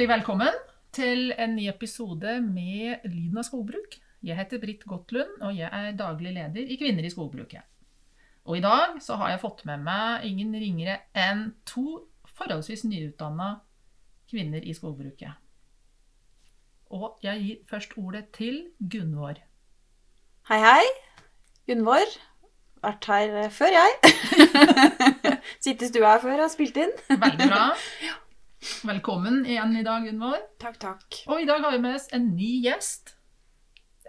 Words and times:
Hjertelig 0.00 0.16
velkommen 0.16 0.54
til 0.96 1.26
en 1.36 1.50
ny 1.58 1.66
episode 1.68 2.38
med 2.40 3.02
Lyden 3.04 3.36
av 3.36 3.44
skogbruk. 3.44 3.98
Jeg 4.24 4.38
heter 4.38 4.60
Britt 4.62 4.86
Gottlund, 4.88 5.34
og 5.44 5.50
jeg 5.52 5.68
er 5.68 5.90
daglig 5.92 6.30
leder 6.32 6.70
i 6.72 6.78
Kvinner 6.80 7.04
i 7.04 7.10
skogbruket. 7.12 7.60
Og 8.48 8.56
i 8.56 8.62
dag 8.64 8.94
så 9.04 9.18
har 9.20 9.34
jeg 9.34 9.42
fått 9.42 9.60
med 9.68 9.84
meg 9.84 10.24
ingen 10.24 10.54
ringere 10.56 10.94
enn 11.12 11.50
to 11.68 11.84
forholdsvis 12.38 12.86
nyutdanna 12.88 13.50
kvinner 14.32 14.64
i 14.64 14.72
skogbruket. 14.78 15.36
Og 16.96 17.20
jeg 17.20 17.44
gir 17.44 17.60
først 17.68 17.92
ordet 18.00 18.24
til 18.38 18.70
Gunvor. 18.80 19.36
Hei, 20.48 20.62
hei. 20.64 20.88
Gunvor. 21.68 22.16
Vært 22.80 23.12
her 23.12 23.52
før, 23.52 23.76
jeg. 23.76 24.16
Sitter 25.60 25.90
i 25.90 25.92
stua 25.92 26.16
her 26.16 26.24
før 26.24 26.46
og 26.48 26.50
spilt 26.56 26.80
inn. 26.86 26.98
Veldig 27.12 27.52
bra. 27.52 27.68
Velkommen 28.60 29.46
igjen 29.48 29.72
i 29.76 29.82
dag, 29.86 30.04
Gunvor. 30.04 30.36
Takk, 30.60 30.76
takk. 30.82 31.16
Og 31.32 31.40
i 31.40 31.46
dag 31.48 31.62
har 31.64 31.72
vi 31.72 31.78
med 31.80 31.96
oss 31.96 32.08
en 32.12 32.26
ny 32.36 32.50
gjest. 32.66 33.14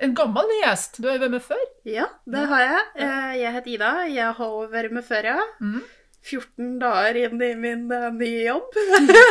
En 0.03 0.11
gammel 0.17 0.47
ny 0.49 0.57
gjest. 0.65 0.99
Du 0.99 1.07
har 1.07 1.15
jo 1.15 1.21
vært 1.23 1.35
med 1.37 1.45
før. 1.45 1.61
Ja, 1.87 2.07
det 2.27 2.41
har 2.51 2.63
jeg. 2.65 2.81
Eh, 3.05 3.31
Jeg 3.45 3.53
heter 3.55 3.71
Ida. 3.77 3.91
Jeg 4.11 4.33
har 4.41 4.67
vært 4.73 4.91
med 4.97 5.05
før, 5.07 5.29
ja. 5.31 5.45
Mm. 5.63 5.81
14 6.21 6.73
dager 6.81 7.19
inn 7.23 7.41
i 7.47 7.51
min 7.57 7.85
eh, 7.95 8.09
nye 8.17 8.43
jobb. 8.49 8.75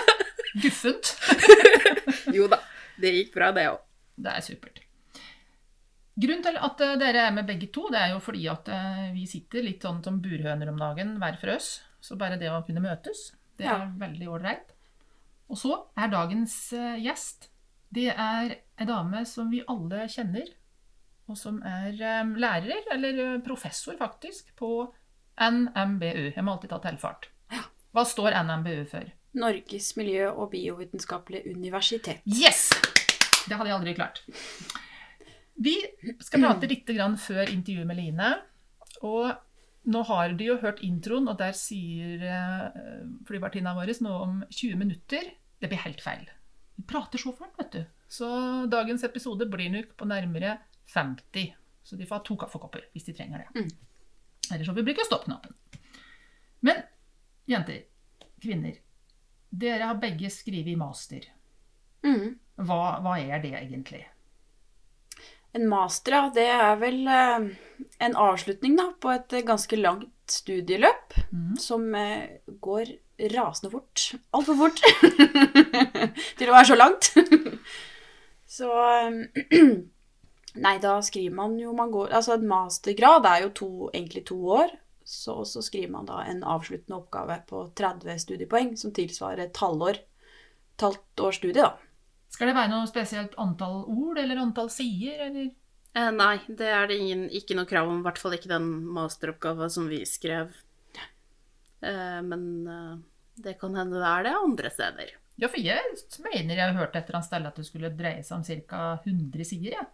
Guffent. 0.65 1.13
jo 2.39 2.49
da, 2.51 2.63
det 3.03 3.13
gikk 3.19 3.35
bra, 3.37 3.53
det 3.57 3.67
òg. 3.75 3.85
Det 4.21 4.33
er 4.39 4.47
supert. 4.49 4.81
Grunnen 6.21 6.43
til 6.49 6.57
at 6.65 6.81
eh, 6.87 6.97
dere 7.01 7.27
er 7.29 7.37
med 7.37 7.49
begge 7.49 7.69
to, 7.77 7.85
det 7.93 8.01
er 8.07 8.15
jo 8.17 8.25
fordi 8.25 8.49
at 8.53 8.73
vi 9.15 9.29
sitter 9.29 9.69
litt 9.69 9.85
sånn 9.85 10.01
som 10.05 10.17
burhøner 10.25 10.73
om 10.73 10.81
dagen 10.81 11.19
hver 11.21 11.37
for 11.41 11.59
oss. 11.59 11.75
Så 12.01 12.17
bare 12.17 12.41
det 12.41 12.49
å 12.49 12.63
kunne 12.65 12.81
møtes, 12.85 13.31
det 13.61 13.69
er 13.69 13.75
Ja. 13.85 13.91
veldig 14.01 14.29
ålreit. 14.33 14.77
Og 15.51 15.59
så 15.59 15.75
er 15.99 16.13
dagens 16.13 16.55
eh, 16.77 16.99
gjest 17.03 17.49
Det 17.91 18.09
er 18.13 18.55
ei 18.55 18.87
dame 18.87 19.25
som 19.27 19.51
vi 19.51 19.65
alle 19.67 20.07
kjenner, 20.11 20.47
og 21.31 21.39
som 21.39 21.59
er 21.67 21.97
eh, 21.99 22.35
lærer, 22.39 22.87
eller 22.95 23.23
eh, 23.25 23.39
professor 23.45 23.97
faktisk, 23.99 24.55
på 24.59 24.87
NMBU. 25.41 26.31
Jeg 26.37 26.45
må 26.45 26.55
alltid 26.55 26.71
ta 26.71 26.79
tilfart. 26.85 27.31
Hva 27.91 28.05
står 28.07 28.37
NMBU 28.47 28.85
for? 28.93 29.09
Norges 29.41 29.91
miljø- 29.99 30.31
og 30.31 30.53
biovitenskapelige 30.53 31.51
universitet. 31.55 32.23
Yes! 32.27 32.69
Det 33.49 33.57
hadde 33.57 33.71
jeg 33.71 33.79
aldri 33.79 33.97
klart. 33.99 34.23
Vi 35.61 35.75
skal 36.23 36.45
prate 36.45 36.71
litt 36.71 36.89
grann 36.95 37.17
før 37.19 37.51
intervjuet 37.51 37.89
med 37.89 37.99
Line. 37.99 38.31
Og 39.07 39.33
nå 39.91 40.03
har 40.07 40.37
de 40.39 40.51
jo 40.53 40.59
hørt 40.63 40.83
introen, 40.87 41.27
og 41.31 41.39
der 41.41 41.57
sier 41.57 42.23
flyvertinna 43.27 43.75
vår 43.79 43.95
noe 44.05 44.23
om 44.27 44.41
20 44.47 44.79
minutter. 44.79 45.31
Det 45.61 45.69
blir 45.69 45.83
helt 45.85 46.01
feil. 46.01 46.27
Vi 46.77 46.87
prater 46.89 47.21
så 47.21 47.33
fort, 47.37 47.53
vet 47.59 47.73
du. 47.73 47.85
Så 48.09 48.27
dagens 48.73 49.05
episode 49.05 49.47
blir 49.47 49.71
nok 49.71 49.97
på 49.97 50.09
nærmere 50.09 50.59
50. 50.95 51.53
Så 51.83 51.97
de 51.97 52.07
får 52.07 52.21
ha 52.21 52.25
to 52.27 52.37
kaffekopper 52.41 52.87
hvis 52.95 53.07
de 53.07 53.15
trenger 53.17 53.45
det. 53.45 53.61
Mm. 53.61 53.69
Eller 54.53 54.65
så 54.65 54.73
får 54.73 54.81
vi 54.81 54.87
bruke 54.89 55.07
stoppknappen. 55.07 55.55
Men 56.61 56.83
jenter, 57.49 57.85
kvinner, 58.43 58.81
dere 59.51 59.91
har 59.91 60.01
begge 60.01 60.31
skrevet 60.33 60.79
master. 60.79 61.29
Mm. 62.07 62.39
Hva, 62.61 62.81
hva 63.05 63.19
er 63.21 63.43
det 63.43 63.55
egentlig? 63.59 64.03
En 65.53 65.67
master, 65.69 66.15
ja, 66.15 66.27
det 66.35 66.47
er 66.55 66.77
vel 66.79 67.01
eh, 67.11 67.47
en 68.07 68.17
avslutning 68.17 68.77
da, 68.79 68.91
på 69.03 69.11
et 69.11 69.33
eh, 69.35 69.47
ganske 69.47 69.79
langt 69.81 70.31
studieløp 70.31 71.17
mm. 71.33 71.57
som 71.59 71.89
eh, 71.99 72.39
går 72.63 72.93
rasende 73.35 73.73
fort. 73.73 74.11
Altfor 74.37 74.59
fort 74.59 74.83
til 76.39 76.51
å 76.51 76.57
være 76.57 76.69
så 76.73 76.77
langt. 76.79 77.11
så 78.59 78.75
eh, 78.97 79.59
Nei, 80.61 80.77
da 80.83 80.97
skriver 81.07 81.35
man 81.37 81.53
jo 81.61 81.71
man 81.79 81.93
går, 81.95 82.09
Altså, 82.17 82.35
en 82.35 82.49
mastergrad 82.51 83.29
er 83.31 83.45
jo 83.45 83.51
to, 83.55 83.69
egentlig 83.93 84.25
to 84.27 84.39
år. 84.57 84.73
Så, 85.07 85.45
så 85.47 85.63
skriver 85.63 85.93
man 85.95 86.09
da 86.09 86.25
en 86.27 86.43
avsluttende 86.47 86.99
oppgave 86.99 87.37
på 87.47 87.63
30 87.79 88.19
studiepoeng, 88.25 88.73
som 88.79 88.93
tilsvarer 88.95 89.45
et 89.47 89.63
halvår. 89.63 90.01
Et 90.75 90.85
halvt 90.87 91.23
års 91.27 91.39
studie, 91.39 91.63
da. 91.63 91.77
Skal 92.31 92.51
det 92.51 92.57
være 92.59 92.71
noe 92.71 92.87
spesielt 92.91 93.35
antall 93.43 93.85
ord 93.91 94.19
eller 94.23 94.43
antall 94.43 94.71
sider? 94.71 95.25
Eller? 95.27 95.51
Eh, 95.99 96.11
nei, 96.15 96.37
det 96.47 96.69
er 96.71 96.87
det 96.87 96.99
ingen, 97.03 97.25
ikke 97.35 97.57
noe 97.59 97.69
krav 97.71 97.91
om. 97.91 98.03
I 98.03 98.07
hvert 98.07 98.21
fall 98.23 98.37
ikke 98.37 98.53
den 98.53 98.69
masteroppgava 98.95 99.71
som 99.73 99.89
vi 99.91 100.05
skrev. 100.07 100.53
Eh, 101.81 102.21
men 102.27 102.45
eh, 102.71 102.95
det 103.45 103.57
kan 103.61 103.77
hende 103.79 104.01
det 104.01 104.11
er 104.11 104.27
det 104.27 104.37
andre 104.39 104.73
steder. 104.73 105.15
Ja, 105.41 105.49
for 105.49 105.63
jeg 105.63 105.97
mener 106.27 106.59
jeg 106.59 106.67
har 106.67 106.77
hørt 106.77 106.97
et 106.97 107.09
eller 107.09 107.21
annet 107.21 107.29
sted 107.31 107.49
at 107.49 107.61
det 107.61 107.67
skulle 107.69 107.93
dreie 107.97 108.25
seg 108.27 108.37
om 108.37 108.67
ca. 108.69 108.83
100 109.07 109.49
sider. 109.49 109.77
Ja. 109.79 109.87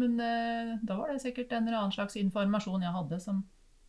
Men 0.00 0.18
eh, 0.18 0.72
da 0.82 0.96
var 0.98 1.12
det 1.12 1.22
sikkert 1.22 1.52
en 1.54 1.68
eller 1.68 1.78
annen 1.78 1.94
slags 1.94 2.16
informasjon 2.18 2.82
jeg 2.82 2.96
hadde 2.96 3.20
som 3.22 3.44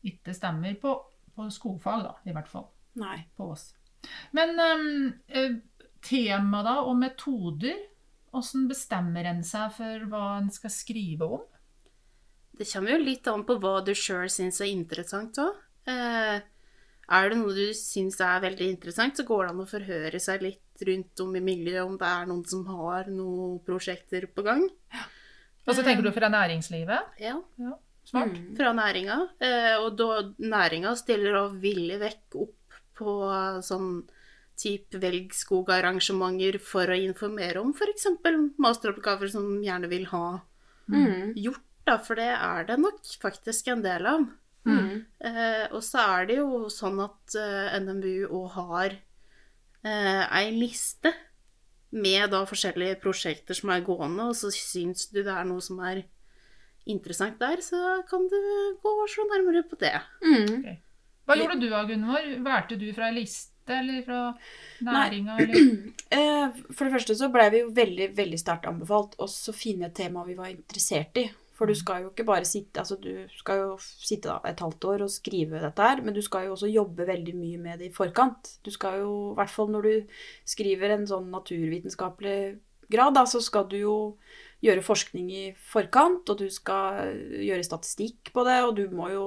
ikke 0.06 0.36
stemmer 0.38 0.76
på, 0.78 0.94
på 1.34 1.48
skogfag, 1.50 2.06
da, 2.06 2.14
i 2.30 2.36
hvert 2.36 2.52
fall. 2.52 2.68
Nei. 3.02 3.18
På 3.38 3.50
oss. 3.56 3.72
Men 4.38 4.54
ehm, 4.62 5.14
eh, 5.28 5.58
tema 6.06 6.62
da, 6.66 6.78
og 6.86 7.00
metoder, 7.02 7.80
hvordan 8.30 8.68
bestemmer 8.70 9.32
en 9.32 9.42
seg 9.48 9.74
for 9.74 10.08
hva 10.12 10.26
en 10.38 10.52
skal 10.54 10.74
skrive 10.74 11.30
om? 11.40 11.46
Det 12.56 12.68
kommer 12.70 12.96
jo 12.96 13.04
litt 13.04 13.28
an 13.28 13.44
på 13.48 13.58
hva 13.60 13.80
du 13.84 13.92
sjøl 13.98 14.30
syns 14.32 14.62
er 14.64 14.72
interessant 14.72 15.42
òg. 15.42 15.58
Eh, 15.90 16.38
er 17.12 17.30
det 17.30 17.38
noe 17.38 17.54
du 17.54 17.74
syns 17.78 18.20
er 18.24 18.42
veldig 18.42 18.70
interessant, 18.74 19.18
så 19.18 19.26
går 19.28 19.46
det 19.46 19.52
an 19.54 19.64
å 19.64 19.70
forhøre 19.70 20.20
seg 20.22 20.42
litt 20.42 20.86
rundt 20.88 21.20
om 21.24 21.36
i 21.36 21.42
miljøet 21.44 21.86
om 21.86 21.98
det 21.98 22.08
er 22.08 22.26
noen 22.28 22.46
som 22.50 22.66
har 22.68 23.06
noen 23.12 23.60
prosjekter 23.66 24.26
på 24.28 24.44
gang. 24.44 24.66
Og 25.66 25.74
så 25.74 25.84
tenker 25.86 26.04
du 26.04 26.12
fra 26.14 26.30
næringslivet? 26.30 27.16
Ja. 27.22 27.38
Smart. 28.06 28.36
Mm. 28.38 28.52
fra 28.58 28.74
næringa. 28.78 29.16
Eh, 29.42 29.76
og 29.82 29.96
da 29.98 30.22
næringa 30.38 30.92
stiller 31.00 31.40
og 31.40 31.56
villig 31.64 31.98
vekk 32.04 32.36
opp 32.44 32.76
på 33.00 33.16
sånn 33.66 34.04
type 34.56 35.00
velgskogarrangementer 35.02 36.60
for 36.64 36.88
å 36.92 36.96
informere 37.00 37.60
om 37.64 37.74
f.eks. 37.76 38.06
masteroppgaver 38.62 39.32
som 39.34 39.48
gjerne 39.64 39.90
vil 39.92 40.06
ha 40.14 40.42
Mm. 40.86 41.34
gjort, 41.34 41.64
da, 41.84 41.98
for 41.98 42.14
det 42.14 42.30
er 42.30 42.64
det 42.68 42.76
nok 42.78 43.00
faktisk 43.20 43.68
en 43.74 43.82
del 43.82 44.06
av. 44.06 44.28
Mm. 44.66 45.06
Eh, 45.30 45.66
og 45.72 45.82
så 45.86 46.02
er 46.18 46.30
det 46.30 46.40
jo 46.40 46.66
sånn 46.74 47.00
at 47.04 47.38
eh, 47.38 47.76
NMBU 47.84 48.26
òg 48.34 48.48
har 48.56 48.96
eh, 49.86 50.24
ei 50.26 50.50
liste 50.56 51.14
med 51.96 52.32
da 52.34 52.42
forskjellige 52.50 53.00
prosjekter 53.04 53.56
som 53.56 53.72
er 53.72 53.86
gående, 53.86 54.32
og 54.32 54.36
så 54.36 54.52
syns 54.52 55.08
du 55.14 55.22
det 55.22 55.32
er 55.32 55.46
noe 55.48 55.64
som 55.64 55.80
er 55.86 56.04
interessant 56.86 57.40
der, 57.42 57.62
så 57.66 58.02
kan 58.10 58.26
du 58.30 58.40
gå 58.82 58.92
og 58.92 59.10
se 59.10 59.24
nærmere 59.30 59.64
på 59.70 59.78
det. 59.82 59.96
Mm. 60.26 60.76
Hva 61.26 61.38
gjorde 61.40 61.58
du 61.62 61.70
da, 61.72 61.84
Gunvor? 61.90 62.28
Valgte 62.46 62.78
du 62.78 62.86
fra 62.94 63.10
ei 63.10 63.16
liste, 63.22 63.54
eller 63.74 64.04
fra 64.06 64.20
næringa, 64.86 65.38
eller? 65.42 65.72
Eh, 66.14 66.60
For 66.70 66.86
det 66.86 66.94
første 66.94 67.16
så 67.18 67.32
ble 67.34 67.48
vi 67.54 67.64
jo 67.64 67.72
veldig, 67.74 68.12
veldig 68.18 68.42
sterkt 68.42 68.70
anbefalt 68.70 69.18
oss 69.26 69.40
å 69.50 69.56
finne 69.56 69.90
et 69.90 69.98
tema 69.98 70.26
vi 70.28 70.38
var 70.38 70.52
interessert 70.52 71.18
i. 71.22 71.26
For 71.56 71.72
du 71.72 71.76
skal 71.78 72.04
jo 72.04 72.12
ikke 72.12 72.26
bare 72.28 72.48
sitte 72.48 72.82
altså 72.82 72.98
du 73.00 73.30
skal 73.38 73.62
jo 73.62 73.76
sitte 73.80 74.34
et 74.48 74.60
halvt 74.60 74.88
år 74.92 75.06
og 75.06 75.14
skrive 75.14 75.62
dette 75.64 75.88
her, 75.88 76.02
men 76.04 76.16
du 76.16 76.22
skal 76.26 76.50
jo 76.50 76.56
også 76.58 76.68
jobbe 76.72 77.08
veldig 77.08 77.36
mye 77.38 77.62
med 77.62 77.80
det 77.80 77.90
i 77.90 77.96
forkant. 77.96 78.58
Du 78.66 78.72
skal 78.76 79.00
jo, 79.06 79.14
i 79.32 79.38
hvert 79.40 79.54
fall 79.54 79.72
når 79.72 79.88
du 79.88 80.18
skriver 80.56 80.98
en 80.98 81.08
sånn 81.08 81.30
naturvitenskapelig 81.32 82.40
grad, 82.92 83.16
da, 83.16 83.24
så 83.30 83.42
skal 83.44 83.70
du 83.72 83.78
jo 83.80 83.96
gjøre 84.66 84.84
forskning 84.86 85.32
i 85.32 85.46
forkant, 85.72 86.28
og 86.32 86.42
du 86.42 86.50
skal 86.54 87.16
gjøre 87.44 87.66
statistikk 87.66 88.34
på 88.36 88.46
det, 88.48 88.60
og 88.66 88.76
du 88.80 88.86
må 88.94 89.12
jo 89.14 89.26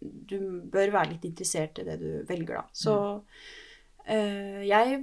Du 0.00 0.62
bør 0.72 0.94
være 0.94 1.10
litt 1.10 1.24
interessert 1.28 1.76
i 1.76 1.84
det 1.84 1.98
du 2.00 2.22
velger, 2.24 2.62
da. 2.62 2.62
Så 2.72 2.94
eh, 4.08 4.62
jeg 4.64 5.02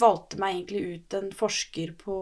valgte 0.00 0.38
meg 0.40 0.56
egentlig 0.56 0.82
ut 0.96 1.16
en 1.18 1.32
forsker 1.36 1.94
på, 2.00 2.18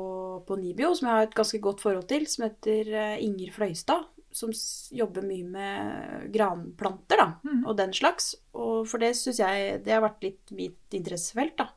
på 0.47 0.57
NIBIO 0.59 0.95
som 0.97 1.09
jeg 1.09 1.17
har 1.17 1.29
et 1.29 1.37
ganske 1.37 1.61
godt 1.63 1.85
forhold 1.85 2.09
til, 2.11 2.27
som 2.31 2.47
heter 2.47 2.91
eh, 2.95 3.21
Inger 3.27 3.53
Fløystad. 3.55 4.09
som 4.33 4.53
jobber 4.95 5.25
mye 5.27 5.45
med 5.45 6.27
granplanter 6.31 7.19
da, 7.19 7.29
mm. 7.43 7.65
og 7.67 7.77
den 7.79 7.93
slags. 7.93 8.37
Og 8.55 8.87
for 8.87 9.03
det 9.03 9.17
syns 9.19 9.41
jeg 9.43 9.81
det 9.83 9.95
har 9.95 10.05
vært 10.05 10.23
litt 10.23 10.53
mitt 10.55 10.95
interessefelt. 10.95 11.57
da. 11.59 11.71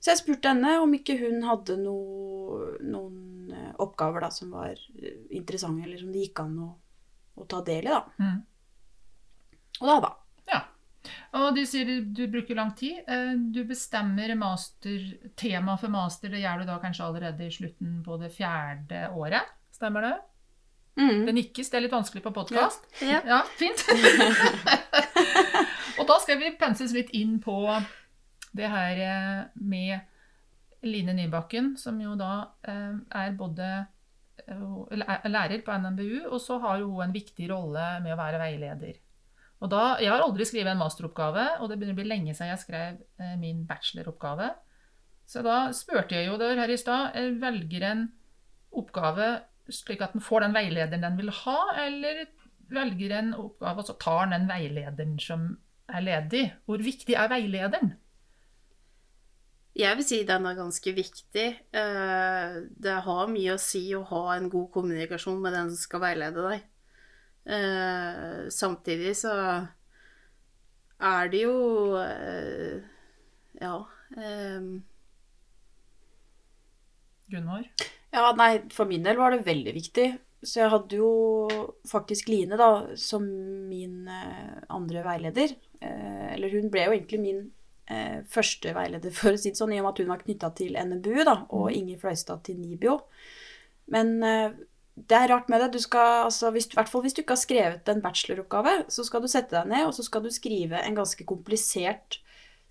Så 0.00 0.12
jeg 0.12 0.22
spurte 0.22 0.52
henne 0.52 0.78
om 0.80 0.92
ikke 0.96 1.18
hun 1.20 1.42
hadde 1.44 1.76
noe, 1.80 2.76
noen 2.80 3.52
eh, 3.52 3.72
oppgaver 3.82 4.24
da, 4.24 4.30
som 4.32 4.52
var 4.56 4.72
eh, 4.72 5.24
interessante, 5.36 5.84
eller 5.84 6.00
som 6.00 6.12
det 6.14 6.28
gikk 6.28 6.44
an 6.44 6.60
å, 6.64 6.70
å 7.36 7.48
ta 7.48 7.60
del 7.66 7.88
i. 7.88 7.92
da. 7.92 8.04
Mm. 8.20 8.38
Og 9.80 9.90
da, 9.90 9.98
da. 10.06 10.14
Og 11.34 11.56
du 11.56 11.62
sier 11.66 11.88
du, 12.06 12.22
bruker 12.30 12.54
lang 12.58 12.72
tid. 12.78 13.02
Eh, 13.08 13.34
Du 13.52 13.64
bestemmer 13.64 14.34
master, 14.38 15.02
tema 15.36 15.76
for 15.80 15.88
master. 15.92 16.30
Det 16.30 16.40
gjør 16.40 16.62
du 16.62 16.70
da 16.70 16.78
kanskje 16.82 17.04
allerede 17.04 17.46
i 17.46 17.52
slutten 17.52 18.02
på 18.06 18.16
det 18.20 18.30
fjerde 18.36 19.08
året. 19.14 19.42
Stemmer 19.74 20.02
det? 20.06 20.14
Mm. 20.96 21.26
Det 21.26 21.34
nikkes. 21.34 21.70
Det 21.70 21.76
er 21.76 21.84
litt 21.84 21.96
vanskelig 21.96 22.22
på 22.24 22.32
podkast. 22.32 22.86
Ja. 23.04 23.20
Ja, 23.26 23.42
fint. 23.58 23.82
og 25.98 26.06
da 26.08 26.16
skal 26.22 26.40
vi 26.40 26.54
penses 26.60 26.94
litt 26.96 27.10
inn 27.16 27.36
på 27.44 27.58
det 28.56 28.70
her 28.72 29.02
eh, 29.04 29.42
med 29.60 29.98
Line 30.86 31.12
Nybakken, 31.18 31.74
som 31.80 31.98
jo 32.00 32.14
da 32.16 32.46
eh, 32.64 32.94
er 33.18 33.36
både 33.36 33.68
lærer 34.46 35.62
på 35.64 35.74
NMBU, 35.80 36.28
og 36.30 36.38
så 36.40 36.58
har 36.62 36.82
hun 36.82 37.02
en 37.02 37.14
viktig 37.14 37.48
rolle 37.50 37.86
med 38.04 38.14
å 38.14 38.18
være 38.20 38.40
veileder. 38.40 38.98
Og 39.64 39.70
da, 39.72 39.96
Jeg 40.02 40.12
har 40.12 40.20
aldri 40.20 40.44
skrevet 40.44 40.74
en 40.74 40.82
masteroppgave, 40.82 41.46
og 41.60 41.68
det 41.70 41.78
begynner 41.78 41.96
å 41.96 42.00
bli 42.00 42.10
lenge 42.10 42.34
siden 42.36 42.52
jeg 42.52 42.62
skrev 42.64 42.98
eh, 43.22 43.36
min 43.40 43.64
bacheloroppgave. 43.68 44.50
Så 45.26 45.42
da 45.42 45.72
spurte 45.74 46.14
jeg 46.14 46.28
jo 46.28 46.36
der 46.38 46.60
her 46.60 46.70
i 46.70 46.78
stad 46.78 47.16
eh, 47.16 47.32
velger 47.40 47.86
en 47.88 48.08
oppgave 48.76 49.30
slik 49.72 50.02
at 50.04 50.12
den 50.14 50.22
får 50.22 50.44
den 50.44 50.54
veilederen 50.54 51.02
den 51.02 51.16
vil 51.18 51.32
ha, 51.42 51.60
eller 51.82 52.26
velger 52.70 53.14
en 53.18 53.32
oppgave 53.38 53.82
og 53.82 53.88
så 53.88 53.96
tar 53.98 54.26
den 54.26 54.36
den 54.36 54.50
veilederen 54.50 55.16
som 55.22 55.48
er 55.90 56.04
ledig? 56.04 56.44
Hvor 56.66 56.82
viktig 56.82 57.16
er 57.16 57.30
veilederen? 57.30 57.94
Jeg 59.76 59.98
vil 59.98 60.06
si 60.08 60.22
den 60.24 60.46
er 60.48 60.56
ganske 60.56 60.92
viktig. 60.96 61.48
Eh, 61.76 62.54
Det 62.80 62.96
har 63.08 63.28
mye 63.28 63.56
å 63.56 63.60
si 63.60 63.84
å 63.94 64.04
ha 64.08 64.22
en 64.36 64.48
god 64.50 64.70
kommunikasjon 64.72 65.42
med 65.42 65.52
den 65.52 65.70
som 65.74 65.82
skal 65.82 66.00
veilede 66.06 66.46
deg. 66.48 66.64
Eh, 67.46 68.48
Samtidig 68.50 69.14
så 69.20 69.32
er 70.98 71.28
det 71.32 71.42
jo 71.44 71.56
eh, 72.00 72.80
Ja. 73.60 73.76
eh, 74.16 74.60
Gunvor? 77.30 77.64
Ja, 78.14 78.30
nei, 78.38 78.52
for 78.72 78.86
min 78.88 79.02
del 79.04 79.18
var 79.18 79.34
det 79.34 79.44
veldig 79.46 79.74
viktig. 79.74 80.06
Så 80.46 80.60
jeg 80.60 80.70
hadde 80.70 80.98
jo 81.00 81.08
faktisk 81.90 82.28
Line 82.30 82.58
da, 82.60 82.68
som 83.00 83.24
min 83.70 84.06
eh, 84.12 84.60
andre 84.72 85.02
veileder. 85.06 85.56
Eh, 85.80 86.26
eller 86.36 86.52
hun 86.54 86.68
ble 86.70 86.84
jo 86.86 86.94
egentlig 86.94 87.20
min 87.24 87.40
eh, 87.90 88.20
første 88.30 88.72
veileder, 88.76 89.10
for 89.16 89.34
å 89.34 89.40
si 89.40 89.50
det 89.50 89.58
sånn, 89.58 89.74
i 89.74 89.80
og 89.80 89.88
med 89.88 89.92
at 89.94 90.02
hun 90.04 90.12
var 90.12 90.22
knytta 90.22 90.52
til 90.60 90.78
NMBU, 90.78 91.18
da, 91.26 91.36
og 91.56 91.72
Inger 91.74 91.98
Fløystad 92.04 92.44
til 92.46 92.60
NIBIO. 92.62 93.00
Men 93.94 94.14
eh, 94.26 94.54
det 94.96 95.16
er 95.16 95.28
rart 95.28 95.50
med 95.52 95.60
det. 95.60 95.74
Du 95.76 95.82
skal, 95.82 96.24
altså, 96.26 96.50
hvis, 96.54 96.70
hvert 96.72 96.88
fall 96.88 97.02
hvis 97.04 97.14
du 97.16 97.20
ikke 97.20 97.36
har 97.36 97.42
skrevet 97.42 97.88
en 97.92 98.02
bacheloroppgave, 98.04 98.78
så 98.92 99.04
skal 99.04 99.22
du 99.22 99.28
sette 99.28 99.52
deg 99.52 99.68
ned, 99.68 99.84
og 99.88 99.94
så 99.96 100.04
skal 100.06 100.24
du 100.24 100.30
skrive 100.32 100.80
en 100.80 100.96
ganske 100.96 101.26
komplisert, 101.28 102.20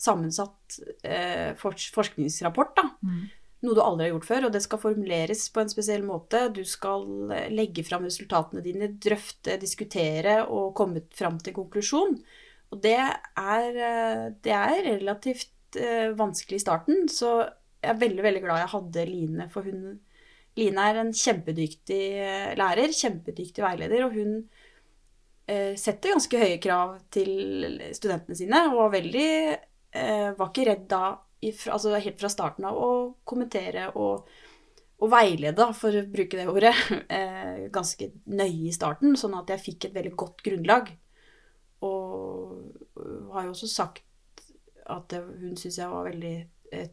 sammensatt 0.02 0.80
eh, 1.08 1.54
fors 1.60 1.90
forskningsrapport. 1.96 2.74
da 2.76 2.90
Mm. 3.06 3.28
noe 3.66 3.74
du 3.74 3.82
aldri 3.82 4.06
har 4.06 4.12
gjort 4.12 4.28
før, 4.28 4.46
og 4.46 4.52
det 4.54 4.62
skal 4.62 4.82
formuleres 4.82 5.48
på 5.50 5.62
en 5.62 5.70
spesiell 5.72 6.04
måte. 6.06 6.42
Du 6.54 6.62
skal 6.68 7.32
eh, 7.34 7.48
legge 7.54 7.86
fram 7.86 8.04
resultatene 8.06 8.62
dine, 8.66 8.92
drøfte, 9.02 9.56
diskutere 9.62 10.42
og 10.46 10.74
komme 10.78 11.06
fram 11.16 11.40
til 11.40 11.54
en 11.54 11.60
konklusjon. 11.62 12.18
Og 12.74 12.82
det 12.84 12.98
er, 12.98 13.70
eh, 13.72 14.26
det 14.44 14.54
er 14.54 14.84
relativt 14.90 15.80
eh, 15.80 16.12
vanskelig 16.18 16.60
i 16.60 16.66
starten, 16.66 17.08
så 17.10 17.38
jeg 17.86 17.94
er 17.94 18.02
veldig, 18.02 18.24
veldig 18.26 18.44
glad 18.44 18.62
jeg 18.64 18.74
hadde 18.74 19.08
Line, 19.10 19.50
for 19.54 19.66
hun 19.66 20.00
Line 20.56 20.88
er 20.90 21.02
en 21.02 21.12
kjempedyktig 21.16 22.04
eh, 22.24 22.54
lærer, 22.56 22.94
kjempedyktig 22.96 23.64
veileder, 23.64 24.06
og 24.06 24.16
hun 24.16 24.38
eh, 25.52 25.76
setter 25.80 26.16
ganske 26.16 26.42
høye 26.42 26.60
krav 26.64 26.96
til 27.14 27.78
studentene 27.96 28.38
sine, 28.40 28.62
og 28.72 28.80
var 28.86 28.98
veldig 28.98 29.30
eh, 29.52 30.32
Var 30.38 30.52
ikke 30.52 30.68
redd 30.72 30.90
da 30.92 31.06
altså 31.46 31.94
helt 32.00 32.18
fra 32.20 32.32
starten 32.32 32.66
av 32.66 32.78
å 32.80 32.90
kommentere 33.28 33.90
og, 34.02 34.26
og 34.98 35.12
veilede, 35.12 35.68
for 35.78 35.94
å 35.94 36.06
bruke 36.10 36.40
det 36.40 36.48
ordet, 36.50 36.74
eh, 37.18 37.68
ganske 37.74 38.10
nøye 38.26 38.72
i 38.72 38.74
starten, 38.76 39.18
sånn 39.20 39.38
at 39.38 39.52
jeg 39.54 39.66
fikk 39.68 39.90
et 39.90 40.00
veldig 40.00 40.16
godt 40.18 40.42
grunnlag. 40.48 40.90
Og 41.86 43.36
har 43.36 43.46
jo 43.46 43.54
også 43.54 43.70
sagt 43.70 44.02
at 44.90 45.14
hun 45.18 45.58
syns 45.60 45.78
jeg 45.82 45.92
var 45.92 46.08
veldig 46.08 46.36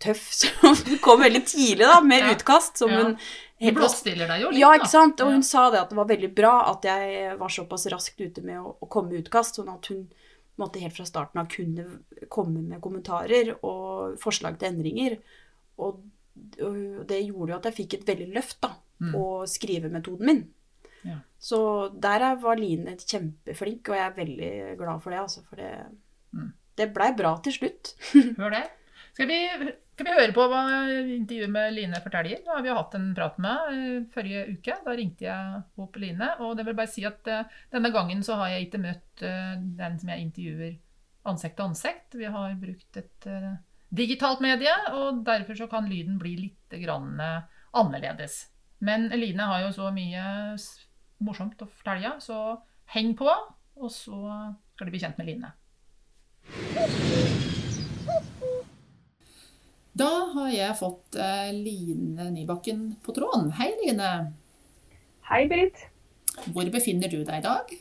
tøff, 0.02 0.26
hun 0.62 0.98
kom 1.04 1.22
veldig 1.22 1.42
tidlig 1.48 1.86
da, 1.86 2.00
med 2.04 2.28
utkast. 2.34 2.82
som 2.82 2.92
hun 2.92 3.16
Du 3.62 3.76
blåstiller 3.78 4.26
deg 4.28 4.40
jo 4.42 4.50
litt, 4.50 4.60
ja, 4.60 4.72
ikke 4.74 4.88
sant? 4.90 5.20
Og 5.20 5.28
Ja. 5.28 5.32
hun 5.36 5.42
sa 5.42 5.70
det 5.70 5.80
at 5.80 5.90
det 5.90 5.96
var 5.96 6.08
veldig 6.08 6.34
bra 6.34 6.54
at 6.72 6.82
jeg 6.88 7.38
var 7.38 7.48
såpass 7.48 7.86
raskt 7.92 8.20
ute 8.20 8.42
med 8.42 8.58
å, 8.58 8.76
å 8.82 8.88
komme 8.88 9.12
med 9.12 9.24
utkast, 9.24 9.54
sånn 9.60 9.72
at 9.72 9.86
hun 9.86 10.08
måtte 10.58 10.80
helt 10.80 10.94
fra 10.96 11.04
starten 11.06 11.40
av 11.40 11.48
kunne 11.48 11.84
komme 12.28 12.60
med 12.62 12.80
kommentarer 12.80 13.54
og 13.62 14.18
forslag 14.20 14.58
til 14.58 14.68
endringer. 14.72 15.18
Og, 15.78 16.02
og 16.60 17.06
det 17.06 17.22
gjorde 17.26 17.50
jo 17.54 17.56
at 17.56 17.64
jeg 17.70 17.74
fikk 17.78 17.94
et 18.00 18.06
veldig 18.06 18.32
løft 18.34 18.60
da, 18.60 18.74
Mm. 19.02 19.12
på 19.14 19.22
skrivemetoden 19.50 20.20
min. 20.26 20.42
Ja. 21.04 21.16
Så 21.40 21.88
der 21.98 22.20
er- 22.22 22.36
var 22.36 22.54
Line 22.56 22.94
kjempeflink, 22.96 23.88
og 23.88 23.96
jeg 23.96 24.06
er 24.06 24.14
veldig 24.14 24.78
glad 24.78 25.02
for 25.02 25.10
det. 25.10 25.18
Altså, 25.18 25.42
for 25.48 25.56
det, 25.56 25.86
Mm. 26.32 26.52
det 26.76 26.94
blei 26.94 27.10
bra 27.16 27.36
til 27.42 27.52
slutt. 27.52 27.94
Hør 28.38 28.50
det. 28.50 28.70
Skal 29.12 29.28
vi, 29.28 29.38
skal 29.92 30.06
vi 30.08 30.14
høre 30.16 30.32
på 30.32 30.44
hva 30.48 30.62
intervjuet 31.18 31.52
med 31.52 31.74
Line 31.76 31.98
forteller? 32.00 32.40
Nå 32.46 32.54
har 32.56 32.62
vi 32.64 32.72
hatt 32.72 32.94
en 32.96 33.10
prat 33.16 33.36
med 33.44 33.66
henne 33.68 33.98
forrige 34.14 34.46
uke. 34.54 34.78
Da 34.86 34.94
ringte 34.96 35.26
jeg 35.26 35.58
opp 35.84 35.98
Line. 36.00 36.30
Og 36.40 36.56
det 36.56 36.64
vil 36.68 36.78
bare 36.78 36.92
si 36.92 37.04
at 37.08 37.28
eh, 37.28 37.58
denne 37.74 37.92
gangen 37.92 38.24
så 38.24 38.38
har 38.40 38.54
jeg 38.54 38.70
ikke 38.70 38.80
møtt 38.86 39.26
eh, 39.28 39.52
den 39.82 40.00
som 40.00 40.14
jeg 40.14 40.24
intervjuer 40.28 40.72
ansikt 41.28 41.58
til 41.58 41.68
ansikt. 41.68 42.16
Vi 42.18 42.30
har 42.36 42.56
brukt 42.60 42.98
et 42.98 43.28
eh, 43.28 43.52
digitalt 43.92 44.40
medie, 44.44 44.74
og 44.96 45.22
derfor 45.26 45.60
så 45.60 45.68
kan 45.70 45.88
lyden 45.90 46.18
bli 46.22 46.34
litt 46.40 46.78
grann, 46.82 47.14
eh, 47.20 47.42
annerledes. 47.76 48.46
Men 48.82 49.10
Line 49.12 49.48
har 49.52 49.66
jo 49.66 49.72
så 49.76 49.92
mye 49.94 50.56
morsomt 51.22 51.60
å 51.62 51.68
fortelle, 51.68 52.16
så 52.24 52.58
heng 52.96 53.12
på, 53.18 53.28
og 53.28 53.90
så 53.92 54.18
skal 54.74 54.88
du 54.88 54.94
bli 54.94 55.04
kjent 55.04 55.20
med 55.20 55.30
Line. 55.30 55.52
Da 59.92 60.08
har 60.32 60.48
jeg 60.48 60.76
fått 60.78 61.16
eh, 61.20 61.50
Line 61.52 62.30
Nybakken 62.32 62.84
på 63.04 63.12
tråden. 63.12 63.50
Hei, 63.58 63.74
Line. 63.82 64.12
Hei, 65.28 65.42
Britt. 65.50 65.82
Hvor 66.54 66.70
befinner 66.72 67.12
du 67.12 67.18
deg 67.20 67.42
i 67.42 67.44
dag? 67.44 67.74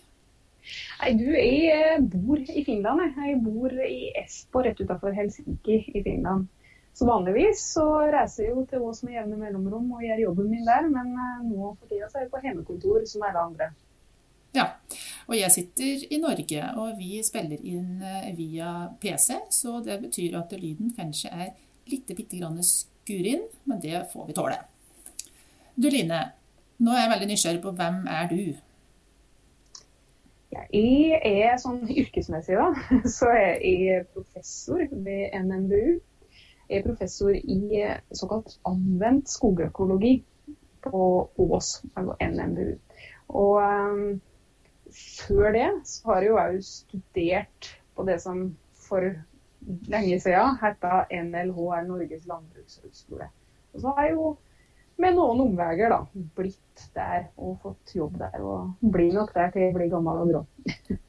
Nei, 0.99 1.11
du, 1.15 1.29
jeg 1.31 1.69
eh, 1.71 2.01
bor 2.03 2.41
i 2.41 2.65
Finland. 2.67 3.05
jeg. 3.05 3.29
Jeg 3.29 3.39
bor 3.45 3.77
i 3.85 4.11
Espo, 4.25 4.65
rett 4.65 4.83
utenfor 4.83 5.15
Helsinki 5.15 5.79
i 5.87 6.03
Finland. 6.03 6.49
Så 6.91 7.07
vanligvis 7.07 7.63
så 7.77 7.87
reiser 8.11 8.49
jeg 8.49 8.57
jo 8.57 8.65
til 8.67 8.83
Ås 8.83 9.05
med 9.07 9.15
jevne 9.15 9.39
mellomrom 9.39 9.95
og 9.95 10.03
gjør 10.03 10.25
jobben 10.25 10.51
min 10.51 10.67
der, 10.67 10.91
men 10.91 11.15
eh, 11.15 11.47
nå 11.47 11.71
for 11.71 11.87
tida 11.87 12.11
er 12.11 12.25
jeg 12.25 12.31
på 12.35 12.43
hjemmekontor 12.43 13.07
som 13.07 13.27
alle 13.29 13.47
andre. 13.47 13.71
Ja, 14.51 14.67
og 15.31 15.37
jeg 15.39 15.55
sitter 15.55 16.07
i 16.11 16.19
Norge, 16.19 16.69
og 16.75 16.97
vi 16.99 17.23
spiller 17.23 17.61
inn 17.63 18.01
via 18.35 18.89
PC, 18.99 19.45
så 19.47 19.79
det 19.85 20.01
betyr 20.01 20.41
at 20.41 20.51
lyden 20.59 20.91
kanskje 20.97 21.31
er 21.31 21.53
litt 21.89 22.11
bitte 22.15 22.37
grann 22.37 22.59
skurin, 22.63 23.47
men 23.63 23.79
det 23.81 24.05
får 24.13 24.27
vi 24.27 24.35
tåle. 24.37 24.59
Du 25.75 25.89
Line, 25.89 26.19
nå 26.81 26.93
er 26.93 27.05
jeg 27.05 27.13
veldig 27.13 27.29
nysgjerrig 27.31 27.63
på 27.63 27.73
hvem 27.77 28.03
er 28.11 28.29
du? 28.31 28.43
Jeg 30.51 31.19
er 31.23 31.59
sånn 31.61 31.85
yrkesmessig, 31.87 32.57
da, 32.59 32.71
så 33.17 33.29
er 33.31 33.61
jeg 33.63 34.07
professor 34.11 34.83
ved 34.91 35.37
NMBU. 35.45 36.01
Jeg 36.71 36.81
er 36.81 36.87
professor 36.87 37.35
i 37.35 37.85
såkalt 38.15 38.57
anvendt 38.67 39.31
skogøkologi 39.31 40.17
på 40.83 41.07
Ås, 41.39 41.71
altså 41.95 42.15
NMBU. 42.19 42.75
Og 43.31 43.57
um, 43.63 44.21
før 44.91 45.51
det 45.55 45.67
så 45.87 46.11
har 46.11 46.21
jeg 46.21 46.31
jo 46.31 46.39
òg 46.41 46.61
studert 46.67 47.71
på 47.95 48.05
det 48.07 48.17
som 48.23 48.43
for 48.87 49.13
lenge 49.91 50.17
siden 50.23 50.57
heta 50.61 51.03
NLHR, 51.11 51.83
Norges 51.87 52.25
landbrukshøgskole. 52.29 53.27
Og 53.73 53.83
så 53.83 53.93
har 53.97 54.09
jeg 54.09 54.17
jo 54.17 54.31
med 55.01 55.15
noen 55.17 55.45
omveier 55.45 55.91
da, 55.91 56.01
blitt 56.37 56.87
der 56.95 57.29
og 57.41 57.57
fått 57.63 57.95
jobb 57.97 58.17
der. 58.21 58.41
Og 58.43 58.91
blir 58.93 59.13
nok 59.15 59.33
der 59.35 59.53
til 59.53 59.65
jeg 59.65 59.75
blir 59.77 59.89
gammel 59.91 60.25
og 60.25 60.33
grå. 60.33 60.43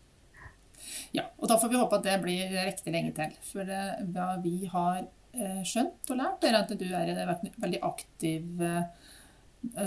Ja, 1.13 1.27
og 1.39 1.49
da 1.51 1.59
får 1.61 1.69
vi 1.69 1.79
håpe 1.79 1.99
at 1.99 2.07
det 2.07 2.15
blir 2.23 2.53
riktig 2.67 2.93
lenge 2.95 3.13
til. 3.17 3.35
For 3.47 3.69
eh, 3.69 4.01
hva 4.15 4.33
vi 4.43 4.65
har 4.73 5.03
eh, 5.37 5.61
skjønt 5.69 6.09
og 6.11 6.19
lært, 6.19 6.47
er 6.49 6.57
at 6.59 6.73
du 6.73 6.87
er 6.89 7.13
en 7.13 7.51
veldig 7.63 7.81
aktiv 7.85 8.65
eh, 8.65 9.11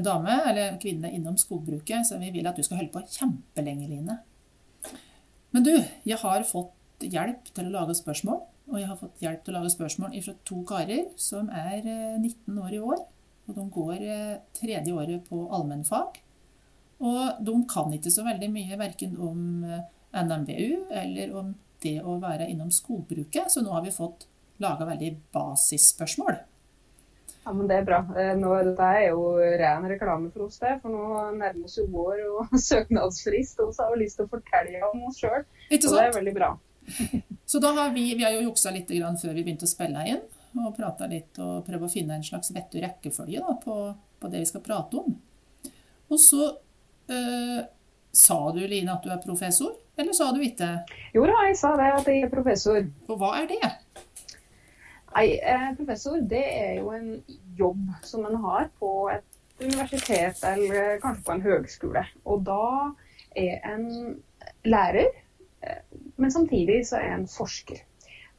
dame, 0.06 0.36
eller 0.52 0.78
kvinne, 0.82 1.12
innom 1.12 1.40
skogbruket, 1.42 2.06
så 2.08 2.20
vi 2.22 2.30
vil 2.36 2.48
at 2.48 2.56
du 2.56 2.64
skal 2.64 2.80
holde 2.80 2.94
på 2.94 3.04
kjempelenge, 3.10 3.90
Line. 3.90 4.20
Men 5.56 5.66
du, 5.66 5.74
jeg 6.06 6.22
har 6.22 6.46
fått 6.48 7.08
hjelp 7.10 7.50
til 7.56 7.72
å 7.72 7.74
lage 7.74 7.98
spørsmål. 7.98 8.44
Og 8.72 8.80
jeg 8.80 8.90
har 8.90 9.00
fått 9.00 9.22
hjelp 9.22 9.44
til 9.46 9.54
å 9.54 9.60
lage 9.60 9.74
spørsmål 9.74 10.16
fra 10.26 10.36
to 10.48 10.62
karer 10.68 11.10
som 11.22 11.52
er 11.54 11.86
19 11.86 12.58
år 12.58 12.74
i 12.74 12.82
år. 12.82 13.04
Og 13.46 13.58
de 13.60 13.66
går 13.76 14.06
tredje 14.58 14.94
året 14.96 15.28
på 15.30 15.44
allmennfag. 15.54 16.18
Og 17.06 17.44
de 17.46 17.56
kan 17.70 17.94
ikke 17.94 18.14
så 18.14 18.26
veldig 18.26 18.50
mye 18.50 18.80
verken 18.80 19.14
om 19.22 19.44
NMBU 20.16 20.90
eller 20.90 21.36
om 21.38 21.54
det 21.84 22.00
å 22.02 22.18
være 22.22 22.50
innom 22.50 22.72
skogbruket, 22.74 23.52
så 23.52 23.62
nå 23.62 23.74
har 23.76 23.86
vi 23.86 23.94
fått 23.94 24.28
laga 24.64 24.88
veldig 24.88 25.12
basisspørsmål. 25.36 26.38
Ja, 27.46 27.54
men 27.54 27.68
Det 27.68 27.76
er 27.78 27.84
bra. 27.86 28.00
Eh, 28.18 28.34
nå, 28.40 28.52
dette 28.66 28.86
er 28.98 29.04
jo 29.12 29.36
ren 29.38 29.84
reklame 29.86 30.32
for 30.34 30.48
oss, 30.48 30.58
det. 30.58 30.80
For 30.82 30.90
nå 30.90 31.36
nærmer 31.38 31.68
oss 31.68 31.78
jo 31.78 31.86
vår 31.94 32.24
og 32.26 32.56
søknadsfrist. 32.70 33.60
Og 33.62 33.76
så 33.76 33.86
har 33.86 33.94
vi 33.94 34.02
lyst 34.02 34.18
til 34.18 34.26
å 34.26 34.32
fortelle 34.32 34.82
om 34.88 35.04
oss 35.12 35.20
sjøl. 35.22 35.46
Det 35.70 35.84
er 35.86 36.16
veldig 36.16 36.34
bra. 36.34 36.56
så 37.52 37.62
da 37.64 37.72
har 37.78 37.94
vi, 37.96 38.08
vi 38.16 38.24
har 38.24 38.36
jo 38.36 38.50
juksa 38.50 38.74
litt 38.76 38.92
før 38.92 39.34
vi 39.34 39.44
begynte 39.44 39.68
å 39.68 39.72
spille 39.72 40.08
inn. 40.10 40.26
Og 40.56 40.76
prata 40.78 41.08
litt 41.12 41.36
og 41.44 41.66
prøvd 41.68 41.84
å 41.84 41.92
finne 41.92 42.16
en 42.16 42.24
slags 42.24 42.54
vettig 42.56 42.84
rekkefølge 42.86 43.42
da, 43.44 43.56
på, 43.60 43.80
på, 44.20 44.30
det 44.32 44.46
vi 44.46 44.48
skal 44.48 44.64
prate 44.64 45.02
om. 45.02 45.18
Og 46.08 46.22
så 46.22 46.46
øh, 47.12 47.60
sa 48.16 48.38
du, 48.56 48.62
Line, 48.64 48.94
at 48.94 49.04
du 49.04 49.12
er 49.12 49.20
professor? 49.24 49.74
Eller 50.00 50.16
sa 50.16 50.30
du 50.32 50.40
ikke? 50.44 50.70
Jo 51.16 51.26
da, 51.28 51.42
jeg 51.50 51.58
sa 51.60 51.74
det, 51.80 51.90
at 52.00 52.08
jeg 52.08 52.24
er 52.24 52.32
professor. 52.32 52.80
Og 53.10 53.20
hva 53.20 53.34
er 53.42 53.52
det? 53.52 53.74
Nei, 55.16 55.38
eh, 55.40 55.70
Professor 55.78 56.20
det 56.20 56.44
er 56.44 56.74
jo 56.82 56.92
en 56.92 57.12
jobb 57.56 57.84
som 58.04 58.26
en 58.28 58.36
har 58.44 58.68
på 58.80 59.08
et 59.14 59.64
universitet 59.64 60.42
eller 60.44 60.98
kanskje 61.00 61.24
på 61.24 61.36
en 61.36 61.46
høgskole. 61.46 62.04
Og 62.28 62.44
da 62.44 62.66
er 63.40 63.64
en 63.72 63.86
lærer, 64.68 65.08
eh, 65.64 65.80
men 66.22 66.32
samtidig 66.32 66.84
så 66.90 67.02
er 67.02 67.16
en 67.16 67.28
forsker. 67.30 67.82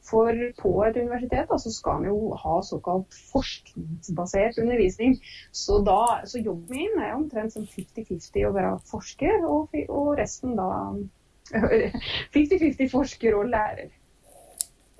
For 0.07 0.31
på 0.61 0.71
et 0.85 0.95
universitet 0.95 1.49
da, 1.49 1.57
så 1.59 1.71
skal 1.73 2.03
vi 2.03 2.11
jo 2.11 2.31
ha 2.39 2.57
såkalt 2.63 3.15
forskningsbasert 3.31 4.59
undervisning. 4.61 5.17
Så, 5.51 5.81
da, 5.83 6.21
så 6.25 6.39
jobben 6.39 6.77
min 6.77 7.01
er 7.03 7.15
omtrent 7.17 7.55
som 7.55 7.67
50-50 7.67 8.47
å 8.47 8.53
være 8.55 8.77
forsker, 8.87 9.43
og, 9.43 9.75
og 9.89 10.13
resten 10.19 10.55
da 10.59 10.69
50-50 12.35 12.91
forsker 12.91 13.35
og 13.35 13.51
lærer. 13.51 13.91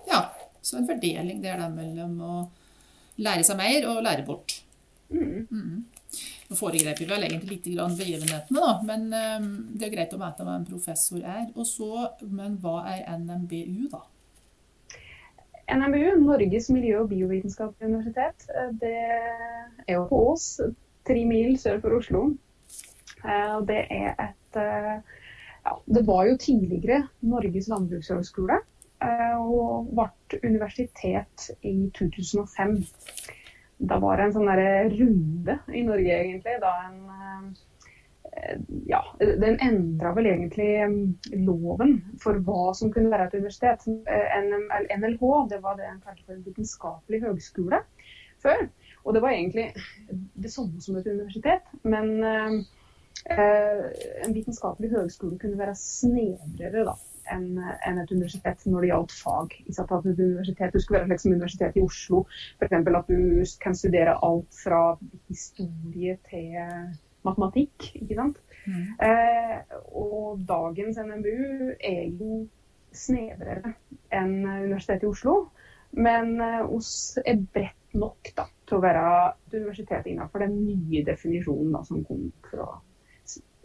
Ja, 0.07 0.25
så 0.61 0.81
en 0.81 0.89
fordeling 0.89 1.39
det 1.43 1.53
der 1.53 1.63
da 1.63 1.71
mellom 1.71 2.19
å 2.23 2.37
lære 3.23 3.45
seg 3.47 3.59
mer 3.59 3.87
og 3.89 4.03
lære 4.03 4.25
bort. 4.27 4.59
Mm. 5.09 5.47
Mm. 5.47 5.76
Nå 6.47 6.55
foregrep 6.55 7.01
vi 7.01 7.07
vel 7.09 7.25
egentlig 7.27 7.57
litt 7.57 7.97
begivenhetene, 7.99 8.61
da, 8.63 8.73
men 8.87 9.07
um, 9.11 9.47
det 9.75 9.89
er 9.89 9.95
greit 9.97 10.13
å 10.15 10.19
vite 10.21 10.45
hva 10.47 10.55
en 10.55 10.67
professor 10.67 11.19
er. 11.19 11.49
Og 11.55 11.67
så, 11.67 11.89
Men 12.21 12.55
hva 12.63 12.85
er 12.93 13.03
NMBU, 13.19 13.89
da? 13.91 14.03
NMBU, 15.75 16.21
Norges 16.23 16.69
miljø- 16.71 17.01
og 17.01 17.09
biovitenskapelige 17.11 17.91
universitet, 17.91 18.47
eh, 18.55 18.69
det 18.79 18.95
er 19.87 19.97
jo 19.97 20.05
på 20.07 20.21
Ås, 20.31 20.45
tre 21.07 21.25
mil 21.27 21.57
sør 21.59 21.81
for 21.83 21.99
Oslo. 21.99 22.23
Og 23.27 23.67
det 23.67 23.81
er 23.91 24.13
et 24.29 24.59
eh, 24.61 25.17
ja, 25.67 25.81
det 25.85 26.05
var 26.07 26.25
jo 26.29 26.37
tidligere 26.39 27.07
Norges 27.27 27.67
landbrukshøgskole 27.67 28.59
eh, 29.03 29.35
og 29.35 29.89
ble 29.91 30.39
universitet 30.47 31.49
i 31.67 31.89
2005. 31.97 32.77
Da 33.77 33.99
var 34.01 34.17
det 34.17 34.27
en 34.27 34.35
sånn 34.35 34.51
runde 34.97 35.57
i 35.69 35.83
Norge, 35.85 36.19
egentlig. 36.21 36.55
Da 36.63 36.71
en 36.87 37.01
eh, 38.31 38.55
ja, 38.89 39.01
den 39.19 39.59
endra 39.63 40.13
vel 40.17 40.31
egentlig 40.31 40.69
mm, 40.89 41.03
loven 41.45 41.97
for 42.21 42.39
hva 42.45 42.71
som 42.77 42.91
kunne 42.93 43.11
være 43.13 43.29
et 43.29 43.37
universitet. 43.37 43.85
NLH 43.87 45.23
det 45.53 45.61
var 45.63 45.77
det 45.77 45.87
en 45.91 46.01
kalte 46.01 46.25
for 46.25 46.35
en 46.35 46.45
vitenskapelig 46.45 47.21
høgskole 47.25 47.83
før. 48.43 48.67
Og 49.05 49.15
det 49.15 49.23
var 49.23 49.33
egentlig 49.33 49.69
det 50.35 50.51
samme 50.51 50.81
som 50.83 50.97
et 50.99 51.07
universitet, 51.07 51.69
men 51.87 52.11
eh, 52.25 52.59
Eh, 53.25 53.85
en 54.25 54.33
vitenskapelig 54.33 54.91
høgskole 54.91 55.39
kunne 55.39 55.59
være 55.59 55.75
snevrere 55.75 56.85
enn 57.33 57.57
en 57.59 58.01
et 58.01 58.13
universitet 58.13 58.65
når 58.65 58.85
det 58.85 58.91
gjaldt 58.91 59.15
fag. 59.17 59.57
At 59.73 59.91
et 59.97 60.21
universitet, 60.21 60.73
Du 60.73 60.79
skulle 60.79 61.01
være 61.01 61.13
liksom 61.13 61.33
universitet 61.33 61.75
i 61.77 61.83
Oslo, 61.83 62.23
f.eks. 62.59 62.73
at 62.73 63.11
du 63.11 63.43
kan 63.61 63.75
studere 63.75 64.17
alt 64.23 64.61
fra 64.63 64.81
historie 65.27 66.17
til 66.29 66.55
matematikk. 67.27 67.91
ikke 68.01 68.15
sant? 68.15 68.41
Mm. 68.67 68.85
Eh, 69.07 69.57
og 69.95 70.39
dagens 70.47 70.97
NMBU 70.97 71.71
er 71.79 72.03
jo 72.19 72.47
snevrere 72.91 73.73
enn 74.13 74.35
Universitetet 74.43 75.05
i 75.05 75.11
Oslo, 75.11 75.37
men 75.97 76.37
eh, 76.41 76.63
oss 76.65 77.17
er 77.23 77.39
bredt 77.53 77.97
nok 77.97 78.31
da, 78.37 78.47
til 78.67 78.77
å 78.77 78.83
være 78.83 79.05
et 79.47 79.55
universitet 79.55 80.09
innenfor 80.11 80.43
den 80.43 80.59
nye 80.65 81.03
definisjonen 81.07 81.73
da, 81.75 81.83
som 81.87 82.03
kom 82.07 82.27
fra 82.49 82.67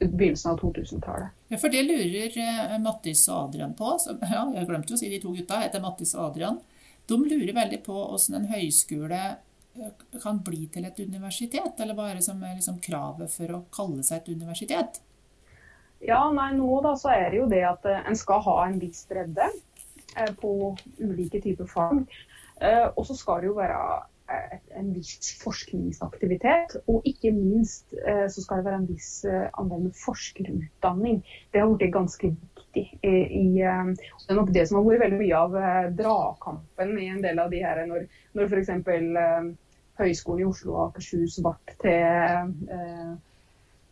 begynnelsen 0.09 0.53
av 0.53 0.61
2000-tallet. 0.61 1.29
Ja, 1.49 1.59
for 1.59 1.73
det 1.73 1.83
lurer 1.87 2.37
eh, 2.39 2.77
Mattis 2.83 3.25
og 3.29 3.49
Adrian 3.49 3.75
på. 3.79 3.95
Så, 4.01 4.17
ja, 4.35 4.45
jeg 4.57 4.69
glemte 4.69 4.97
å 4.97 5.01
si 5.01 5.11
de 5.13 5.21
to 5.23 5.35
gutta 5.37 5.63
heter 5.63 5.83
Mattis 5.85 6.15
og 6.17 6.31
Adrian. 6.31 6.61
De 7.09 7.19
lurer 7.19 7.55
veldig 7.57 7.81
på 7.87 7.95
hvordan 7.95 8.39
en 8.41 8.51
høyskole 8.53 9.23
eh, 9.23 10.05
kan 10.23 10.43
bli 10.45 10.67
til 10.73 10.89
et 10.89 11.01
universitet, 11.03 11.73
eller 11.79 11.99
hva 11.99 12.11
er 12.11 12.21
det 12.21 12.27
som 12.27 12.43
er 12.47 12.59
liksom 12.59 12.81
kravet 12.85 13.33
for 13.35 13.57
å 13.57 13.65
kalle 13.75 14.05
seg 14.07 14.23
et 14.23 14.33
universitet? 14.37 15.03
Ja, 16.03 16.25
nei, 16.35 16.51
nå 16.59 16.81
da 16.83 16.97
så 16.99 17.13
er 17.15 17.29
det 17.31 17.43
jo 17.43 17.51
det 17.51 17.63
at 17.69 17.87
eh, 17.89 18.05
en 18.09 18.19
skal 18.19 18.43
ha 18.49 18.59
en 18.67 18.81
viss 18.83 19.05
bredde 19.11 19.53
på 20.43 20.75
ulike 21.01 21.39
typer 21.41 21.65
fag. 21.65 22.03
Og 23.01 23.07
så 23.09 23.15
skal 23.17 23.39
det 23.41 23.47
jo 23.49 23.55
være 23.57 23.79
en 24.79 24.93
viss 24.95 25.33
forskningsaktivitet. 25.43 26.77
Og 26.91 27.07
ikke 27.09 27.33
minst 27.35 27.95
eh, 28.07 28.27
så 28.31 28.45
skal 28.45 28.61
det 28.61 28.69
være 28.69 28.81
en 28.83 28.89
viss 28.91 29.11
eh, 29.29 29.49
andel 29.61 29.89
med 29.89 29.99
forskerutdanning. 30.05 31.23
Det 31.53 31.63
har 31.63 31.73
blitt 31.73 31.95
ganske 31.95 32.33
viktig. 32.33 32.87
I, 33.03 33.17
eh, 33.63 33.91
det 33.93 34.31
er 34.31 34.39
nok 34.39 34.55
det 34.55 34.69
som 34.69 34.81
har 34.81 34.89
vært 34.89 35.05
veldig 35.07 35.21
mye 35.25 35.43
av 35.43 35.59
dragkampen 35.99 36.95
i 37.01 37.11
en 37.13 37.21
del 37.25 37.43
av 37.43 37.53
de 37.53 37.61
her, 37.65 37.85
når, 37.89 38.09
når 38.39 38.49
f.eks. 38.49 38.73
Høgskolen 40.01 40.41
i 40.41 40.49
Oslo 40.49 40.73
og 40.73 40.87
Akershus 40.87 41.37
ble 41.45 41.77
til 41.83 43.19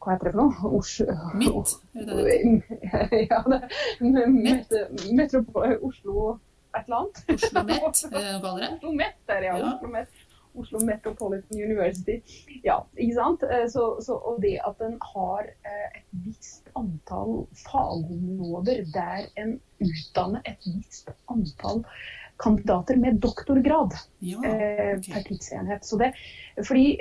hva 0.01 0.15
heter 0.15 0.31
det 0.31 0.33
for 0.33 0.41
noe? 0.41 0.71
Oslo, 0.79 1.15
Mitt? 1.37 1.75
ja, 3.29 3.41
det, 3.53 4.23
met, 4.33 4.73
metropol, 5.13 5.75
Oslo 5.85 6.39
et 6.77 6.85
eller 6.87 6.97
annet. 6.97 7.23
Oslo 7.35 7.63
Met, 7.63 8.05
er 8.13 8.33
det 8.33 8.41
kaller 8.43 8.65
det? 8.65 8.71
Oslo 8.77 8.93
Met, 8.93 9.17
der, 9.27 9.43
ja. 9.43 9.57
ja. 9.59 9.73
Oslo 9.75 9.89
Met. 9.89 10.20
Oslo 10.55 10.81
Metropolitan 10.85 11.63
University. 11.63 12.21
Ja, 12.63 12.81
ikke 12.97 13.15
sant? 13.15 13.43
Eh, 13.43 13.67
så, 13.71 13.85
så, 14.05 14.17
og 14.17 14.41
det 14.43 14.57
at 14.67 14.81
en 14.85 14.97
har 15.13 15.51
eh, 15.51 15.99
et 16.01 16.07
visst 16.25 16.71
antall 16.79 17.45
fagområder 17.65 18.87
der 18.95 19.29
en 19.41 19.59
utdanner 19.81 20.43
et 20.45 20.67
visst 20.67 21.13
antall 21.31 21.85
kandidater 22.41 22.97
med 22.97 23.21
doktorgrad 23.21 23.95
ja, 24.25 24.41
eh, 24.49 24.97
okay. 24.97 25.13
per 25.13 25.27
tidsenhet. 25.29 25.85
Så 25.85 25.99
det, 26.01 26.15
fordi 26.65 26.97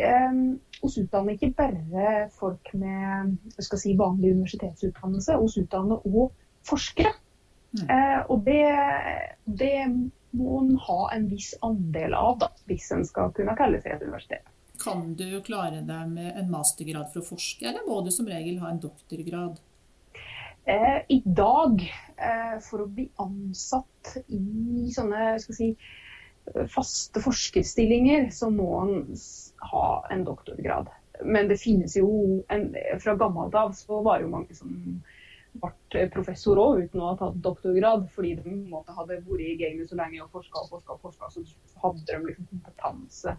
oss 0.84 0.98
utdanner 1.00 1.38
ikke 1.38 1.54
bare 1.56 2.28
folk 2.36 2.74
med 2.76 3.38
si, 3.64 3.96
vanlig 3.96 4.34
universitetsutdannelse, 4.36 5.40
oss 5.40 5.56
utdanner 5.62 6.04
òg 6.04 6.34
forskere. 6.68 7.14
Mm. 7.70 7.88
Og 8.34 8.44
det, 8.44 8.64
det 9.46 9.74
må 10.38 10.60
en 10.62 10.76
ha 10.86 11.00
en 11.16 11.28
viss 11.32 11.54
andel 11.66 12.14
av, 12.18 12.38
da, 12.44 12.50
hvis 12.70 12.92
en 12.96 13.06
skal 13.08 13.34
kunne 13.36 13.56
kalle 13.60 13.82
seg 13.82 13.96
et 13.96 14.06
universitet. 14.06 14.56
Kan 14.80 15.14
du 15.20 15.28
klare 15.44 15.82
deg 15.84 16.12
med 16.14 16.38
en 16.40 16.52
mastergrad 16.54 17.10
for 17.12 17.24
å 17.24 17.30
forske, 17.34 17.66
eller 17.68 17.88
må 17.88 18.00
du 18.06 18.12
som 18.16 18.30
regel 18.30 18.62
ha 18.62 18.72
en 18.72 18.82
doktorgrad? 18.84 19.60
Eh, 20.70 21.00
I 21.10 21.22
dag, 21.26 21.82
eh, 22.16 22.60
for 22.64 22.86
å 22.86 22.92
bli 22.94 23.10
ansatt 23.20 24.20
i 24.28 24.92
sånne 24.94 25.34
skal 25.42 25.58
si, 25.58 25.70
faste 26.70 27.22
forskerstillinger, 27.22 28.30
så 28.34 28.50
må 28.54 28.70
en 28.84 28.96
ha 29.72 29.88
en 30.14 30.24
doktorgrad. 30.28 30.90
Men 31.24 31.50
det 31.50 31.60
finnes 31.60 31.98
jo 32.00 32.44
en, 32.48 32.70
Fra 33.04 33.16
gammelt 33.20 33.56
av 33.56 33.74
så 33.76 34.00
var 34.06 34.20
det 34.20 34.28
jo 34.28 34.36
mange 34.38 34.56
som 34.56 35.02
ble 35.58 36.06
professor 36.14 36.60
òg, 36.62 36.84
uten 36.86 37.02
å 37.02 37.12
ha 37.12 37.18
tatt 37.20 37.42
doktorgrad. 37.44 38.08
Fordi 38.14 38.36
de 38.40 38.56
måte, 38.72 38.96
hadde 38.96 39.20
vært 39.26 39.46
i 39.46 39.58
gamet 39.60 39.92
så 39.92 40.00
lenge 40.00 40.24
og 40.24 40.32
forska 40.36 40.66
og 40.66 41.04
forska, 41.04 41.32
så 41.34 41.46
hadde 41.84 42.06
de 42.10 42.20
liksom 42.30 42.50
kompetanse 42.54 43.36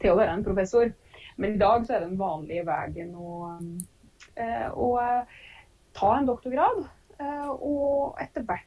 til 0.00 0.14
å 0.14 0.18
være 0.20 0.36
en 0.36 0.46
professor. 0.46 0.92
Men 1.40 1.56
i 1.56 1.60
dag 1.60 1.86
så 1.86 1.96
er 1.96 2.06
den 2.06 2.18
vanlige 2.20 2.66
veien 2.68 3.12
å, 3.16 3.34
eh, 4.36 4.68
å 4.70 4.88
eh, 5.02 5.38
ta 5.96 6.14
en 6.16 6.28
doktorgrad, 6.28 6.82
eh, 7.18 7.50
og 7.50 8.20
etter 8.22 8.46
hvert 8.48 8.66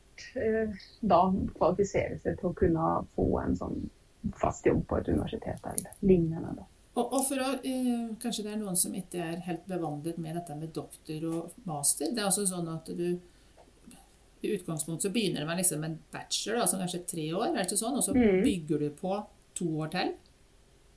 da 1.01 1.19
kvalifisere 1.57 2.19
seg 2.21 2.37
til 2.37 2.51
å 2.51 2.57
kunne 2.57 2.89
få 3.15 3.25
en 3.41 3.55
sånn 3.57 3.79
fast 4.37 4.67
jobb 4.67 4.83
på 4.87 4.99
et 4.99 5.09
universitet 5.09 5.65
eller 5.71 5.95
lignende. 6.05 6.53
Da. 6.59 6.67
Og, 6.95 7.07
og 7.13 7.23
for 7.25 7.41
å, 7.41 7.51
eh, 7.65 8.09
Kanskje 8.21 8.43
det 8.45 8.51
er 8.53 8.59
noen 8.61 8.77
som 8.77 8.93
ikke 8.93 9.17
er 9.17 9.39
helt 9.47 9.63
bevandret 9.69 10.17
med 10.21 10.35
dette 10.37 10.55
med 10.55 10.73
doktor 10.75 11.23
og 11.31 11.51
master. 11.65 12.11
Det 12.13 12.21
er 12.21 12.27
altså 12.29 12.45
sånn 12.45 12.69
at 12.69 12.85
du 12.95 13.19
i 14.43 14.51
utgangspunktet 14.57 15.07
så 15.07 15.13
begynner 15.13 15.45
man 15.47 15.57
liksom 15.57 15.79
med 15.79 15.93
en 15.93 15.99
bachelor, 16.11 16.59
altså 16.61 16.77
kanskje 16.81 16.99
tre 17.07 17.29
år, 17.31 17.45
er 17.47 17.61
det 17.61 17.67
ikke 17.69 17.79
sånn? 17.79 17.95
Og 17.95 18.03
så 18.03 18.13
Mm. 18.13 18.41
bygger 18.43 18.79
du 18.79 18.89
på 18.99 19.25
to 19.55 19.65
år 19.79 19.91
til? 19.91 20.13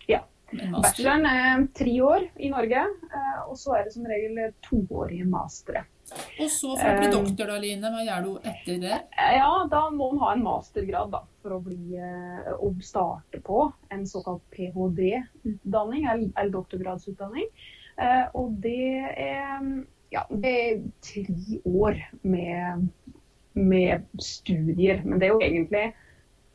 Ja. 0.08 0.20
Bacheloren 0.52 1.26
er 1.26 1.66
tre 1.74 1.94
år 2.02 2.28
i 2.38 2.48
Norge, 2.50 2.82
eh, 3.14 3.38
og 3.48 3.56
så 3.56 3.76
er 3.78 3.84
det 3.84 3.92
som 3.94 4.04
regel 4.04 4.52
toårige 4.62 5.26
mastere. 5.30 5.84
Og 6.14 6.50
så 6.52 6.68
for 6.78 6.86
å 6.86 6.98
bli 7.00 7.08
doktor, 7.10 7.48
da, 7.50 7.56
Line, 7.58 7.90
hva 7.90 8.02
gjør 8.06 8.26
du 8.26 8.48
etter 8.48 8.78
det? 8.82 8.98
Ja, 9.36 9.48
da 9.70 9.80
må 9.90 10.12
man 10.12 10.20
ha 10.22 10.28
en 10.36 10.44
mastergrad 10.46 11.10
da, 11.14 11.22
for 11.42 11.56
å 11.56 11.60
bli, 11.64 11.96
eh, 11.98 12.52
å 12.62 12.70
starte 12.84 13.40
på 13.42 13.64
en 13.94 14.04
såkalt 14.06 14.44
ph.d.-utdanning, 14.54 16.06
eller, 16.12 16.52
doktorgradsutdanning. 16.54 17.48
Eh, 17.98 18.25
og 18.38 18.54
det 18.62 18.78
er, 19.18 19.66
ja, 20.14 20.22
det 20.30 20.54
er 20.62 20.80
tre 21.02 21.60
år 21.66 21.98
med, 22.22 22.86
med 23.58 24.06
studier, 24.22 25.02
men 25.04 25.18
det 25.18 25.30
er 25.30 25.34
jo 25.34 25.42
egentlig 25.42 25.86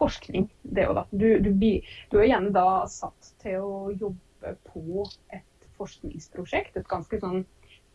forskning. 0.01 0.47
Det 0.63 0.85
er 0.85 0.91
jo 0.93 0.95
da. 1.01 1.05
Du, 1.11 1.27
du, 1.43 1.51
blir- 1.53 1.83
du 2.13 2.21
er 2.21 2.29
gjerne 2.31 2.53
da 2.55 2.67
satt 2.89 3.33
til 3.43 3.59
å 3.67 3.89
jobbe 3.91 4.55
på 4.71 5.03
et 5.35 5.67
forskningsprosjekt, 5.77 6.77
et 6.79 6.87
ganske 6.89 7.19
sånn 7.21 7.43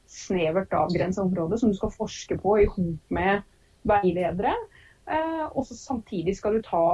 snevert 0.07 0.73
avgrensa 0.77 1.23
område 1.23 1.59
som 1.59 1.71
du 1.73 1.77
skal 1.79 1.93
forske 1.95 2.39
på 2.39 2.59
i 2.63 2.67
hop 2.71 3.15
med 3.15 3.43
veiledere. 3.87 4.55
Eh, 5.07 5.47
og 5.53 5.67
så 5.67 5.77
samtidig 5.79 6.37
skal 6.39 6.59
du 6.59 6.63
ta 6.67 6.85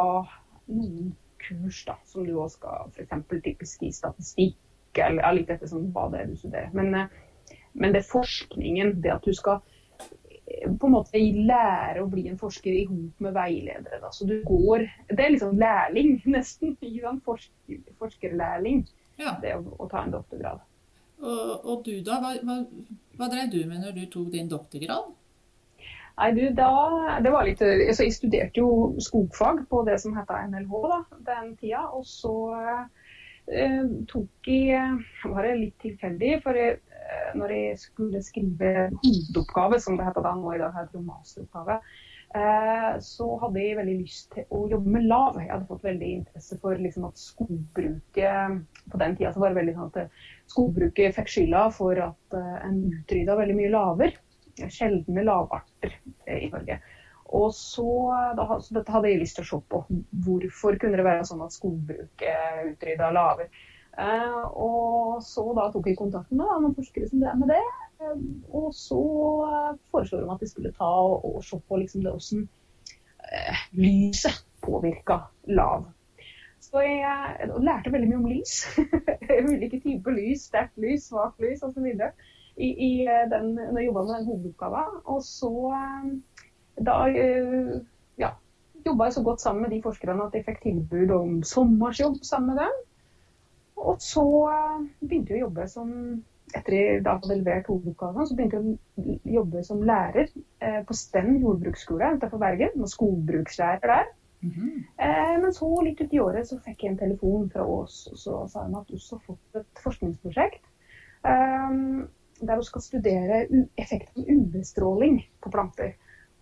noen 0.68 1.12
kurs 1.42 1.82
da, 1.88 1.96
som 2.06 2.26
du 2.26 2.34
også 2.38 2.60
skal 2.60 2.90
f.eks. 2.92 3.42
typisk 3.44 3.82
i 3.82 3.92
statistikk, 3.92 4.56
eller 5.00 5.22
ja, 5.24 5.30
litt 5.34 5.50
etter 5.50 5.70
som 5.70 5.88
hva 5.94 6.08
det 6.12 6.20
er 6.22 6.32
du 6.32 6.36
studerer. 6.38 6.72
Men, 6.76 6.94
eh, 6.94 7.56
men 7.72 7.94
det 7.96 8.04
forskningen, 8.08 8.98
det 9.02 9.14
at 9.16 9.24
du 9.26 9.32
skal 9.34 9.60
eh, 9.98 10.68
på 10.68 10.88
en 10.90 10.96
måte 10.96 11.18
lære 11.20 12.04
å 12.04 12.10
bli 12.12 12.26
en 12.30 12.40
forsker 12.40 12.72
i 12.82 12.84
hop 12.90 13.24
med 13.24 13.36
veiledere. 13.36 14.00
Da. 14.04 14.12
Så 14.12 14.28
du 14.28 14.38
går 14.46 14.84
Det 15.08 15.24
er 15.24 15.34
liksom 15.34 15.56
lærling, 15.60 16.18
nesten. 16.36 16.76
Forsker, 17.24 17.80
forskerlærling, 17.98 18.84
Ja. 19.20 19.36
det 19.42 19.56
å, 19.56 19.64
å 19.78 19.88
ta 19.88 20.04
en 20.04 20.12
doktorgrad. 20.14 20.60
Og, 21.22 21.66
og 21.66 21.82
du, 21.86 21.94
da? 22.04 22.18
Hva, 22.22 22.34
hva, 22.42 22.58
hva 23.18 23.28
drev 23.30 23.50
du 23.52 23.60
med 23.70 23.84
når 23.84 23.94
du 23.96 24.06
tok 24.10 24.32
din 24.34 24.50
doktorgrad? 24.50 25.12
Nei, 26.18 26.28
du, 26.36 26.42
da, 26.54 26.70
det 27.24 27.32
var 27.32 27.46
litt, 27.48 27.62
altså 27.64 28.04
Jeg 28.04 28.16
studerte 28.16 28.60
jo 28.60 28.72
skogfag 29.00 29.62
på 29.70 29.80
det 29.88 29.96
som 30.02 30.16
heter 30.16 30.44
NLH 30.50 30.74
da, 30.90 30.98
den 31.30 31.54
tida. 31.60 31.86
Og 31.96 32.04
så 32.08 32.34
eh, 33.48 33.84
tok 34.10 34.50
jeg 34.50 35.30
var 35.32 35.48
det 35.48 35.58
litt 35.60 35.78
tilfeldig, 35.84 36.32
for 36.44 36.58
jeg, 36.58 36.80
eh, 36.92 37.30
når 37.38 37.56
jeg 37.56 37.78
skulle 37.86 38.22
skrive 38.24 38.88
hovedoppgave, 38.98 39.80
som 39.80 39.98
det 39.98 40.08
heter 40.10 40.26
da 40.26 40.34
nå 40.36 40.56
i 40.56 40.60
dag, 40.60 40.74
heter 40.76 41.06
masteroppgave, 41.06 41.78
så 43.04 43.26
hadde 43.42 43.60
jeg 43.60 43.76
veldig 43.76 43.94
lyst 43.98 44.30
til 44.32 44.46
å 44.54 44.62
jobbe 44.70 44.94
med 44.94 45.04
lav. 45.10 45.36
Jeg 45.40 45.50
hadde 45.50 45.68
fått 45.68 45.84
veldig 45.84 46.10
interesse 46.16 46.56
for 46.62 46.80
liksom, 46.80 47.04
at 47.10 47.20
skogbruket 47.20 48.62
På 48.92 49.00
den 49.00 49.16
tida 49.18 49.32
så 49.34 49.42
var 49.42 49.52
det 49.52 49.60
veldig 49.60 49.74
sånn 49.76 49.90
at 49.90 49.98
eh, 50.00 50.22
skogbruket 50.52 51.16
fikk 51.18 51.32
skylda 51.34 51.66
for 51.76 52.00
at 52.06 52.36
eh, 52.38 52.56
en 52.66 52.78
utrydda 52.88 53.36
veldig 53.36 53.56
mye 53.58 53.72
laver 53.74 54.16
sjeldne 54.72 55.24
lavarter 55.24 55.94
eh, 56.26 56.46
i 56.46 56.50
Norge. 56.52 56.78
Og 57.32 57.54
så, 57.56 57.88
så 58.60 58.74
dette 58.76 58.92
hadde 58.92 59.08
jeg 59.08 59.22
lyst 59.22 59.38
til 59.38 59.46
å 59.46 59.50
se 59.50 59.60
på. 59.72 59.78
Hvorfor 60.24 60.76
kunne 60.80 60.98
det 61.00 61.06
være 61.06 61.24
sånn 61.24 61.44
at 61.44 61.54
skogbruket 61.54 62.66
utrydda 62.74 63.08
laver? 63.14 63.48
Eh, 63.98 64.44
og 64.56 65.22
så 65.24 65.44
da 65.56 65.66
tok 65.72 65.90
jeg 65.90 65.98
kontakt 65.98 66.30
med 66.32 66.46
noen 66.46 66.76
forskere 66.76 67.10
som 67.10 67.20
drev 67.20 67.40
med 67.42 67.52
det. 67.52 67.64
Eh, 68.02 68.20
og 68.56 68.74
så 68.74 69.00
eh, 69.46 69.72
foreslo 69.90 70.22
de 70.22 70.30
at 70.32 70.40
de 70.40 70.50
skulle 70.50 70.74
ta 70.76 70.90
og, 70.90 71.42
se 71.44 71.58
på 71.58 71.80
liksom 71.80 72.04
det 72.06 72.14
eh, 73.32 73.64
lyset 73.72 74.44
påvirka 74.62 75.22
lav. 75.44 75.88
Så 76.62 76.80
jeg 76.80 77.50
lærte 77.58 77.92
veldig 77.92 78.08
mye 78.08 78.20
om 78.20 78.28
lys. 78.30 78.62
Ulike 79.50 79.80
typer 79.82 80.14
lys, 80.14 80.46
sterkt 80.48 80.78
lys, 80.78 81.08
svakt 81.10 81.42
lys 81.42 81.64
osv. 81.66 81.88
I, 82.56 82.68
i 82.68 82.92
den, 83.32 83.54
når 83.56 83.78
jeg 83.80 83.88
jobba 83.88 84.04
med 84.04 84.14
den 84.14 84.28
hovedoppgaven. 84.28 85.00
Og 85.10 85.24
så 85.26 85.50
da 86.86 86.96
ja, 88.20 88.30
jobba 88.86 89.08
jeg 89.08 89.16
så 89.16 89.24
godt 89.26 89.42
sammen 89.42 89.66
med 89.66 89.74
de 89.74 89.82
forskerne 89.82 90.28
at 90.28 90.38
jeg 90.38 90.46
fikk 90.46 90.62
tilbud 90.62 91.12
om 91.16 91.42
sommersjobb 91.42 92.22
sammen 92.22 92.54
med 92.54 92.62
dem. 92.62 92.78
Og 93.82 93.98
så 94.02 94.24
eh, 94.52 94.84
begynte 95.02 95.34
jeg 95.34 95.42
å 95.42 95.46
jobbe 95.48 95.66
som 95.70 95.90
etter 96.52 96.74
jeg 96.76 97.02
da 97.06 97.16
hadde 97.16 97.36
levert 97.38 97.68
hovedoppgaven, 97.70 98.26
så 98.28 98.36
begynte 98.36 98.58
jeg 98.58 98.74
å 98.74 99.36
jobbe 99.38 99.62
som 99.66 99.84
lærer 99.88 100.26
eh, 100.28 100.80
på 100.86 100.96
Sten 100.96 101.38
jordbruksskole 101.40 102.12
utenfor 102.18 102.42
Bergen. 102.42 102.74
Med 102.76 102.92
skogbrukslærer 102.92 103.94
der. 103.94 104.10
Mhm. 104.42 104.70
Eh, 104.98 105.34
men 105.42 105.54
så 105.54 105.68
litt 105.86 106.00
ut 106.02 106.14
i 106.14 106.20
året 106.20 106.48
så 106.48 106.58
fikk 106.64 106.84
jeg 106.84 106.92
en 106.92 107.00
telefon 107.04 107.48
fra 107.52 107.66
Ås, 107.66 108.04
og 108.10 108.18
så 108.18 108.40
sa 108.50 108.66
hun 108.66 108.80
at 108.80 108.90
du 108.90 108.98
har 108.98 109.22
fått 109.26 109.60
et 109.60 109.82
forskningsprosjekt 109.84 110.64
eh, 111.30 111.76
der 112.42 112.58
hun 112.58 112.66
skal 112.66 112.82
studere 112.82 113.44
effekten 113.78 114.24
av 114.24 114.30
UV-stråling 114.34 115.20
på 115.40 115.52
planter. 115.54 115.94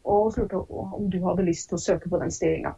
Og 0.09 0.33
hun 0.39 0.49
om 0.71 1.11
du 1.13 1.21
hadde 1.27 1.45
lyst 1.45 1.69
til 1.69 1.77
å 1.77 1.83
søke 1.83 2.09
på 2.09 2.21
den 2.23 2.33
stillinga. 2.33 2.73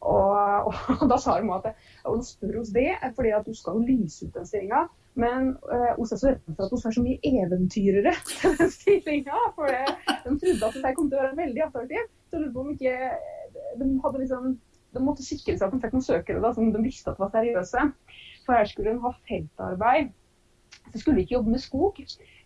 Og, 0.00 0.70
og 1.00 1.04
da 1.10 1.18
sa 1.20 1.36
hun 1.40 1.52
at 1.52 1.74
hun 2.06 2.22
spør 2.24 2.62
oss 2.62 2.72
det 2.72 2.88
fordi 3.16 3.34
at 3.36 3.46
du 3.46 3.52
skal 3.56 3.82
lyse 3.84 4.26
ut 4.26 4.34
den 4.36 4.48
stillinga. 4.48 4.86
Men 5.20 5.52
uh, 5.66 5.92
hun 5.98 6.06
er 6.06 6.16
så 6.16 6.30
redd 6.30 6.54
for 6.56 6.64
at 6.64 6.72
hun 6.72 6.88
er 6.88 6.96
så 6.96 7.04
mye 7.04 7.34
eventyrere 7.34 8.14
til 8.30 8.56
den 8.60 8.72
stillinga. 8.72 9.44
For 9.58 9.68
de 9.68 10.38
trodde 10.40 10.70
at 10.70 10.80
det 10.80 10.96
kom 10.96 11.10
til 11.10 11.20
å 11.20 11.26
være 11.26 11.40
veldig 11.42 11.66
attraktiv. 11.66 12.08
Så 12.30 12.40
lurte 12.40 12.56
på 12.56 12.64
om 12.64 12.74
ikke 12.74 12.96
de 13.80 13.88
hadde 14.04 14.22
liksom 14.22 14.50
de 14.90 15.02
måtte 15.04 15.22
sikre 15.22 15.54
seg 15.54 15.68
at 15.68 15.74
de 15.74 15.82
fikk 15.82 15.92
noen 15.94 16.06
søkere 16.06 16.40
da, 16.42 16.50
som 16.54 16.72
de 16.74 16.80
visste 16.82 17.12
at 17.12 17.20
var 17.20 17.30
seriøse. 17.34 17.84
For 18.46 18.56
her 18.56 18.66
skulle 18.66 18.94
hun 18.94 19.04
ha 19.04 19.12
feltarbeid. 19.28 20.10
Så 20.90 21.02
skulle 21.02 21.22
ikke 21.22 21.36
jobbe 21.36 21.54
med 21.54 21.62
skog. 21.62 21.98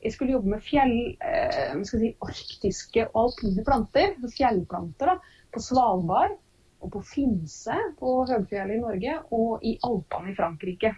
Jeg 0.05 0.12
skulle 0.12 0.35
jobbe 0.35 0.51
med 0.53 0.64
fjell, 0.64 0.97
eh, 1.25 1.77
si, 1.88 2.11
arktiske 2.25 3.07
og 3.07 3.21
alpine 3.23 3.64
planter. 3.64 4.17
Fjellplanter 4.37 5.14
da, 5.14 5.17
på 5.55 5.62
Svalbard 5.64 6.37
og 6.85 6.92
på 6.92 7.03
Finse 7.09 7.77
på 7.99 8.14
høgfjellet 8.29 8.77
i 8.77 8.83
Norge 8.83 9.18
og 9.37 9.64
i 9.64 9.75
Alpene 9.88 10.33
i 10.33 10.37
Frankrike. 10.37 10.92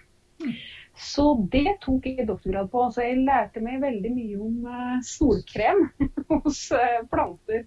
Så 0.97 1.27
det 1.53 1.79
tok 1.85 2.07
jeg 2.09 2.27
doktorgrad 2.29 2.71
på. 2.73 2.87
Så 2.93 3.05
jeg 3.05 3.23
lærte 3.25 3.63
meg 3.65 3.81
veldig 3.85 4.13
mye 4.17 4.41
om 4.41 4.67
eh, 4.73 4.97
solkrem 5.07 5.87
hos 6.33 6.67
eh, 6.77 7.03
planter. 7.13 7.67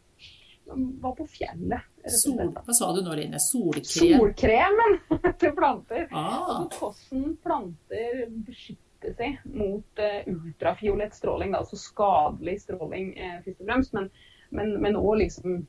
Var 0.70 1.16
på 1.18 1.26
fjellet. 1.30 1.88
Sol, 2.14 2.52
hva 2.54 2.74
sa 2.78 2.92
du 2.94 3.02
nå, 3.06 3.16
Line? 3.18 3.42
Solkrem? 3.42 3.90
Solkremen 3.90 5.00
til 5.42 5.56
planter. 5.58 6.06
Ah, 6.12 6.36
Altså 6.60 6.68
hvordan 6.78 7.36
planter 7.44 8.26
beskytter 8.46 9.16
seg 9.18 9.40
mot 9.50 10.04
eh, 10.04 10.26
ultrafiolett 10.30 11.16
stråling, 11.18 11.56
altså 11.58 11.80
skadelig 11.80 12.60
stråling 12.66 13.14
først 13.46 13.62
og 13.64 13.70
fremst, 13.70 13.96
men, 13.98 14.10
men, 14.54 14.76
men 14.84 15.00
også 15.00 15.22
liksom 15.24 15.62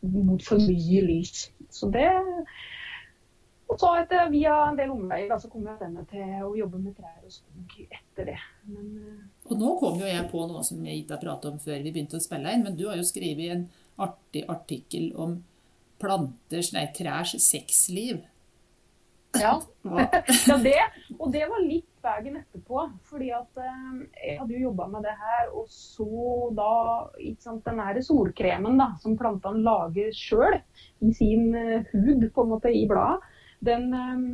mot 0.00 0.42
for 0.42 0.62
mye 0.62 1.04
lys. 1.06 1.50
Så 1.70 1.90
det 1.92 2.08
Og 3.66 3.80
så 3.82 3.88
etter, 3.98 4.28
via 4.30 4.52
en 4.68 4.76
del 4.78 4.92
omveier 4.94 5.40
så 5.42 5.48
kom 5.50 5.64
jeg 5.66 5.80
denne 5.80 6.04
til 6.06 6.44
å 6.46 6.52
jobbe 6.54 6.78
med 6.78 6.94
trær 6.94 7.24
og 7.26 7.32
skog 7.34 7.72
etter 7.82 8.28
det. 8.30 8.36
Men 8.70 8.92
eh, 9.00 9.24
og 9.50 9.58
nå 9.58 9.72
kom 9.80 9.98
jo 9.98 10.06
jeg 10.06 10.28
på 10.30 10.44
noe 10.46 10.62
som 10.66 10.84
jeg 10.86 11.02
ikke 11.02 11.16
har 11.16 11.24
pratet 11.24 11.50
om 11.50 11.58
før 11.62 11.82
vi 11.82 11.90
begynte 11.90 12.20
å 12.20 12.22
spille 12.22 12.54
inn, 12.54 12.62
men 12.62 12.78
du 12.78 12.86
har 12.86 12.98
jo 12.98 13.06
skrevet 13.06 13.52
en 13.56 13.66
artig 14.06 14.44
artikkel 14.52 15.10
om 15.18 15.36
planters, 16.02 16.70
nei, 16.76 16.86
trærs 16.94 17.34
sexliv. 17.42 18.22
Ja. 19.42 19.56
Ja, 20.48 20.56
det, 20.58 20.74
og 21.18 21.30
det 21.32 21.44
var 21.46 21.62
litt 21.62 21.96
veien 22.02 22.38
etterpå. 22.40 22.86
fordi 23.06 23.30
at 23.34 23.60
eh, 23.62 24.02
jeg 24.24 24.38
hadde 24.40 24.56
jo 24.56 24.64
jobba 24.68 24.88
med 24.90 25.06
det 25.06 25.14
her, 25.20 25.52
og 25.54 25.68
så 25.70 26.50
da 26.56 26.72
ikke 27.18 27.46
sant, 27.48 27.64
Den 27.66 27.82
her 27.82 28.00
solkremen 28.02 28.78
da, 28.80 28.90
som 29.02 29.16
plantene 29.18 29.62
lager 29.66 30.12
sjøl 30.14 30.58
i 31.06 31.14
sin 31.14 31.54
eh, 31.54 31.88
hud, 31.94 32.28
på 32.34 32.44
en 32.44 32.52
måte, 32.54 32.72
i 32.74 32.86
bladet, 32.90 33.22
den 33.64 33.88
eh, 33.94 34.26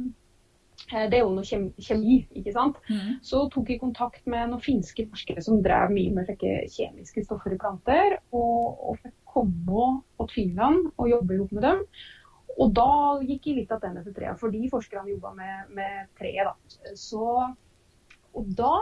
Det 0.93 1.19
er 1.19 1.23
jo 1.23 1.35
noe 1.37 1.47
kjemi, 1.47 2.17
ikke 2.35 2.53
sant. 2.53 2.81
Mm. 2.89 3.21
Så 3.23 3.45
tok 3.53 3.71
jeg 3.71 3.81
kontakt 3.81 4.25
med 4.27 4.51
noen 4.51 4.65
finske 4.65 5.07
forskere 5.09 5.45
som 5.45 5.61
drev 5.63 5.93
mye 5.95 6.11
med 6.17 6.27
slike 6.27 6.65
kjemiske 6.75 7.23
stoffer 7.29 7.55
i 7.55 7.61
planter, 7.61 8.19
og, 8.35 8.89
og 8.91 8.99
fikk 9.05 9.15
komme 9.33 9.93
til 10.19 10.33
Finland 10.35 10.91
og 10.97 11.09
jobbe 11.13 11.39
sammen 11.39 11.61
med 11.61 11.69
dem. 11.69 11.87
Og 12.63 12.71
da 12.77 12.89
gikk 13.27 13.49
jeg 13.49 13.59
litt 13.59 13.73
av 13.75 13.83
til 13.83 14.15
treet, 14.15 14.39
fordi 14.39 14.69
forskerne 14.71 15.11
jobba 15.11 15.33
med, 15.35 15.73
med 15.75 16.11
treet. 16.19 16.47
da. 16.47 16.93
Så, 16.99 17.25
og 18.39 18.53
da, 18.59 18.75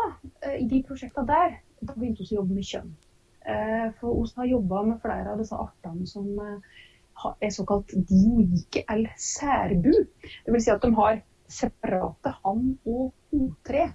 eh, 0.42 0.58
i 0.60 0.68
de 0.68 0.82
prosjektene 0.86 1.28
der, 1.28 1.56
da 1.80 1.96
begynte 1.96 2.24
vi 2.24 2.34
å 2.34 2.40
jobbe 2.40 2.58
med 2.58 2.68
kjønn. 2.68 2.92
Eh, 3.40 3.86
For 4.00 4.20
vi 4.20 4.36
har 4.36 4.52
jobba 4.52 4.82
med 4.90 5.00
flere 5.00 5.32
av 5.32 5.40
disse 5.40 5.56
artene 5.56 6.06
som 6.08 6.28
eh, 6.44 7.32
er 7.40 7.54
såkalt 7.54 7.94
dioike 8.10 8.84
eller 8.84 9.16
særbu. 9.16 9.90
Det 10.44 10.52
vil 10.52 10.64
si 10.64 10.74
at 10.74 10.84
de 10.84 10.92
har 11.00 11.22
separate 11.50 12.36
hann- 12.44 12.76
og 12.84 13.10
hotre. 13.32 13.88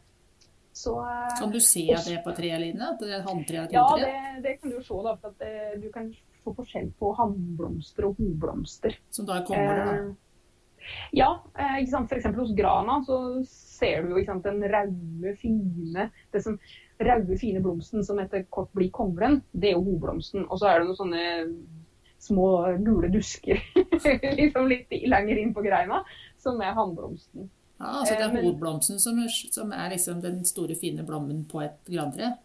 Så 0.76 0.98
Kan 1.38 1.54
du 1.54 1.62
se 1.64 1.86
det 1.88 2.18
på 2.26 2.34
treet, 2.36 2.60
Line? 2.60 2.90
At 2.96 3.00
det 3.00 3.14
er 3.16 3.22
hanntre 3.24 3.62
og 3.62 3.70
et 3.70 3.76
ja, 3.78 3.86
det, 4.02 4.42
det 4.44 4.58
kan 4.60 4.74
du 4.74 4.76
jo 4.76 4.84
se, 4.84 4.98
da. 5.06 5.14
For 5.22 5.32
at 5.32 5.80
du 5.80 5.88
kan 5.94 6.10
få 6.46 6.54
forskjell 6.60 6.92
på 7.00 7.12
hannblomster 7.18 8.08
og 8.08 8.22
hoblomster. 8.22 8.96
Som 9.14 9.28
da 9.30 9.42
er 9.42 9.50
det, 9.50 9.58
da. 9.82 9.96
Eh, 9.96 10.14
ja, 11.18 11.30
eh, 11.58 11.80
ikke 11.82 11.92
sant? 11.92 12.12
f.eks. 12.12 12.28
hos 12.38 12.54
grana 12.58 13.00
så 13.08 13.20
ser 13.50 14.06
du 14.06 14.14
jo 14.14 14.26
sant, 14.28 14.46
den 14.46 14.66
raude, 14.70 15.34
fine 15.42 16.10
det 16.34 16.44
som 16.46 16.60
raude, 17.02 17.40
fine 17.42 17.64
blomsten 17.64 18.06
som 18.06 18.22
etter 18.22 18.46
kort 18.54 18.72
blir 18.78 18.92
konglen, 18.94 19.42
det 19.52 19.72
er 19.72 19.80
jo 19.80 19.84
hoblomsten. 19.90 20.46
Og 20.50 20.62
så 20.62 20.70
er 20.70 20.80
det 20.80 20.90
noen 20.90 21.02
sånne 21.02 21.26
små 22.26 22.48
gule 22.86 23.12
dusker 23.14 23.60
liksom 24.40 24.70
litt 24.72 24.94
lenger 25.06 25.42
inn 25.42 25.54
på 25.54 25.66
greina, 25.66 26.02
som 26.42 26.62
er 26.64 26.78
hannblomsten. 26.78 27.50
Ja, 27.76 27.92
altså 28.00 28.16
det 28.16 28.24
eh, 28.30 28.38
er 28.40 28.48
hovblomsten 28.48 29.02
som 29.04 29.20
som 29.52 29.74
er 29.76 29.90
liksom 29.92 30.22
den 30.24 30.44
store, 30.48 30.78
fine 30.80 31.04
blommen 31.08 31.44
på 31.52 31.62
et 31.66 31.82
grantre? 31.92 32.36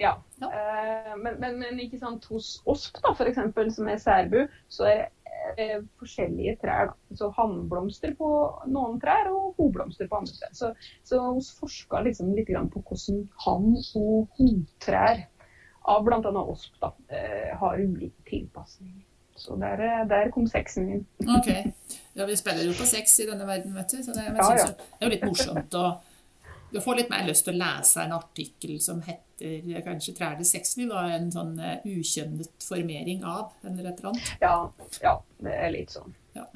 Ja. 0.00 0.14
Ja. 0.40 0.48
Eh, 0.48 1.16
men, 1.16 1.40
men, 1.40 1.58
men 1.60 1.80
ikke 1.80 1.98
sant, 2.00 2.24
hos 2.30 2.60
osp, 2.66 2.96
da, 3.04 3.12
for 3.18 3.28
eksempel, 3.30 3.68
som 3.74 3.88
er 3.88 4.00
særbu, 4.02 4.46
så 4.72 4.86
er 4.90 5.02
det 5.56 5.66
eh, 5.68 5.84
forskjellige 6.00 6.56
trær. 6.62 6.90
Da. 6.92 7.16
Så 7.18 7.30
hannblomster 7.36 8.14
på 8.18 8.30
noen 8.72 8.98
trær 9.02 9.30
og 9.30 9.54
hoblomster 9.60 10.08
på 10.10 10.22
andre 10.22 10.34
trær. 10.40 10.54
Så, 10.58 10.72
så 11.06 11.20
vi 11.36 11.44
forska 11.60 12.02
liksom 12.08 12.34
litt 12.36 12.50
grann 12.50 12.70
på 12.72 12.82
hvordan 12.88 13.22
hann- 13.46 13.78
og 14.00 14.28
hotrær 14.40 15.26
av 15.92 16.04
bl.a. 16.06 16.20
osp 16.42 16.76
da, 16.82 16.92
eh, 17.10 17.50
har 17.58 17.80
ulike 17.82 18.22
tilpasninger. 18.30 19.02
Så 19.36 19.56
der, 19.58 19.80
eh, 19.80 20.06
der 20.10 20.30
kom 20.30 20.46
sexen 20.46 20.86
min. 20.86 21.06
Ok. 21.38 21.48
Ja, 22.14 22.26
vi 22.28 22.36
spiller 22.36 22.66
jo 22.68 22.74
på 22.76 22.86
sex 22.86 23.14
i 23.20 23.26
denne 23.30 23.46
verden, 23.48 23.74
vet 23.74 23.90
du. 23.90 24.02
Så 24.04 24.12
det, 24.14 24.26
men 24.28 24.36
Ja, 24.42 24.50
ja. 24.58 24.66
det 24.66 25.00
er 25.00 25.06
jo 25.08 25.12
litt 25.14 25.24
morsomt 25.26 25.74
å 25.78 25.86
Du 26.72 26.80
får 26.80 26.94
litt 26.96 27.10
mer 27.12 27.26
lyst 27.28 27.44
til 27.44 27.52
å 27.52 27.60
lese 27.60 28.00
en 28.00 28.14
artikkel 28.16 28.78
som 28.80 29.02
heter 29.04 29.44
eh, 29.44 29.82
kanskje 29.84 30.14
'Trær 30.16 30.38
til 30.38 30.48
sexliv', 30.48 30.88
da, 30.88 31.02
en 31.12 31.28
sånn 31.34 31.58
eh, 31.60 31.82
ukjønnet 31.84 32.64
formering 32.64 33.26
av, 33.28 33.50
eller 33.68 33.90
et 33.90 34.00
eller 34.00 34.12
annet. 34.12 34.30
Ja, 34.40 34.54
ja, 35.02 35.12
det 35.44 35.56
er 35.66 35.74
litt 35.74 35.92
sånn. 35.92 36.14
Ja. 36.32 36.46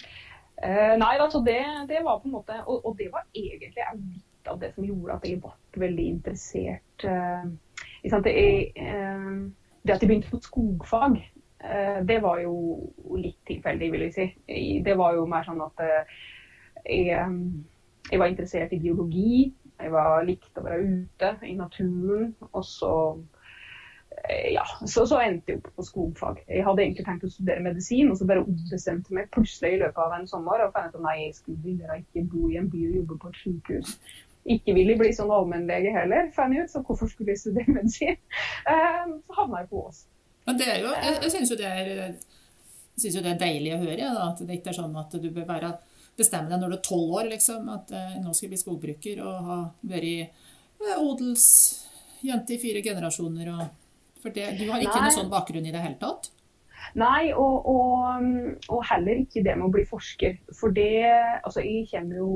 Uh, 0.56 0.94
nei, 0.96 1.12
altså 1.20 1.42
det, 1.44 1.58
det 1.90 2.00
var 2.00 2.22
på 2.22 2.30
en 2.30 2.32
måte 2.32 2.54
Og, 2.64 2.86
og 2.88 2.94
det 2.96 3.10
var 3.12 3.26
egentlig 3.36 3.74
litt 3.76 4.48
av 4.48 4.56
det 4.62 4.70
som 4.72 4.86
gjorde 4.86 5.18
at 5.18 5.26
jeg 5.28 5.42
ble 5.42 5.82
veldig 5.82 6.06
interessert. 6.14 7.04
uh, 7.04 7.44
det, 8.24 8.32
eh, 8.80 9.28
det 9.84 9.92
at 9.92 10.00
jeg 10.00 10.08
begynte 10.08 10.32
på 10.32 10.40
skogfag, 10.40 11.20
det 12.06 12.16
var 12.22 12.38
jo 12.40 12.54
litt 13.18 13.40
tilfeldig, 13.48 13.88
vil 13.90 14.04
jeg 14.06 14.12
si. 14.14 14.26
Det 14.86 14.94
var 14.96 15.16
jo 15.16 15.24
mer 15.26 15.42
sånn 15.42 15.62
at 15.64 15.80
jeg, 16.86 17.24
jeg 18.06 18.20
var 18.20 18.30
interessert 18.30 18.74
i 18.76 18.78
biologi. 18.78 19.50
Jeg 19.76 19.92
var, 19.92 20.22
likte 20.24 20.62
å 20.62 20.66
være 20.66 20.84
ute 20.88 21.32
i 21.46 21.56
naturen. 21.58 22.30
Og 22.52 22.64
så 22.64 22.92
Eh, 24.24 24.52
ja, 24.52 24.66
så, 24.86 25.06
så 25.06 25.18
endte 25.20 25.52
jeg 25.52 25.60
opp 25.60 25.72
på 25.76 25.84
skogfag. 25.86 26.38
Jeg 26.48 26.64
hadde 26.66 26.82
egentlig 26.82 27.04
tenkt 27.06 27.26
å 27.26 27.30
studere 27.30 27.64
medisin, 27.64 28.10
og 28.10 28.18
så 28.18 28.28
bare 28.28 28.44
ombestemte 28.44 29.12
jeg 29.12 29.18
meg 29.18 29.28
plutselig 29.34 29.74
i 29.74 29.80
løpet 29.82 30.00
av 30.02 30.14
en 30.16 30.28
sommer 30.30 30.64
og 30.64 30.72
fant 30.74 30.94
ut 30.94 30.98
at 30.98 31.04
nei, 31.04 31.16
jeg 31.26 31.36
skulle 31.40 31.90
ikke 32.00 32.24
bo 32.32 32.48
i 32.50 32.58
en 32.60 32.70
by 32.72 32.84
og 32.88 32.96
jobbe 33.00 33.18
på 33.22 33.32
et 33.32 33.42
sykehus. 33.42 33.96
Ikke 34.56 34.76
ville 34.76 34.94
jeg 34.94 35.02
bli 35.02 35.10
sånn 35.14 35.32
allmennlege 35.34 35.92
heller, 35.94 36.30
fant 36.36 36.54
jeg 36.56 36.66
ut, 36.66 36.72
så 36.72 36.82
hvorfor 36.86 37.10
skulle 37.12 37.34
jeg 37.34 37.44
studere 37.44 37.76
medisin? 37.76 38.16
Eh, 38.70 39.02
så 39.26 39.36
havna 39.36 39.62
jeg 39.62 39.70
på 39.70 39.84
Ås. 39.84 40.00
Men 40.46 40.58
det 40.58 40.66
er 40.70 40.80
jo, 40.82 40.94
jeg, 40.94 41.18
jeg 41.22 41.34
syns 41.34 41.52
jo 41.52 41.58
jo 43.18 43.22
det 43.22 43.34
er 43.34 43.38
deilig 43.42 43.76
å 43.76 43.82
høre, 43.82 44.08
da, 44.16 44.30
at 44.32 44.40
det 44.42 44.56
ikke 44.56 44.72
er 44.72 44.78
sånn 44.78 44.96
at 44.98 45.14
du 45.20 45.28
bør 45.34 45.46
være 45.50 45.74
bestemme 46.16 46.50
deg 46.50 46.62
når 46.62 46.72
du 46.72 46.76
er 46.78 46.84
tolv 46.86 47.16
år, 47.20 47.30
liksom, 47.34 47.68
at 47.72 47.92
eh, 47.94 48.16
nå 48.22 48.32
skal 48.32 48.46
jeg 48.46 48.54
bli 48.54 48.62
skogbruker 48.62 49.20
og 49.24 49.50
ha 49.50 49.58
vært 49.90 50.08
eh, 50.22 50.96
odelsjente 50.96 52.56
i 52.56 52.62
fire 52.62 52.82
generasjoner. 52.84 53.52
Og, 53.52 54.16
for 54.22 54.34
det, 54.36 54.48
du 54.60 54.66
har 54.70 54.82
ikke 54.82 54.96
Nei. 54.96 55.04
noen 55.06 55.18
sånn 55.20 55.32
bakgrunn 55.32 55.68
i 55.68 55.74
det 55.74 55.84
hele 55.84 56.00
tatt? 56.00 56.30
Nei, 56.96 57.32
og, 57.34 57.66
og, 57.68 58.28
og 58.72 58.84
heller 58.88 59.24
ikke 59.24 59.42
det 59.44 59.56
med 59.58 59.68
å 59.68 59.72
bli 59.74 59.84
forsker. 59.88 60.38
For 60.56 60.72
det 60.72 61.02
Altså, 61.42 61.64
jeg 61.64 61.88
kommer 61.90 62.20
jo 62.22 62.30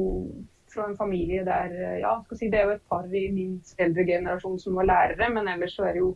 fra 0.70 0.86
en 0.86 0.98
familie 0.98 1.44
der 1.46 1.72
Ja, 2.02 2.18
skal 2.26 2.38
si, 2.38 2.50
det 2.50 2.60
er 2.60 2.68
jo 2.68 2.74
et 2.76 2.90
par 2.90 3.06
i 3.08 3.28
min 3.34 3.56
eldre 3.80 4.04
generasjon 4.06 4.58
som 4.60 4.76
var 4.78 4.90
lærere, 4.90 5.30
men 5.32 5.48
ellers 5.50 5.78
så 5.78 5.88
er 5.88 5.96
det 5.96 6.04
jo 6.04 6.12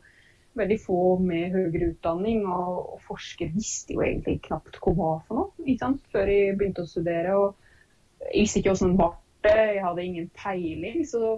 veldig 0.58 0.78
få 0.82 1.00
med 1.22 1.54
høyere 1.54 1.90
utdanning. 1.92 2.44
Og, 2.46 2.94
og 2.94 3.02
forskere 3.08 3.54
visste 3.54 3.96
jo 3.96 4.04
egentlig 4.06 4.40
knapt 4.46 4.80
hva 4.80 5.18
for 5.26 5.40
noe, 5.40 5.50
ikke 5.64 5.82
sant? 5.82 6.08
før 6.14 6.32
jeg 6.32 6.56
begynte 6.58 6.86
å 6.86 6.90
studere. 6.90 7.36
Og 7.40 8.26
jeg 8.30 8.46
visste 8.46 8.62
ikke 8.62 8.74
hvordan 8.74 8.94
det 8.94 9.02
var, 9.02 9.20
jeg 9.44 9.84
hadde 9.84 10.08
ingen 10.08 10.32
peiling. 10.38 11.04
Så, 11.08 11.36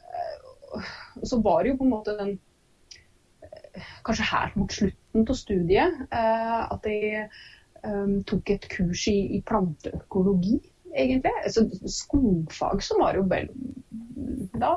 eh, 0.00 0.90
så 1.22 1.40
var 1.44 1.62
det 1.62 1.74
jo 1.74 1.80
på 1.82 1.88
en 1.88 1.94
måte 1.96 2.18
den 2.20 2.36
kanskje 4.06 4.28
helt 4.30 4.56
mot 4.58 4.72
slutten 4.72 5.26
av 5.28 5.38
studiet 5.38 5.98
eh, 6.14 6.60
at 6.74 6.86
jeg 6.88 7.24
eh, 7.24 8.14
tok 8.28 8.52
et 8.54 8.68
kurs 8.70 9.06
i, 9.10 9.16
i 9.38 9.40
planteøkologi, 9.46 10.60
egentlig. 10.94 11.34
Altså, 11.42 11.66
skogfag 11.90 12.84
som 12.86 13.02
var 13.02 13.18
jo 13.18 13.26
vel 13.30 13.50
da, 14.54 14.76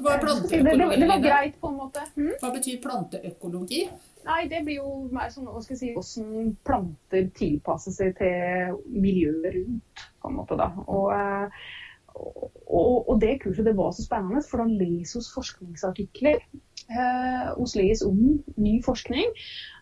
Hva 0.00 0.16
er 0.16 0.24
planteøkologi? 0.24 0.98
det 1.00 1.08
var 1.10 1.22
greit, 1.22 1.56
på 1.60 1.70
en 1.70 1.78
måte. 1.78 2.02
Hm? 2.16 2.34
Hva 2.40 2.50
betyr 2.56 2.82
planteøkologi? 2.82 3.84
Nei, 4.24 4.40
det 4.50 4.64
blir 4.66 4.80
jo 4.80 4.90
mer 5.14 5.30
sånn 5.30 5.46
hva 5.46 5.62
skal 5.62 5.76
jeg 5.76 5.80
si, 5.82 5.92
hvordan 5.94 6.52
planter 6.66 7.30
tilpasser 7.36 7.94
seg 7.94 8.14
til 8.18 8.78
miljøet 8.90 9.50
rundt, 9.58 10.04
på 10.22 10.30
en 10.30 10.38
måte 10.38 10.58
da. 10.58 10.70
Og, 10.88 11.10
eh, 11.14 11.66
og, 12.14 13.10
og 13.10 13.18
det 13.22 13.36
kurset 13.42 13.68
det 13.68 13.76
var 13.78 13.92
så 13.94 14.06
spennende, 14.06 14.42
for 14.48 14.64
da 14.64 14.68
leser 14.70 15.20
vi 15.20 15.34
forskningsartikler. 15.36 16.40
Eh, 16.84 17.46
hos 17.56 17.76
leser 17.78 18.10
om 18.10 18.18
ny 18.60 18.74
forskning. 18.84 19.30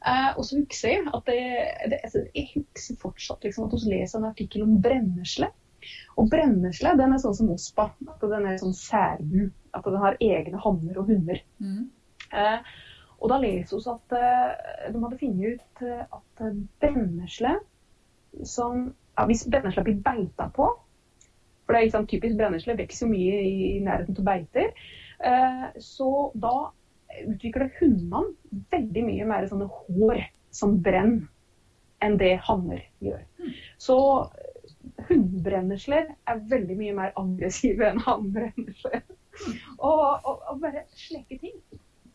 Eh, 0.06 0.28
og 0.36 0.44
så 0.46 0.60
husker 0.60 0.92
jeg 0.92 1.06
at 1.08 1.24
det, 1.26 1.40
det, 1.90 1.98
altså, 2.04 2.22
jeg 2.34 2.50
husker 2.52 3.00
fortsatt 3.00 3.48
liksom, 3.48 3.66
at 3.66 3.74
vi 3.74 3.96
leser 3.96 4.20
en 4.20 4.28
artikkel 4.30 4.66
om 4.66 4.76
brennesle. 4.82 5.50
Og 6.20 6.30
brennesle 6.30 6.94
den 7.00 7.14
er 7.14 7.22
sånn 7.22 7.34
som 7.40 7.50
ospa. 7.56 7.88
Den 8.22 8.46
er 8.46 8.60
sånn 8.60 8.76
særbu. 8.76 9.48
At 9.72 9.86
den 9.88 10.00
har 10.02 10.18
egne 10.20 10.60
hanner 10.60 10.98
og 11.00 11.10
hunder. 11.10 11.42
Mm. 11.62 11.90
Eh, 12.32 12.72
og 13.22 13.30
da 13.30 13.38
leser 13.42 13.78
vi 13.78 13.92
at 13.92 14.16
eh, 14.18 14.88
de 14.92 15.02
hadde 15.04 15.20
funnet 15.20 15.54
ut 15.54 15.84
eh, 15.86 16.02
at 16.02 16.44
brennesle 16.82 17.56
som 18.48 18.88
ja, 18.88 19.26
Hvis 19.28 19.44
brennesle 19.44 19.84
blir 19.84 19.98
beita 20.00 20.46
på 20.56 20.66
For 20.72 21.74
det 21.74 21.78
er 21.78 21.86
liksom, 21.86 22.06
typisk 22.08 22.38
brennesle 22.38 22.76
vokser 22.78 23.10
mye 23.10 23.40
i, 23.44 23.56
i 23.76 23.80
nærheten 23.84 24.16
av 24.18 24.24
beiter. 24.26 24.72
Eh, 25.22 25.66
så 25.78 26.08
da 26.34 26.72
utvikler 27.28 27.70
hundene 27.78 28.32
veldig 28.72 29.04
mye 29.06 29.28
mer 29.28 29.46
sånne 29.50 29.68
hår 29.68 30.24
som 30.52 30.78
brenner 30.82 31.28
enn 32.02 32.16
det 32.18 32.32
hanner 32.48 32.82
gjør. 33.04 33.20
Så 33.78 33.96
hundbrennesler 35.06 36.08
er 36.28 36.40
veldig 36.50 36.76
mye 36.78 36.94
mer 36.96 37.12
aggressive 37.20 37.86
enn 37.92 38.02
hannbrennesler. 38.02 39.04
Og, 39.78 40.00
og, 40.24 40.42
og 40.50 40.60
bare 40.62 40.86
slekke 40.96 41.38
ting. 41.40 41.58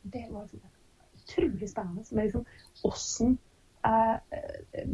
Det 0.08 0.25
var 0.32 0.47
utrolig 0.47 1.69
spennende. 1.69 2.03
Med 2.12 2.30
liksom 2.30 2.45
åssen 2.88 3.38
åssen 3.84 4.17
eh, 4.71 4.88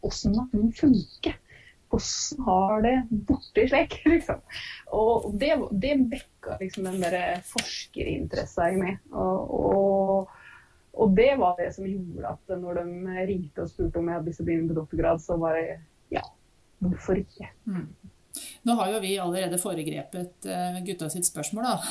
åssen 0.00 0.32
naturen 0.32 0.72
funker. 0.72 1.40
Hvordan 1.88 2.44
har 2.44 2.82
det 2.82 2.94
borti 3.10 3.68
slik, 3.68 4.00
liksom. 4.14 4.40
Og 4.86 5.34
det, 5.38 5.54
det 5.70 5.94
vekka 6.10 6.56
liksom 6.60 6.88
den 6.88 7.02
der 7.04 7.42
forskerinteressen 7.46 8.74
i 8.74 8.80
meg. 8.80 8.96
Og, 9.12 9.52
og, 9.58 10.32
og 10.94 11.14
det 11.16 11.34
var 11.38 11.54
det 11.60 11.70
som 11.76 11.86
gjorde 11.86 12.32
at 12.32 12.56
når 12.58 12.80
de 12.80 13.26
ringte 13.28 13.62
og 13.62 13.70
spurte 13.70 14.00
om 14.00 14.10
jeg 14.10 14.18
hadde 14.18 14.30
lyst 14.30 14.42
til 14.42 14.46
å 14.46 14.48
begynne 14.50 14.72
på 14.72 14.80
doktorgrad, 14.80 15.22
så 15.22 15.38
var 15.38 15.60
det 15.60 15.78
ja, 16.14 16.24
hvorfor 16.82 17.20
ikke? 17.22 17.52
Nå 18.64 18.74
har 18.78 18.94
jo 18.94 19.00
vi 19.02 19.12
allerede 19.20 19.60
foregrepet 19.60 20.46
eh, 20.48 20.78
gutta 20.86 21.10
sitt 21.12 21.28
spørsmål, 21.28 21.66
da. 21.68 21.78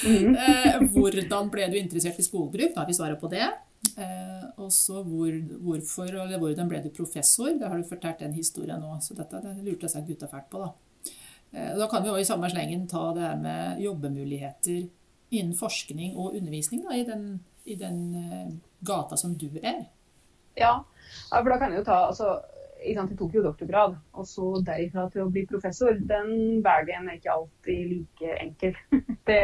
Eh, 0.00 0.78
hvordan 0.94 1.50
ble 1.52 1.66
du 1.70 1.76
interessert 1.78 2.18
i 2.18 2.24
skogbruk? 2.24 2.72
Da 2.74 2.82
har 2.82 2.88
vi 2.88 2.96
svaret 2.96 3.20
på 3.20 3.28
det. 3.30 3.44
Eh, 4.00 4.46
og 4.60 4.72
så 4.74 5.02
hvor, 5.06 5.34
hvorfor, 5.64 6.08
eller 6.08 6.40
hvordan 6.40 6.70
ble 6.70 6.80
du 6.84 6.90
professor? 6.94 7.52
Det 7.58 7.68
har 7.68 7.78
du 7.78 7.86
fortalt 7.86 8.22
den 8.24 8.34
historien 8.34 8.80
nå, 8.80 8.94
så 9.04 9.14
dette 9.18 9.42
det 9.44 9.54
lurte 9.66 9.90
seg 9.92 10.08
gutta 10.08 10.28
fælt 10.30 10.48
på, 10.52 10.64
da. 10.64 11.12
Eh, 11.52 11.72
da 11.78 11.88
kan 11.90 12.02
vi 12.04 12.12
òg 12.12 12.22
i 12.22 12.28
samme 12.28 12.50
slengen 12.50 12.88
ta 12.90 13.10
det 13.16 13.26
her 13.26 13.38
med 13.40 13.84
jobbemuligheter 13.84 14.88
innen 15.30 15.54
forskning 15.54 16.16
og 16.18 16.34
undervisning 16.34 16.82
da, 16.86 16.96
i 16.96 17.06
den, 17.06 17.26
i 17.70 17.76
den 17.78 18.00
gata 18.82 19.18
som 19.20 19.36
du 19.38 19.50
er. 19.62 19.84
Ja, 20.58 20.80
for 21.30 21.52
da 21.52 21.60
kan 21.60 21.70
jeg 21.70 21.84
jo 21.84 21.86
ta 21.86 22.00
altså, 22.08 22.40
sant, 22.96 23.10
Jeg 23.12 23.18
tok 23.18 23.34
jo 23.36 23.44
doktorgrad, 23.44 23.96
og 24.16 24.26
så 24.28 24.50
derifra 24.66 25.06
til 25.12 25.24
å 25.24 25.30
bli 25.32 25.44
professor. 25.48 25.94
Den 25.94 26.60
veien 26.64 27.08
er 27.08 27.18
ikke 27.18 27.34
alltid 27.34 27.94
like 27.94 28.36
enkel. 28.40 28.76
Det, 29.30 29.40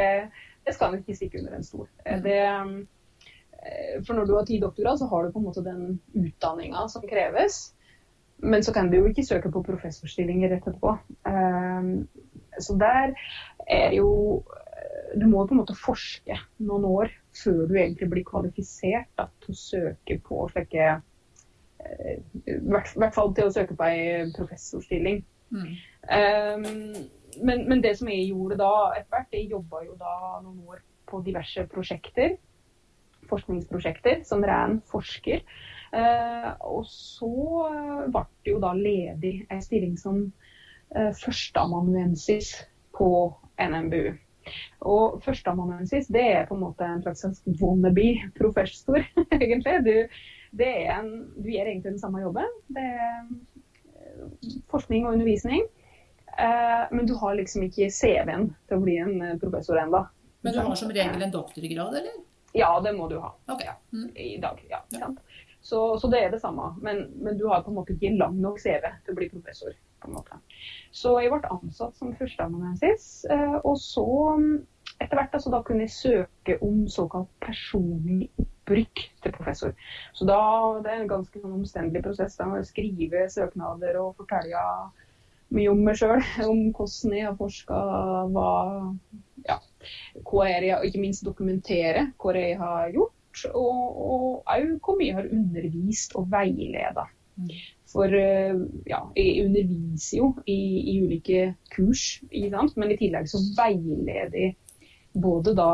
det 0.66 0.74
skal 0.74 0.94
en 0.94 1.02
ikke 1.02 1.14
stikke 1.14 1.38
under 1.38 1.56
en 1.58 1.64
stol. 1.66 1.86
Det, 2.24 2.38
eh, 2.42 3.98
for 4.06 4.16
når 4.16 4.26
du 4.26 4.34
har 4.34 4.46
ti 4.48 4.58
doktorgrad, 4.62 4.98
så 4.98 5.06
har 5.12 5.24
du 5.26 5.34
på 5.34 5.42
en 5.42 5.46
måte 5.46 5.62
den 5.66 6.00
utdanninga 6.16 6.88
som 6.90 7.04
kreves. 7.06 7.60
Men 8.42 8.64
så 8.64 8.72
kan 8.74 8.90
du 8.90 8.98
jo 8.98 9.06
ikke 9.08 9.24
søke 9.24 9.52
på 9.52 9.62
professorstillinger 9.64 10.50
rett 10.52 10.66
etterpå. 10.66 10.96
Eh, 11.28 11.92
Så 12.58 12.72
der 12.80 13.12
er 13.68 13.92
jo 13.92 14.42
Du 15.16 15.26
må 15.28 15.46
på 15.46 15.54
en 15.54 15.60
måte 15.60 15.74
forske 15.76 16.34
noen 16.58 16.84
år 16.84 17.12
før 17.36 17.66
du 17.68 17.74
egentlig 17.76 18.08
blir 18.10 18.24
kvalifisert 18.26 19.08
da, 19.16 19.28
til 19.40 19.54
å 19.54 19.58
søke 19.60 20.16
på 20.24 20.48
slike 20.50 20.82
eh, 20.82 21.00
I 21.86 22.58
hvert, 22.66 22.92
hvert 22.96 23.14
fall 23.14 23.32
til 23.36 23.48
å 23.48 23.54
søke 23.54 23.76
på 23.76 23.86
ei 23.86 24.26
professorstilling. 24.36 25.22
Mm. 25.54 25.70
Um, 26.10 26.66
men, 27.42 27.68
men 27.68 27.82
det 27.84 27.96
som 27.98 28.10
jeg 28.10 28.28
gjorde 28.30 28.58
da 28.60 28.72
etter 28.96 29.12
hvert, 29.12 29.32
jeg 29.34 29.50
jobba 29.52 29.84
jo 29.84 29.96
da 30.00 30.16
noen 30.42 30.60
år 30.66 30.82
på 31.06 31.22
diverse 31.26 31.66
prosjekter. 31.70 32.36
Forskningsprosjekter 33.30 34.22
som 34.26 34.44
ren 34.46 34.80
forsker. 34.90 35.42
Uh, 35.96 36.52
og 36.66 36.84
så 36.90 37.32
eh, 37.70 38.06
ble 38.12 38.22
det 38.44 38.50
jo 38.50 38.58
da 38.60 38.72
ledig 38.76 39.34
en 39.54 39.62
stilling 39.62 39.94
som 39.98 40.18
uh, 40.26 41.12
førsteamanuensis 41.22 42.52
på 42.96 43.10
NMBU. 43.62 44.16
Og 44.86 45.20
førsteamanuensis 45.24 46.10
det 46.12 46.24
er 46.34 46.48
på 46.48 46.54
en 46.54 46.64
måte 46.66 46.86
en 46.86 47.02
slags 47.02 47.42
wannabe-professor, 47.60 49.02
egentlig. 49.40 49.78
Du, 49.86 49.94
det 50.56 50.68
er 50.86 50.92
en, 50.98 51.10
du 51.36 51.48
gjør 51.50 51.68
egentlig 51.70 51.92
den 51.92 52.00
samme 52.00 52.22
jobben. 52.22 52.52
Det 52.72 52.84
er 52.84 53.16
eh, 53.20 54.54
forskning 54.72 55.06
og 55.06 55.16
undervisning. 55.16 55.66
Eh, 56.38 56.84
men 56.90 57.06
du 57.08 57.14
har 57.20 57.36
liksom 57.36 57.66
ikke 57.66 57.90
CV-en 57.92 58.50
til 58.68 58.78
å 58.78 58.84
bli 58.84 58.96
en 59.02 59.16
eh, 59.22 59.34
professor 59.42 59.80
ennå. 59.80 60.04
Men 60.46 60.56
du 60.56 60.60
har 60.62 60.78
som 60.78 60.92
regel 60.92 61.22
en 61.26 61.34
doktorgrad, 61.34 61.98
eller? 62.00 62.22
Ja, 62.56 62.70
det 62.80 62.94
må 62.96 63.08
du 63.10 63.18
ha 63.20 63.34
Ok. 63.52 63.66
Mm. 63.92 64.10
i 64.16 64.36
dag. 64.40 64.62
Ja, 64.70 64.84
Ja. 64.96 65.10
Så, 65.66 65.80
så 65.98 66.06
det 66.06 66.20
er 66.22 66.30
det 66.30 66.38
samme. 66.40 66.76
Men, 66.80 67.08
men 67.18 67.38
du 67.40 67.48
har 67.50 67.64
på 67.66 67.72
en 67.72 67.76
måte 67.80 67.96
ikke 67.96 68.12
lang 68.14 68.36
nok 68.38 68.60
CV 68.62 68.84
til 69.02 69.12
å 69.12 69.16
bli 69.18 69.26
professor. 69.32 69.74
på 69.98 70.08
en 70.08 70.14
måte. 70.14 70.36
Så 70.94 71.16
jeg 71.18 71.32
ble 71.32 71.50
ansatt 71.50 71.96
som 71.98 72.12
førsteamanuensis. 72.14 73.24
Og 73.64 73.74
så 73.82 74.04
etter 75.00 75.18
hvert 75.18 75.34
altså, 75.34 75.50
da 75.50 75.62
kunne 75.66 75.88
jeg 75.88 75.96
søke 75.96 76.58
om 76.64 76.84
såkalt 76.88 77.32
personlig 77.42 78.28
opprykk 78.66 79.02
til 79.22 79.32
professor. 79.32 79.74
Så 80.12 80.26
da, 80.26 80.38
det 80.82 80.90
er 80.90 81.02
en 81.02 81.10
ganske 81.10 81.40
sånn 81.40 81.54
omstendelig 81.54 82.02
prosess. 82.02 82.36
Da 82.38 82.48
må 82.50 82.60
jeg 82.60 82.70
skrive 82.70 83.26
søknader 83.30 83.98
og 84.00 84.16
fortelle 84.18 84.62
mye 85.54 85.70
om 85.70 85.82
meg 85.86 85.98
sjøl. 86.00 86.22
Om 86.50 86.72
hvordan 86.74 87.14
jeg 87.14 87.28
har 87.28 87.36
forska, 87.38 87.82
hva 88.34 88.50
ja, 89.46 89.60
hva 90.26 90.48
er 90.50 90.66
jeg, 90.66 90.88
ikke 90.90 91.04
minst 91.04 91.26
dokumentere 91.26 92.08
hva 92.18 92.34
jeg 92.34 92.58
har 92.58 92.90
gjort, 92.94 93.44
og 93.54 94.42
òg 94.42 94.72
hvor 94.82 94.98
mye 94.98 95.12
jeg 95.12 95.18
har 95.20 95.30
undervist 95.30 96.16
og 96.18 96.30
veileda. 96.32 97.06
Mm. 97.36 97.50
For 97.92 98.10
eh, 98.16 98.56
ja, 98.88 99.02
jeg 99.14 99.44
underviser 99.44 100.18
jo 100.18 100.30
i, 100.48 100.56
i 100.90 100.94
ulike 101.04 101.52
kurs, 101.70 102.16
men 102.32 102.90
i 102.90 102.98
tillegg 102.98 103.28
så 103.30 103.42
veileder 103.58 104.40
jeg 104.40 104.56
både 105.22 105.54
da 105.56 105.68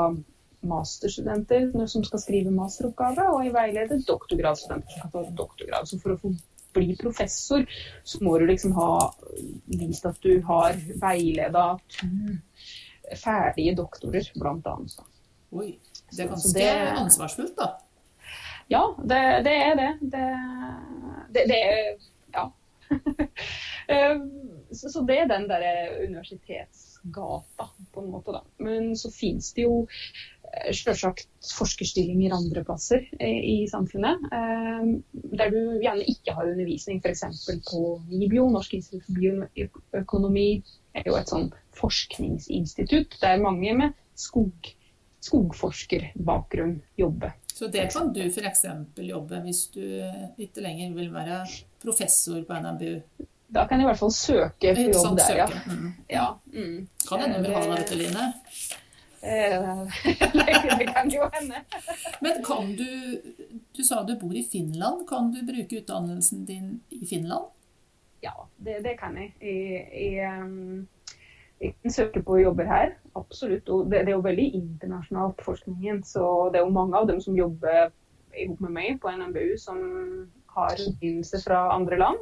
masterstudenter 0.69 1.71
som 1.91 2.05
skal 2.05 2.21
skrive 2.23 2.53
masteroppgave, 2.55 3.29
og 3.35 3.45
jeg 3.45 3.55
veileder 3.55 4.03
doktorgradsstudenter 4.07 4.91
som 4.95 5.01
skal 5.01 5.13
ta 5.15 5.37
doktorgrad. 5.43 5.89
Så 5.91 5.99
for 6.03 6.15
å 6.15 6.21
få 6.23 6.33
bli 6.73 6.97
professor, 6.97 7.67
så 8.05 8.25
må 8.25 8.39
du 8.41 8.47
liksom 8.49 8.73
ha 8.79 8.93
vist 9.67 10.07
at 10.09 10.21
du 10.25 10.39
har 10.49 10.79
veileda 11.03 11.67
ferdige 13.19 13.75
doktorer, 13.77 14.31
blant 14.41 14.67
annet. 14.67 14.97
Oi. 15.53 15.75
Det 16.13 16.25
er 16.25 16.29
ganske 16.33 16.59
det- 16.59 16.95
ansvarsfullt, 16.97 17.57
da. 17.57 17.79
Ja, 18.73 18.97
det, 19.05 19.21
det 19.45 19.53
er 19.53 19.77
det. 19.77 19.91
Det, 20.01 21.47
det, 21.49 21.61
er 21.61 21.95
Ja. 22.33 22.51
Eh, 23.89 24.19
så, 24.71 24.89
så 24.89 25.01
det 25.03 25.17
er 25.19 25.27
den 25.27 25.49
derre 25.51 26.05
universitetsgata, 26.05 27.67
på 27.93 28.01
en 28.01 28.11
måte, 28.13 28.33
da. 28.33 28.45
Men 28.63 28.93
så 28.97 29.11
finnes 29.11 29.49
det 29.57 29.65
jo 29.67 29.89
selvsagt 30.53 31.27
forskerstillinger 31.49 32.35
andre 32.37 32.65
plasser 32.67 33.07
eh, 33.19 33.41
i 33.53 33.57
samfunnet. 33.71 34.27
eh, 34.33 34.93
Der 35.39 35.51
du 35.51 35.81
gjerne 35.81 36.05
ikke 36.09 36.35
har 36.37 36.51
undervisning, 36.51 37.01
f.eks. 37.01 37.25
på 37.71 37.83
NIBIO, 38.11 38.49
Norsk 38.53 38.75
institutt 38.75 39.07
for 39.07 39.19
bioøkonomi, 39.19 40.63
er 40.95 41.09
jo 41.09 41.17
et 41.17 41.33
sånn 41.33 41.49
forskningsinstitutt 41.79 43.17
der 43.23 43.41
mange 43.41 43.73
med 43.79 43.97
skog, 44.19 44.73
skogforskerbakgrunn 45.25 46.83
jobber. 47.01 47.33
Så 47.53 47.69
det 47.73 47.89
kan 47.93 48.13
du 48.13 48.23
f.eks. 48.27 48.65
jobbe 48.97 49.41
hvis 49.45 49.67
du 49.75 49.83
ikke 50.41 50.65
lenger 50.65 50.95
vil 50.97 51.13
være 51.13 51.43
professor 51.83 52.45
på 52.49 52.61
NMBU. 52.61 53.01
Da 53.53 53.67
kan 53.69 53.81
jeg 53.81 53.85
i 53.85 53.91
hvert 53.91 54.01
fall 54.01 54.15
søke 54.17 54.73
på 54.77 54.87
jobb 54.89 55.19
der, 55.19 55.43
ja. 55.43 55.49
Mm. 55.69 55.91
ja. 56.09 56.29
Mm. 56.53 56.79
Kan 57.09 57.21
hende 57.21 57.43
du 57.43 57.51
vil 57.51 57.59
ha 57.59 57.77
deg, 57.77 57.93
Line. 58.01 58.31
Eh, 59.23 59.87
det, 60.79 60.87
kan 60.95 61.11
jo 61.11 61.29
hende. 61.33 61.63
Men 62.21 62.45
kan 62.45 62.77
du 62.77 63.23
Du 63.77 63.83
sa 63.85 64.03
du 64.03 64.17
bor 64.19 64.35
i 64.37 64.43
Finland. 64.43 65.09
Kan 65.09 65.33
du 65.33 65.43
bruke 65.47 65.79
utdannelsen 65.79 66.45
din 66.47 66.81
i 66.91 67.07
Finland? 67.07 67.45
Ja, 68.21 68.49
det, 68.57 68.83
det 68.85 68.99
kan 68.99 69.17
jeg. 69.17 69.35
Jeg, 69.41 69.89
jeg, 69.95 70.43
um, 70.43 70.89
jeg 71.61 71.75
kan 71.83 71.91
søke 71.91 72.23
på 72.23 72.39
jobber 72.39 72.65
her, 72.65 72.93
absolutt. 73.15 73.69
Og 73.69 73.91
det, 73.91 74.05
det 74.07 74.13
er 74.13 74.19
jo 74.19 74.27
veldig 74.27 74.49
internasjonalt, 74.55 75.43
forskningen. 75.43 76.03
Så 76.05 76.51
det 76.53 76.61
er 76.61 76.67
jo 76.67 76.75
mange 76.75 76.99
av 76.99 77.09
dem 77.09 77.21
som 77.21 77.39
jobber 77.39 77.91
sammen 78.33 78.57
med 78.61 78.71
meg 78.71 79.01
på 79.01 79.11
NMBU, 79.11 79.57
som 79.59 79.79
har 80.55 80.77
forbindelse 80.77 81.43
fra 81.47 81.69
andre 81.75 81.99
land. 81.99 82.19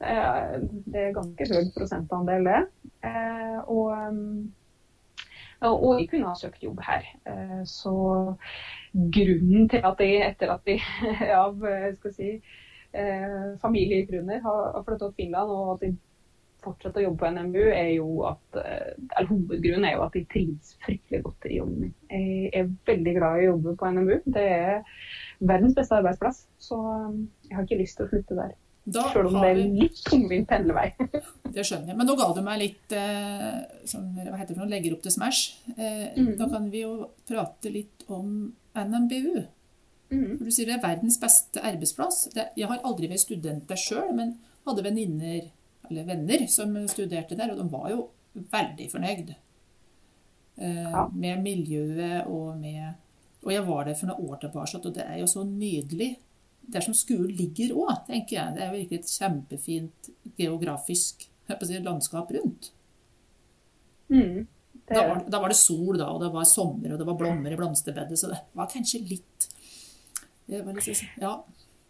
Eh, 0.00 0.58
Det 0.92 1.00
er 1.06 1.14
ganske 1.16 1.46
høy 1.54 1.70
prosentandel, 1.76 2.44
det. 2.44 2.60
Eh, 3.04 3.58
Og, 3.66 3.92
og 5.70 5.98
de 5.98 6.06
kunne 6.10 6.28
ha 6.28 6.34
søkt 6.38 6.62
jobb 6.64 6.80
her. 6.86 7.06
Eh, 7.28 7.62
Så 7.68 7.92
grunnen 8.92 9.68
til 9.68 9.80
at 9.84 9.98
de, 9.98 10.08
etter 10.26 10.52
at 10.54 10.64
de 10.66 10.78
av 11.44 11.66
eh, 11.68 11.90
skal 11.98 12.14
si, 12.16 12.30
eh, 12.92 13.52
familiegrunner 13.62 14.40
har, 14.44 14.80
flyttet 14.86 15.06
til 15.12 15.24
Finland, 15.24 15.50
og 15.50 15.74
at 15.76 15.84
de 15.86 15.92
fortsetter 16.62 17.00
å 17.02 17.06
jobbe 17.08 17.18
på 17.24 17.30
NMU, 17.34 17.62
er 17.74 17.88
jo 17.96 18.08
at 18.28 18.58
eller 18.60 19.30
hovedgrunnen 19.32 19.86
er 19.88 19.96
jo 19.96 20.04
at 20.04 20.14
de 20.14 20.22
trives 20.30 20.76
fryktelig 20.84 21.22
godt 21.24 21.48
i 21.50 21.56
jobben 21.56 21.80
min. 21.88 21.94
Jeg 22.12 22.50
er 22.60 22.68
veldig 22.86 23.14
glad 23.16 23.40
i 23.40 23.48
å 23.48 23.48
jobbe 23.56 23.72
på 23.80 23.90
NMU. 23.96 24.12
Det 24.36 24.44
er 24.46 24.92
verdens 25.40 25.74
beste 25.74 25.98
arbeidsplass, 25.98 26.44
så 26.62 26.78
jeg 27.48 27.56
har 27.56 27.66
ikke 27.66 27.80
lyst 27.82 27.98
til 27.98 28.06
å 28.06 28.12
slutte 28.12 28.38
der. 28.38 28.54
Da 28.84 29.04
Selv 29.12 29.28
om 29.30 29.36
det 29.38 29.48
er 29.52 29.60
en 29.62 29.76
litt 29.78 29.98
tungvint 30.08 30.48
pendlevei. 30.50 30.88
Det 31.54 31.62
skjønner 31.68 31.92
jeg. 31.92 31.96
Men 31.98 32.08
nå 32.08 32.16
ga 32.18 32.30
du 32.34 32.40
meg 32.42 32.58
litt 32.62 32.94
eh, 32.96 33.58
som, 33.86 34.06
hva 34.16 34.38
heter 34.40 34.54
det 34.54 34.56
for 34.56 34.62
noe, 34.64 34.72
legger 34.72 34.94
opp 34.96 35.02
til 35.04 35.12
Smash. 35.14 35.52
Eh, 35.76 36.16
mm. 36.16 36.30
Da 36.40 36.48
kan 36.50 36.70
vi 36.72 36.80
jo 36.82 36.94
prate 37.28 37.70
litt 37.70 38.06
om 38.08 38.48
NMBU. 38.74 39.42
Mm. 40.12 40.38
For 40.38 40.48
Du 40.48 40.50
sier 40.50 40.70
det 40.70 40.78
er 40.78 40.82
verdens 40.86 41.20
beste 41.20 41.62
arbeidsplass. 41.62 42.24
Det, 42.34 42.48
jeg 42.58 42.70
har 42.72 42.82
aldri 42.88 43.10
vært 43.12 43.22
student 43.26 43.68
der 43.68 43.80
sjøl, 43.80 44.10
men 44.16 44.34
hadde 44.66 44.86
venninner 44.86 45.50
eller 45.90 46.08
venner 46.08 46.46
som 46.48 46.74
studerte 46.88 47.36
der, 47.38 47.52
og 47.52 47.60
de 47.60 47.68
var 47.70 47.88
jo 47.92 48.02
veldig 48.52 48.88
fornøyd 48.92 49.32
eh, 49.34 50.90
Ja. 50.90 51.06
med 51.12 51.42
miljøet 51.44 52.28
og 52.30 52.56
med 52.60 52.94
Og 53.42 53.50
jeg 53.50 53.64
var 53.66 53.84
der 53.84 53.96
for 53.98 54.06
noen 54.06 54.28
år 54.30 54.36
tilbake, 54.38 54.78
og 54.78 54.94
det 54.94 55.02
er 55.02 55.16
jo 55.18 55.26
så 55.26 55.42
nydelig. 55.42 56.12
Der 56.72 56.84
som 56.84 56.94
skolen 56.94 57.32
ligger 57.36 57.74
òg, 57.74 58.06
tenker 58.06 58.36
jeg. 58.36 58.54
Det 58.56 58.62
er 58.62 58.74
virkelig 58.74 59.00
et 59.02 59.14
kjempefint 59.18 60.10
geografisk 60.38 61.26
si, 61.26 61.78
landskap 61.82 62.30
rundt. 62.32 62.70
Mm, 64.12 64.46
Da 64.92 65.02
var, 65.08 65.24
da 65.30 65.40
var 65.40 65.52
det 65.52 65.56
sol, 65.56 65.96
da, 65.98 66.08
og 66.10 66.20
det 66.20 66.30
var 66.34 66.44
sommer, 66.48 66.92
og 66.92 67.00
det 67.00 67.06
var 67.06 67.16
blomster 67.16 67.54
i 67.54 67.58
blomsterbedet, 67.58 68.18
så 68.18 68.28
det 68.32 68.40
var 68.58 68.70
kanskje 68.70 69.00
litt 69.08 69.46
var 70.52 70.74
litt 70.76 71.04
Ja. 71.20 71.36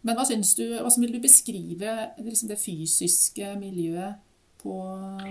Men 0.03 0.17
hva 0.17 0.25
syns 0.27 0.53
du, 0.55 0.65
hvordan 0.67 1.05
vil 1.05 1.15
du 1.15 1.23
beskrive 1.23 1.93
liksom 2.19 2.51
det 2.51 2.59
fysiske 2.59 3.53
miljøet 3.59 4.19
på, 4.61 4.75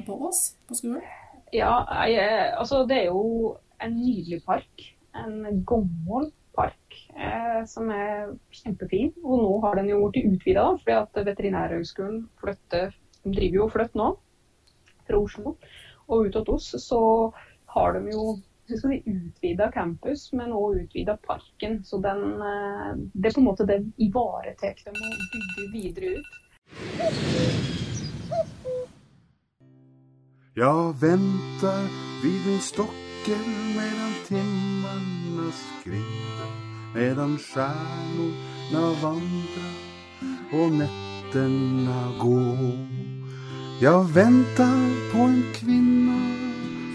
på 0.06 0.16
Ås, 0.28 0.54
på 0.68 0.76
skolen? 0.76 1.04
Ja, 1.52 1.84
jeg, 2.08 2.52
altså 2.56 2.82
det 2.88 3.02
er 3.02 3.10
jo 3.10 3.58
en 3.82 3.98
nydelig 3.98 4.40
park. 4.46 4.86
En 5.16 5.60
gammel 5.68 6.30
eh, 7.16 7.64
som 7.66 7.90
er 7.90 8.34
kjempefin. 8.54 9.12
Og 9.22 9.42
nå 9.42 9.56
har 9.66 9.80
den 9.80 9.90
jo 9.92 10.04
blitt 10.08 10.28
utvida, 10.34 10.68
fordi 10.82 10.98
at 10.98 11.24
Veterinærhøgskolen 11.30 12.22
driver 13.24 13.58
jo 13.58 13.66
og 13.66 13.74
flytter 13.74 14.02
nå 14.02 14.08
fra 15.06 15.18
Oslo 15.18 15.56
og 16.08 16.26
ut 16.26 16.32
til 16.32 16.54
oss. 16.56 16.72
Så 16.82 17.00
har 17.74 17.98
de 17.98 18.12
jo 18.12 18.36
skal 18.78 18.80
si, 18.80 19.02
utvida 19.06 19.70
campus, 19.72 20.28
men 20.32 20.52
òg 20.56 20.82
utvida 20.84 21.16
parken. 21.26 21.84
Så 21.84 21.98
den, 21.98 22.22
eh, 22.40 22.94
det 23.14 23.30
er 23.30 23.34
på 23.34 23.40
en 23.40 23.48
måte 23.50 23.66
det 23.66 23.80
ivaretar 23.98 24.74
dem 24.84 24.94
å 24.94 25.10
bygge 25.32 25.64
videre 25.72 26.06
ut. 26.18 26.26
Ja, 30.54 30.92
venter 31.00 31.88
vi 32.22 32.32
min 32.46 32.60
stokken 32.60 33.46
medan 33.76 34.12
timmarna 34.28 35.48
skrider 35.52 36.61
Medan 36.94 37.38
stjärnorna 37.38 39.00
vandra 39.02 39.68
och 40.52 40.72
nätterna 40.72 42.12
går 42.20 42.78
Jag 43.80 44.04
väntar 44.04 45.12
på 45.12 45.18
en 45.18 45.42
kvinna 45.54 46.20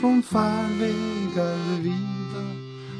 från 0.02 0.24
färdvägar 0.24 1.82
vida 1.82 2.44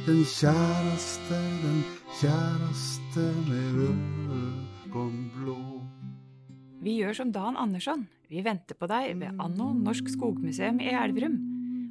Den 0.06 0.26
käraste, 0.26 1.40
den 1.64 1.84
käraste 2.22 3.50
med 3.50 3.90
ögonblå 4.86 5.82
Vi 6.82 6.92
gjør 6.92 7.14
som 7.14 7.32
Dan 7.32 7.58
Andersson. 7.58 8.08
Vi 8.28 8.42
venter 8.42 8.76
på 8.76 8.88
deg 8.88 9.20
ved 9.20 9.42
Anno 9.42 9.74
Norsk 9.74 10.10
Skogmuseum 10.10 10.80
i 10.80 10.94
Elverum. 10.94 11.38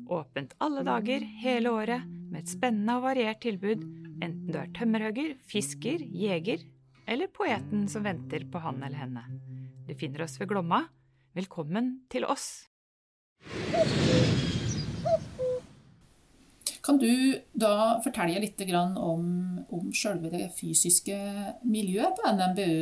Åpent 0.08 0.54
alle 0.58 0.82
dager, 0.82 1.20
hele 1.20 1.70
året, 1.70 2.02
med 2.30 2.42
et 2.42 2.50
spennende 2.50 2.96
og 2.98 3.02
variert 3.02 3.40
tilbud, 3.42 3.82
enten 4.22 4.52
du 4.52 4.58
er 4.60 4.70
tømmerhugger, 4.76 5.34
fisker, 5.50 6.00
jeger 6.00 6.62
eller 7.06 7.30
poeten 7.32 7.86
som 7.90 8.06
venter 8.06 8.46
på 8.50 8.60
han 8.62 8.82
eller 8.82 8.98
henne. 8.98 9.24
Du 9.86 9.94
finner 9.98 10.24
oss 10.26 10.38
ved 10.40 10.50
Glomma. 10.50 10.82
Velkommen 11.36 12.08
til 12.10 12.24
oss! 12.24 12.66
Kan 16.86 17.00
du 17.02 17.10
da 17.52 17.98
fortelle 18.04 18.40
litt 18.40 18.62
om, 18.70 19.24
om 19.74 19.88
selve 19.92 20.30
det 20.30 20.52
fysiske 20.54 21.16
miljøet 21.66 22.14
på 22.16 22.30
NMBU? 22.30 22.76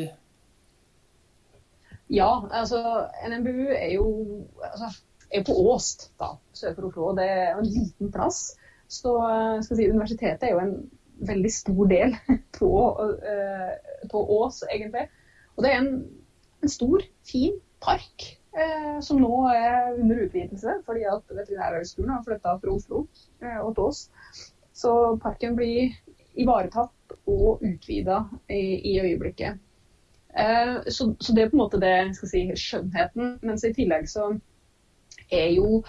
Ja, 2.13 2.29
altså 2.53 2.81
NMBU 3.29 3.71
er 3.73 3.95
jo, 3.95 4.09
altså, 4.61 4.91
er 5.33 5.45
på 5.45 5.57
Åst, 5.73 6.11
da, 6.21 6.35
sør 6.53 6.77
for 6.77 6.91
Oslo. 6.91 7.07
og 7.11 7.17
Det 7.17 7.25
er 7.25 7.57
en 7.57 7.65
liten 7.65 8.13
plass. 8.13 8.53
Så 8.89 9.17
skal 9.65 9.81
si, 9.81 9.89
universitetet 9.89 10.45
er 10.51 10.53
jo 10.53 10.61
en 10.61 10.77
veldig 11.19 11.53
stor 11.53 11.91
del 11.91 12.17
på, 12.59 12.73
uh, 13.01 14.09
på 14.11 14.25
Ås, 14.39 14.63
egentlig. 14.71 15.09
Og 15.55 15.65
det 15.65 15.73
er 15.73 15.83
en, 15.83 15.93
en 16.65 16.73
stor, 16.73 17.05
fin 17.29 17.61
park 17.85 18.25
eh, 18.57 19.01
som 19.05 19.21
nå 19.21 19.33
er 19.53 19.99
under 19.99 20.25
utvidelse 20.27 20.79
fordi 20.87 21.05
at 21.11 21.29
Veterinærhøgskolen 21.31 22.15
har 22.15 22.25
flytta 22.27 22.57
fra 22.63 22.75
Oslo 22.75 23.05
eh, 23.43 23.61
og 23.61 23.75
til 23.75 23.91
Ås. 23.91 24.01
Så 24.75 24.93
parken 25.23 25.55
blir 25.59 25.93
ivaretatt 26.35 27.15
og 27.31 27.63
utvida 27.63 28.25
i, 28.51 28.81
i 28.91 28.97
øyeblikket. 29.01 29.61
Eh, 30.35 30.75
så, 30.89 31.13
så, 31.21 31.35
det 31.35 31.45
er 31.45 31.53
på 31.53 31.59
en 31.59 31.63
måte 31.63 31.83
det 31.83 31.95
skal 32.19 32.33
si, 32.33 32.43
skjønnheten. 32.59 33.39
Mens 33.47 33.67
i 33.67 33.75
tillegg 33.77 34.11
så 34.11 34.33
er 35.31 35.53
jo 35.55 35.85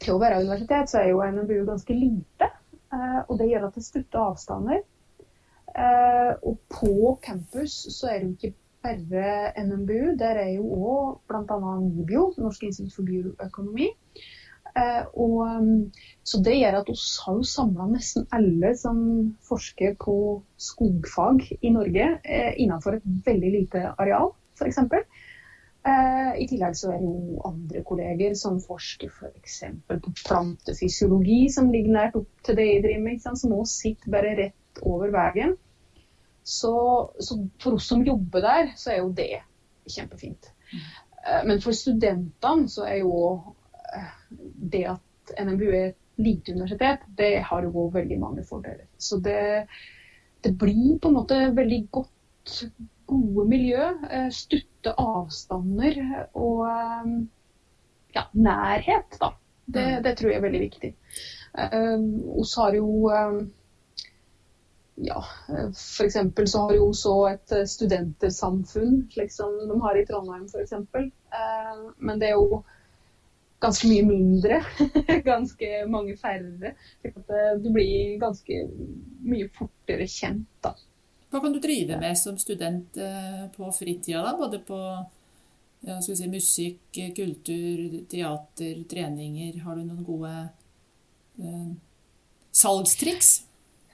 til 0.00 0.16
å 0.16 0.22
være 0.22 0.40
universitet, 0.40 0.88
så 0.88 1.02
er 1.02 1.10
jo 1.10 1.20
NMBU 1.20 1.66
ganske 1.68 1.96
lite. 1.96 2.48
Eh, 2.94 3.20
og 3.28 3.38
det 3.38 3.50
gjør 3.50 3.68
at 3.68 3.76
det 3.78 3.84
stutter 3.86 4.24
avstander. 4.24 4.82
Eh, 5.70 6.32
og 6.42 6.58
på 6.72 7.14
campus 7.22 7.76
så 7.94 8.10
er 8.10 8.18
det 8.18 8.28
jo 8.28 8.36
ikke 8.38 8.54
bare 8.82 9.52
NMBU. 9.64 10.16
Der 10.18 10.42
er 10.42 10.52
jo 10.56 10.66
òg 10.74 11.20
bl.a. 11.30 11.74
NIBIO, 11.84 12.32
Norsk 12.38 12.66
institutt 12.66 12.96
for 12.96 13.06
bioøkonomi. 13.06 13.90
Eh, 14.70 15.04
og, 15.18 15.36
um, 15.50 15.70
så 16.22 16.38
det 16.46 16.56
gjør 16.60 16.76
at 16.80 16.90
vi 16.90 16.94
har 17.24 17.38
jo 17.38 17.46
samla 17.52 17.88
nesten 17.90 18.26
alle 18.34 18.70
som 18.78 19.00
forsker 19.48 19.96
på 20.02 20.14
skogfag 20.62 21.42
i 21.58 21.72
Norge 21.74 22.06
innenfor 22.22 23.00
et 23.00 23.08
veldig 23.26 23.50
lite 23.56 23.82
areal, 23.98 24.30
f.eks. 24.54 24.78
Eh, 25.80 26.32
I 26.42 26.46
tillegg 26.50 26.76
så 26.76 26.92
er 26.92 27.00
det 27.00 27.08
jo 27.08 27.40
andre 27.48 27.82
kolleger 27.88 28.34
som 28.38 28.58
forsker 28.60 29.08
f.eks. 29.08 29.60
på 29.88 30.14
plantefysiologi, 30.26 31.42
som 31.52 31.70
ligger 31.72 31.96
nært 31.96 32.18
opp 32.20 32.44
til 32.46 32.58
det 32.58 32.66
jeg 32.68 32.82
driver 32.84 33.04
med, 33.06 33.22
som 33.24 33.56
òg 33.56 33.68
sitter 33.70 34.12
bare 34.12 34.34
rett 34.38 34.82
over 34.86 35.12
veien. 35.14 35.56
Så, 36.44 36.74
så, 37.20 37.36
for 37.62 37.78
oss 37.78 37.88
som 37.88 38.04
jobber 38.04 38.44
der, 38.44 38.74
så 38.80 38.94
er 38.94 39.00
jo 39.02 39.14
det 39.16 39.42
kjempefint. 39.88 40.50
Mm. 40.70 40.84
Men 41.48 41.60
for 41.60 41.76
studentene 41.76 42.68
så 42.72 42.86
er 42.88 43.02
jo 43.02 43.14
eh, 43.92 44.12
det 44.72 44.84
at 44.94 45.34
NMBU 45.40 45.68
er 45.68 45.90
et 45.90 45.98
lite 46.20 46.52
universitet, 46.52 47.04
det 47.16 47.44
har 47.46 47.64
jo 47.64 47.88
veldig 47.92 48.18
mange 48.20 48.44
fordeler. 48.44 48.86
Så 48.98 49.20
det, 49.24 49.66
det 50.44 50.52
blir 50.58 50.98
på 50.98 51.08
en 51.08 51.16
måte 51.16 51.40
veldig 51.56 51.80
godt, 51.92 52.64
gode 53.10 53.46
miljø. 53.50 53.90
Eh, 54.10 54.30
stutte 54.34 54.94
avstander 54.98 56.00
og 56.32 56.66
ja, 58.14 58.26
nærhet, 58.32 59.20
da. 59.20 59.34
Det, 59.70 59.86
mm. 59.86 60.02
det, 60.02 60.16
tror 60.18 60.30
jeg 60.30 60.40
er 60.40 60.46
veldig 60.48 60.60
viktig. 60.66 60.94
Vi 61.50 62.44
har 62.56 62.74
jo 62.74 63.10
ja, 65.02 65.24
f.eks. 65.98 66.16
så 66.52 66.58
har 66.58 66.74
jo 66.74 66.92
så 66.92 67.14
et 67.30 67.52
eh, 67.52 67.64
studentersamfunn, 67.68 69.06
slik 69.12 69.32
som 69.32 69.54
de 69.68 69.78
har 69.82 69.96
i 69.96 70.04
Trondheim 70.06 70.44
f.eks. 70.48 70.72
Eh, 70.72 71.80
men 71.98 72.20
det 72.20 72.30
er 72.30 72.36
jo 72.36 72.62
ganske 73.60 73.88
mye 73.88 74.04
mindre. 74.08 74.60
ganske 75.30 75.70
mange 75.88 76.16
færre. 76.20 76.74
Eh, 77.04 77.52
du 77.62 77.70
blir 77.72 78.18
ganske 78.20 78.62
mye 79.24 79.48
fortere 79.56 80.08
kjent, 80.08 80.48
da. 80.64 80.74
Hva 81.30 81.40
kan 81.40 81.54
du 81.54 81.60
drive 81.62 81.96
med 82.00 82.18
som 82.18 82.38
student 82.38 82.96
på 83.54 83.70
fritida, 83.72 84.22
da? 84.26 84.32
Både 84.38 84.58
på 84.66 84.78
ja, 85.80 86.00
si, 86.02 86.28
musikk, 86.28 86.98
kultur, 87.16 88.00
teater, 88.10 88.82
treninger. 88.90 89.60
Har 89.64 89.78
du 89.78 89.84
noen 89.84 90.04
gode 90.04 90.34
eh, 91.40 91.70
salgstriks? 92.52 93.38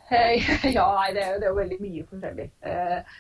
Ja, 0.77 0.87
nei, 0.95 1.09
det 1.17 1.23
er, 1.25 1.39
det 1.43 1.49
er 1.49 1.51
jo 1.51 1.57
veldig 1.57 1.77
mye 1.83 2.05
forskjellig. 2.07 2.45
Eh, 2.63 3.15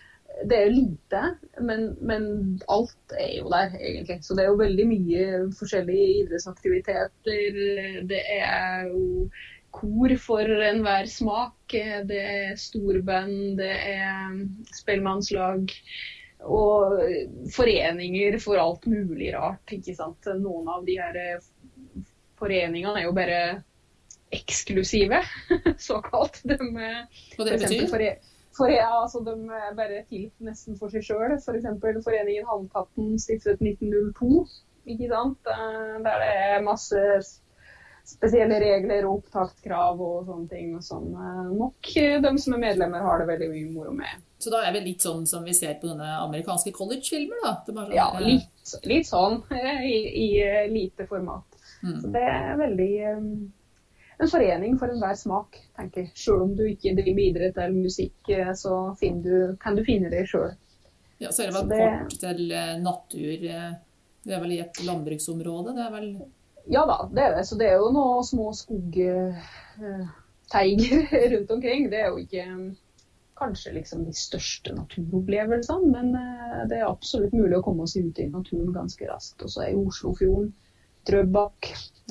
det 0.47 0.55
er 0.55 0.69
jo 0.69 0.75
lite, 0.75 1.23
men, 1.65 1.87
men, 2.05 2.27
alt 2.71 3.15
er 3.17 3.33
jo 3.41 3.51
der, 3.51 3.75
egentlig. 3.81 4.21
Så 4.23 4.37
det 4.37 4.45
er 4.45 4.53
jo 4.53 4.61
veldig 4.61 4.87
mye 4.91 5.25
forskjellige 5.59 6.07
idrettsaktiviteter. 6.21 7.59
Det 8.11 8.21
er 8.37 8.87
jo 8.91 9.27
kor 9.77 10.17
for 10.23 10.53
enhver 10.71 11.09
smak. 11.11 11.77
Det 12.09 12.21
er 12.21 12.57
storband, 12.61 13.57
det 13.61 13.73
er 13.93 14.37
spellemannslag. 14.77 15.73
Og 16.47 17.01
foreninger 17.55 18.37
for 18.43 18.61
alt 18.61 18.87
mulig 18.91 19.33
rart. 19.35 19.73
ikke 19.73 19.97
sant? 19.97 20.29
Noen 20.41 20.69
av 20.71 20.85
de 20.87 20.99
her 21.01 21.21
foreningene 22.41 23.01
er 23.01 23.09
jo 23.09 23.17
bare 23.17 23.41
eksklusive, 24.35 25.23
såkalt. 25.89 26.41
De, 26.45 26.57
Hva 26.61 27.47
det 27.47 27.59
betyr? 27.63 27.87
For, 27.91 28.05
for, 28.57 28.73
ja, 28.73 28.89
altså, 29.01 29.23
de 29.27 29.35
er 29.55 29.75
bare 29.79 30.03
til 30.11 30.29
nesten 30.45 30.79
for 30.81 30.93
seg 30.93 31.05
sjøl. 31.07 31.37
F.eks. 31.39 31.69
For 31.83 32.01
Foreningen 32.07 32.49
Halmkatten 32.49 33.17
stiftet 33.23 33.63
1902. 33.63 34.47
ikke 34.93 35.11
sant? 35.11 35.51
Eh, 35.51 35.97
der 36.05 36.23
det 36.23 36.31
er 36.51 36.65
masse 36.67 37.03
spesielle 38.07 38.61
regler 38.63 39.07
og 39.09 39.21
opptakskrav 39.21 40.01
og 40.03 40.29
sånne 40.29 40.49
ting. 40.53 40.71
Og 40.79 40.85
sånn. 40.87 41.11
Eh, 41.15 41.43
nok 41.57 41.91
de 42.27 42.33
som 42.43 42.57
er 42.57 42.65
medlemmer, 42.69 43.05
har 43.07 43.21
det 43.23 43.29
veldig 43.33 43.51
mye 43.53 43.73
moro 43.75 43.97
med. 43.97 44.25
Så 44.39 44.53
da 44.53 44.63
er 44.67 44.77
det 44.77 44.85
litt 44.85 45.05
sånn 45.05 45.25
som 45.29 45.45
vi 45.47 45.55
ser 45.57 45.79
på 45.81 45.91
denne 45.91 46.09
amerikanske 46.21 46.73
college-filmer? 46.77 47.43
da? 47.45 47.55
Sånn, 47.67 47.95
ja, 47.97 48.09
litt, 48.21 48.79
litt, 48.85 49.09
sånn. 49.09 49.41
I, 49.53 49.99
i 50.23 50.31
lite 50.73 51.09
format. 51.09 51.61
Mm. 51.83 52.01
Så 52.03 52.11
det 52.13 52.27
er 52.31 52.59
veldig 52.61 52.93
en 54.19 54.31
forening 54.31 54.79
for 54.81 54.93
enhver 54.93 55.17
smak, 55.19 55.59
tenker 55.77 56.05
jeg. 56.05 56.13
Selv 56.17 56.47
om 56.47 56.55
du 56.57 56.65
ikke 56.69 56.95
driver 56.97 57.25
idrett 57.25 57.59
eller 57.59 57.85
musikk, 57.89 58.17
eh, 58.33 58.53
så 58.57 58.97
du, 59.01 59.57
kan 59.61 59.77
du 59.77 59.85
finne 59.85 60.13
det 60.13 60.25
sjøl. 60.31 60.55
Ja, 61.21 61.33
så 61.33 61.45
er 61.45 61.53
det 61.53 61.59
vel 61.59 61.69
det, 61.73 61.83
kort 61.83 62.17
til 62.23 62.41
eh, 62.53 62.73
natur. 62.81 63.45
Eh, 63.51 63.75
det 64.27 64.35
er 64.35 64.43
vel 64.43 64.57
i 64.57 64.63
et 64.65 64.83
landbruksområde? 64.85 65.77
det 65.77 65.85
er 65.85 65.95
vel... 65.95 66.11
Ja 66.73 66.83
da, 66.89 67.09
det 67.13 67.23
er 67.23 67.37
det. 67.37 67.45
Så 67.49 67.55
det 67.61 67.67
er 67.71 67.77
jo 67.81 67.93
noen 67.95 68.25
små 68.27 68.53
skogteiger 68.57 69.35
rundt 71.35 71.51
omkring. 71.57 71.91
Det 71.93 72.01
er 72.01 72.09
jo 72.11 72.19
ikke 72.23 72.45
kanskje 73.37 73.73
liksom 73.77 74.05
de 74.07 74.15
største 74.17 74.73
naturopplevelsene, 74.75 75.87
men 75.93 76.07
det 76.71 76.77
er 76.79 76.89
absolutt 76.89 77.35
mulig 77.37 77.59
å 77.59 77.67
komme 77.67 77.87
seg 77.91 78.09
ut 78.09 78.19
i 78.23 78.31
naturen 78.33 78.73
ganske 78.75 79.05
raskt. 79.11 79.43
Og 79.45 79.51
så 79.53 79.59
er 79.67 79.71
jo 79.75 79.87
Oslofjorden, 79.91 80.49
Drøbak, 81.07 81.61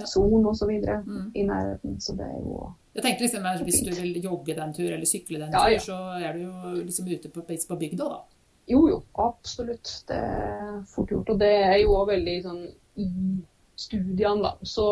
Son 0.05 0.45
osv. 0.45 0.71
Mm. 0.71 1.31
i 1.33 1.43
nærheten. 1.47 1.99
Så 2.03 2.13
det 2.15 2.27
er 2.29 2.39
jo 2.43 2.73
jeg 2.95 3.03
tenkte 3.03 3.25
liksom 3.25 3.65
Hvis 3.67 3.81
du 3.83 3.91
vil 3.91 4.23
jogge 4.23 4.55
den 4.55 4.73
tur 4.73 4.87
eller 4.87 5.05
sykle 5.05 5.41
den 5.41 5.51
tur, 5.51 5.67
ja. 5.67 5.79
så 5.83 5.97
er 6.15 6.37
du 6.37 6.45
jo 6.45 6.53
liksom 6.85 7.09
ute 7.11 7.29
på, 7.29 7.43
på 7.43 7.75
bygda, 7.81 8.07
da. 8.07 8.21
Jo, 8.71 8.87
jo. 8.89 9.01
Absolutt. 9.19 9.91
Det 10.07 10.15
er 10.15 10.79
fort 10.87 11.11
gjort. 11.11 11.29
Og 11.29 11.39
det 11.39 11.51
er 11.51 11.75
jo 11.83 11.97
òg 11.99 12.07
veldig 12.13 12.37
sånn 12.45 12.63
I 13.03 13.09
studiene, 13.75 14.41
da, 14.43 14.57
så 14.61 14.87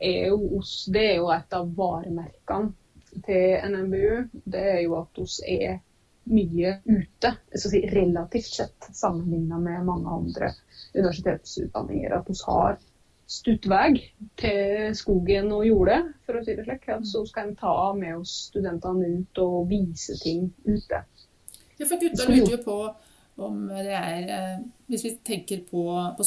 er 0.00 0.28
jo 0.28 0.58
oss 0.58 0.84
Det 0.92 1.04
er 1.10 1.16
jo 1.20 1.30
et 1.32 1.54
av 1.54 1.68
varemerkene 1.76 2.72
til 3.24 3.68
NMBU. 3.70 4.40
Det 4.44 4.64
er 4.74 4.80
jo 4.84 4.96
at 4.98 5.20
oss 5.22 5.40
er 5.46 5.78
mye 6.24 6.78
ute, 6.88 7.30
si, 7.54 7.82
relativt 7.90 8.48
sett 8.48 8.88
sammenlignet 8.96 9.60
med 9.60 9.84
mange 9.86 10.10
andre 10.10 10.50
universitetsutdanninger. 10.94 12.16
At 12.16 12.28
vi 12.30 12.38
har 12.46 12.78
stutt 13.26 13.66
vei 13.70 13.90
til 14.40 14.94
skogen 14.96 15.52
og 15.54 15.66
jordet, 15.68 16.00
for 16.26 16.38
å 16.38 16.44
si 16.44 16.56
det 16.56 16.66
slik. 16.66 16.88
Så 17.08 17.24
skal 17.28 17.50
en 17.50 17.58
ta 17.60 17.76
med 17.96 18.18
oss 18.18 18.34
studentene 18.50 19.10
ut 19.20 19.42
og 19.44 19.68
vise 19.70 20.16
ting 20.22 20.48
ute. 20.66 21.04
Ja, 21.78 21.86
for 21.86 21.98
gutta 22.00 22.28
lurer 22.30 22.56
jo 22.56 22.62
på 22.64 22.78
om 23.42 23.64
det 23.66 23.94
er 23.98 24.28
eh, 24.30 24.58
Hvis 24.86 25.02
vi 25.04 25.16
tenker 25.26 25.64
på, 25.66 25.82
på 26.16 26.26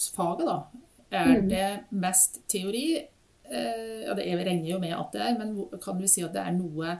skogbruksfaget, 0.00 0.46
da. 0.46 0.62
Er 1.10 1.40
mm. 1.40 1.48
det 1.48 1.68
mest 1.90 2.40
teori, 2.48 2.98
eh, 3.50 4.02
ja, 4.06 4.14
det 4.14 4.26
regner 4.26 4.70
jo 4.70 4.78
med 4.78 4.94
at 4.94 5.12
det 5.12 5.22
er, 5.22 5.38
men 5.38 5.80
kan 5.82 5.98
du 5.98 6.06
si 6.08 6.22
at 6.22 6.34
det 6.34 6.42
er 6.42 6.52
noe 6.54 6.98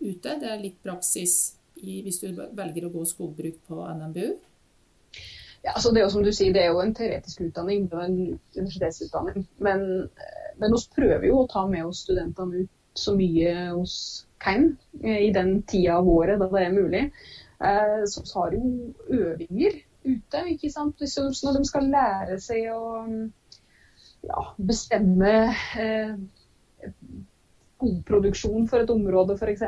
ute? 0.00 0.38
Det 0.40 0.48
er 0.50 0.62
litt 0.62 0.80
praksis 0.82 1.56
i, 1.76 2.02
hvis 2.02 2.20
du 2.20 2.32
velger 2.34 2.86
å 2.86 2.92
gå 2.92 3.04
skogbruk 3.06 3.62
på 3.68 3.86
NMBU? 3.86 4.32
Ja, 5.62 5.76
altså 5.76 5.92
det 5.92 6.00
er 6.00 6.08
jo 6.08 6.14
som 6.16 6.24
du 6.26 6.32
sier, 6.34 6.52
det 6.52 6.64
er 6.64 6.72
jo 6.72 6.82
en 6.82 6.94
teoretisk 6.94 7.44
utdanning, 7.46 7.86
det 7.86 7.98
er 7.98 8.08
en 8.08 8.40
universitetsutdanning. 8.56 9.46
Men, 9.62 9.84
men 10.58 10.74
vi 10.74 10.82
prøver 10.96 11.28
jo 11.28 11.44
å 11.44 11.50
ta 11.50 11.68
med 11.70 11.86
oss 11.86 12.02
studentene 12.02 12.64
ut 12.64 12.98
så 12.98 13.14
mye 13.16 13.70
hos 13.70 13.94
kan 14.42 14.72
eh, 15.04 15.28
i 15.28 15.30
den 15.32 15.60
tida 15.62 16.00
av 16.00 16.08
året 16.10 16.42
da 16.42 16.50
det 16.50 16.64
er 16.66 16.74
mulig. 16.74 17.04
Eh, 17.62 18.02
Så 18.10 18.24
vi 18.26 18.34
har 18.34 18.56
jo 18.58 19.22
øvinger 19.22 19.78
ute, 20.04 20.44
ikke 20.54 20.70
sant. 20.72 21.02
Når 21.02 21.58
de 21.58 21.64
skal 21.68 21.90
lære 21.92 22.38
seg 22.42 22.68
å 22.74 22.82
ja, 24.22 24.46
bestemme 24.58 25.34
eh, 25.80 26.14
skogproduksjon 27.82 28.68
for 28.70 28.84
et 28.84 28.90
område 28.90 29.34
f.eks., 29.34 29.64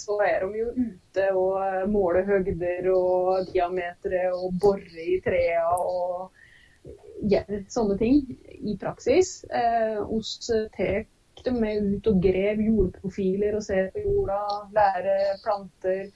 så 0.00 0.18
er 0.24 0.44
de 0.44 0.62
jo 0.62 0.70
ute 0.72 1.28
og 1.36 1.58
eh, 1.66 1.84
måler 1.90 2.26
høgder 2.28 2.88
og 2.94 3.52
diametere 3.52 4.28
og 4.32 4.56
borer 4.60 5.02
i 5.04 5.18
trærne 5.24 5.76
og 5.76 7.28
gjør 7.28 7.62
sånne 7.68 7.98
ting 8.00 8.22
i 8.58 8.76
praksis. 8.80 9.42
Eh, 9.52 10.00
oss 10.00 10.38
tar 10.76 11.04
dem 11.44 11.60
med 11.62 11.92
ut 11.92 12.08
og 12.10 12.22
grev 12.22 12.62
jordprofiler 12.64 13.58
og 13.58 13.62
ser 13.66 13.92
på 13.94 14.02
jorda, 14.06 14.40
lærer 14.74 15.38
planter, 15.44 16.08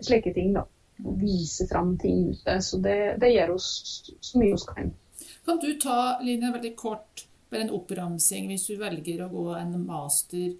slike 0.00 0.32
ting. 0.34 0.54
da. 0.56 0.64
Vise 0.98 1.66
fram 1.70 1.96
ting 1.98 2.30
ute. 2.30 2.58
Så 2.62 2.80
det, 2.82 3.18
det 3.22 3.32
gjør 3.34 3.54
oss 3.54 3.68
så 4.20 4.40
mye 4.40 4.54
vi 4.56 4.68
kan. 4.68 4.94
Kan 5.46 5.60
du 5.62 5.72
ta, 5.80 6.18
Line, 6.22 6.52
veldig 6.52 6.74
kort 6.76 7.26
med 7.48 7.64
en 7.64 7.74
oppramsing 7.78 8.48
hvis 8.50 8.66
du 8.68 8.76
velger 8.80 9.24
å 9.24 9.30
gå 9.32 9.44
en 9.56 9.76
master 9.86 10.50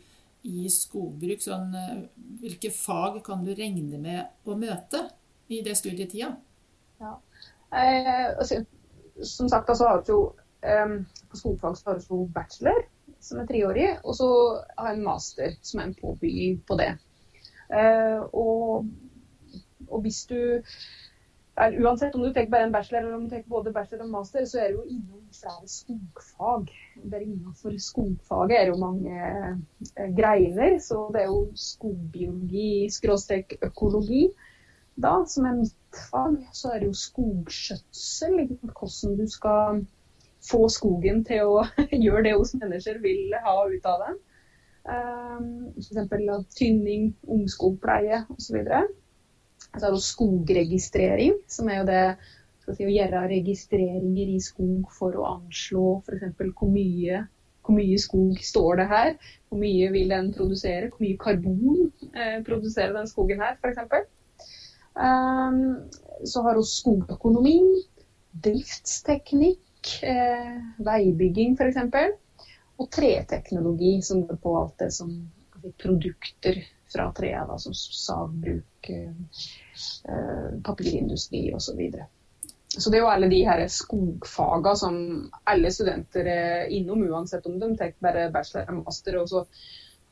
i 0.48 0.68
skogbruk? 0.72 1.42
Sånn, 1.44 1.74
eh, 1.76 2.04
hvilke 2.42 2.70
fag 2.74 3.20
kan 3.26 3.44
du 3.44 3.52
regne 3.56 4.00
med 4.00 4.48
å 4.48 4.56
møte 4.58 5.04
i 5.52 5.60
det 5.64 5.76
studietida? 5.78 6.32
Eh, 7.00 8.38
altså, 8.38 8.62
som 9.22 9.48
sagt, 9.48 9.68
altså, 9.68 9.90
har 9.90 10.04
jo 10.08 10.20
eh, 10.62 10.96
på 11.28 11.40
skogfag 11.42 11.76
så 11.76 11.90
har 11.90 12.00
vi 12.00 12.22
bachelor, 12.34 12.86
som 13.20 13.42
er 13.42 13.50
treårig, 13.50 13.88
og 14.04 14.16
så 14.16 14.30
har 14.78 14.92
jeg 14.92 14.98
en 14.98 15.06
master, 15.06 15.58
som 15.62 15.80
er 15.80 15.90
en 15.90 15.98
påbygging 15.98 16.62
på 16.68 16.78
det. 16.80 16.92
Eh, 17.68 18.20
og, 18.32 18.88
og 19.90 20.04
hvis 20.06 20.24
du 20.30 20.38
Uansett 21.58 22.14
om 22.14 22.22
du 22.22 22.28
tenker 22.30 22.52
bare 22.52 22.68
en 22.68 22.72
bachelor 22.72 23.00
eller 23.00 23.14
om 23.16 23.24
du 23.26 23.32
tenker 23.32 23.50
både 23.50 23.72
bachelor 23.74 24.04
og 24.04 24.12
master, 24.12 24.44
så 24.46 24.60
er 24.62 24.68
du 24.70 24.76
jo 24.76 24.84
innom 24.94 25.24
flere 25.34 25.66
skogfag. 25.66 26.68
Der 27.10 27.24
innenfor 27.24 27.74
skogfaget 27.82 28.54
er 28.54 28.68
det 28.68 28.74
jo 28.76 28.84
mange 28.84 29.16
eh, 29.16 30.12
greiner, 30.14 30.78
så 30.78 31.08
det 31.14 31.24
er 31.24 31.32
jo 31.32 31.40
skogbiologi, 31.58 32.86
skråstrek 32.94 33.56
økologi, 33.66 34.28
da, 35.02 35.16
som 35.26 35.50
er 35.50 35.58
mitt 35.58 35.98
fag. 36.12 36.38
Så 36.54 36.70
er 36.70 36.78
det 36.78 36.92
jo 36.92 37.00
skogskjøtsel, 37.02 38.38
hvordan 38.62 39.18
du 39.18 39.26
skal 39.26 39.82
få 40.46 40.62
skogen 40.70 41.24
til 41.26 41.56
å 41.56 41.66
gjøre 42.06 42.24
det 42.28 42.36
hos 42.38 42.54
mennesker 42.54 43.02
vil 43.02 43.34
ha 43.42 43.58
ut 43.66 43.90
av 43.96 44.06
den. 44.06 44.22
Um, 44.88 45.50
F.eks. 45.76 46.54
tynning, 46.54 47.10
ungskogpleie 47.26 48.22
osv. 48.30 48.62
Så 48.62 48.86
er 49.76 49.94
det 49.94 50.02
skogregistrering, 50.02 51.38
som 51.50 51.68
er 51.68 51.80
jo 51.82 51.88
det 51.88 52.04
si, 52.76 52.84
å 52.84 52.92
gjøre 52.92 53.26
registreringer 53.32 54.32
i 54.34 54.38
skog 54.42 54.88
for 54.94 55.16
å 55.16 55.26
anslå 55.36 55.98
f.eks. 56.04 56.30
hvor 56.58 56.72
hvor 57.68 57.76
mye 57.76 57.98
skog 58.00 58.38
står 58.40 58.80
det 58.80 58.86
her, 58.88 59.10
hvor 59.48 59.60
mye 59.60 59.90
vil 59.92 60.12
den 60.14 60.30
produsere, 60.32 60.88
hvor 60.88 61.04
mye 61.04 61.18
karbon 61.20 61.90
eh, 62.14 62.38
produserer 62.46 62.94
den 62.96 63.10
skogen 63.10 63.42
her 63.44 63.58
f.eks. 63.60 64.06
Um, 64.98 65.58
så 66.24 66.42
har 66.46 66.56
vi 66.56 66.64
skogøkonomi, 66.64 67.58
driftsteknikk, 68.46 69.92
eh, 70.00 70.56
veibygging 70.88 71.58
f.eks. 71.60 72.08
Og 72.78 72.88
treteknologi, 72.94 73.98
som 74.06 74.24
går 74.24 74.40
på 74.40 74.56
alt 74.62 74.80
det 74.80 74.90
som 74.96 75.12
si, 75.60 75.72
produkter 75.82 76.62
fra 76.92 77.12
treet, 77.12 77.48
da, 77.48 77.58
som 77.58 77.74
sagbruk, 77.74 78.90
eh, 78.90 79.10
eh, 80.08 80.60
papirindustri 80.64 81.48
osv. 81.54 81.70
Så, 81.70 81.76
videre. 81.76 82.06
så 82.68 82.90
det 82.90 82.98
er 82.98 83.04
jo 83.04 83.10
alle 83.12 83.28
de 83.28 83.42
her 83.44 83.66
skogfaga 83.72 84.74
som 84.76 84.96
alle 85.44 85.72
studenter 85.72 86.30
er 86.32 86.72
innom, 86.72 87.04
uansett 87.10 87.46
om 87.46 87.58
de 87.60 87.74
tar 87.76 87.92
bare 88.00 88.30
bachelor 88.32 88.72
og 88.72 88.82
master. 88.86 89.20
og 89.20 89.28
så 89.28 89.44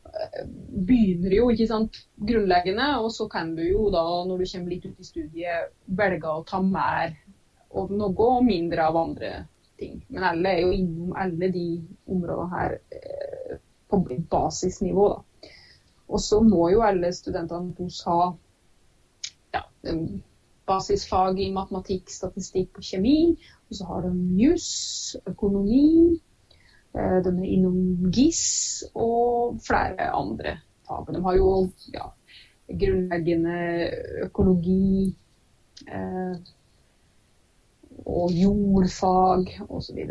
eh, 0.05 0.45
begynner 0.69 1.39
jo 1.39 1.51
ikke 1.51 1.71
sant, 1.71 2.01
grunnleggende, 2.17 2.93
og 3.01 3.13
så 3.13 3.29
kan 3.33 3.55
du 3.57 3.65
jo 3.65 3.91
da, 3.95 4.05
når 4.29 4.43
du 4.43 4.51
kommer 4.53 4.75
litt 4.75 4.87
ut 4.87 5.01
i 5.01 5.11
studiet, 5.11 5.73
velge 5.87 6.33
å 6.33 6.45
ta 6.49 6.61
mer 6.63 7.17
og 7.77 7.93
noe 7.93 8.31
og 8.31 8.45
mindre 8.45 8.85
av 8.89 8.97
andre 8.97 9.33
ting. 9.79 10.01
Men 10.09 10.25
alle 10.25 10.53
er 10.53 10.65
jo 10.65 10.73
innom 10.73 11.17
alle 11.19 11.49
de 11.53 11.69
områdene 12.09 12.53
her 12.53 12.79
eh, 12.97 13.57
på 13.89 14.01
basisnivå. 14.31 15.09
da. 15.15 15.23
Og 16.07 16.23
så 16.23 16.41
må 16.45 16.69
jo 16.71 16.85
alle 16.87 17.11
studentene 17.15 17.75
hos 17.79 18.03
ha 18.07 18.21
ja, 19.55 19.63
basisfag 20.67 21.41
i 21.43 21.51
matematikk, 21.55 22.11
statistikk 22.13 22.79
og 22.79 22.87
kjemi. 22.87 23.19
Og 23.67 23.79
så 23.79 23.89
har 23.89 24.07
de 24.07 24.13
jus, 24.39 24.69
økonomi, 25.27 26.21
eh, 26.95 27.19
de 27.25 27.33
er 27.33 27.51
innom 27.57 28.11
GIS 28.15 28.45
og 28.95 29.59
flere 29.67 30.11
andre 30.15 30.59
fag. 30.87 31.11
De 31.15 31.23
har 31.25 31.39
jo 31.39 31.51
ja, 31.95 32.07
grunnleggende 32.71 33.59
økologi 34.27 35.15
eh, 35.87 36.39
og 38.07 38.33
jordfag 38.35 39.55
osv. 39.69 40.03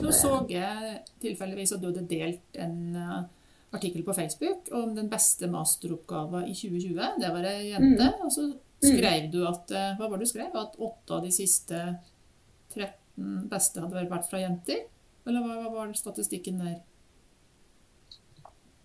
Nå 0.00 0.12
så 0.16 0.36
jeg 0.48 1.00
tilfeldigvis 1.20 1.74
at 1.76 1.82
du 1.82 1.90
hadde 1.90 2.06
delt 2.08 2.60
en 2.64 2.96
eh, 2.96 3.24
artikkel 3.74 4.04
på 4.06 4.14
Facebook 4.16 4.68
om 4.72 4.94
den 4.96 5.08
beste 5.12 5.48
masteroppgaven 5.50 6.46
i 6.48 6.54
2020. 6.54 7.20
Det 7.20 7.32
var 7.34 7.48
ei 7.50 7.70
jente. 7.72 8.08
Og 8.24 8.32
så 8.32 8.48
skrev 8.84 9.28
du 9.32 9.42
at 9.48 9.70
eh, 9.74 9.94
Hva 9.98 10.08
var 10.08 10.18
det 10.18 10.28
du 10.28 10.32
skrev? 10.32 10.56
At 10.56 10.78
åtte 10.78 11.18
av 11.18 11.24
de 11.24 11.32
siste 11.34 11.80
13 12.74 13.48
beste 13.50 13.82
hadde 13.82 14.08
vært 14.10 14.28
fra 14.30 14.42
jenter? 14.42 14.84
Eller 15.24 15.44
hva, 15.44 15.60
hva 15.62 15.72
var 15.72 15.94
statistikken 15.96 16.60
der? 16.62 16.80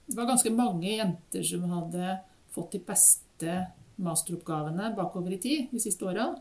Det 0.09 0.17
var 0.17 0.29
ganske 0.29 0.51
mange 0.53 0.89
jenter 0.89 1.43
som 1.45 1.65
hadde 1.69 2.19
fått 2.53 2.73
de 2.73 2.81
beste 2.81 3.57
masteroppgavene 4.01 4.93
bakover 4.97 5.35
i 5.35 5.41
tid 5.41 5.73
de 5.73 5.81
siste 5.83 6.07
åra. 6.07 6.31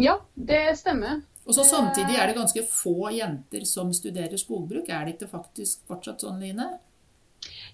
Ja, 0.00 0.20
det 0.34 0.78
stemmer. 0.80 1.20
Og 1.44 1.56
så 1.56 1.64
samtidig 1.66 2.14
er 2.16 2.30
det 2.30 2.36
ganske 2.38 2.62
få 2.68 3.10
jenter 3.12 3.64
som 3.68 3.90
studerer 3.96 4.38
skogbruk. 4.38 4.88
Er 4.88 5.04
det 5.04 5.16
ikke 5.16 5.32
faktisk 5.32 5.82
fortsatt 5.90 6.22
sånn, 6.22 6.38
Line? 6.40 6.68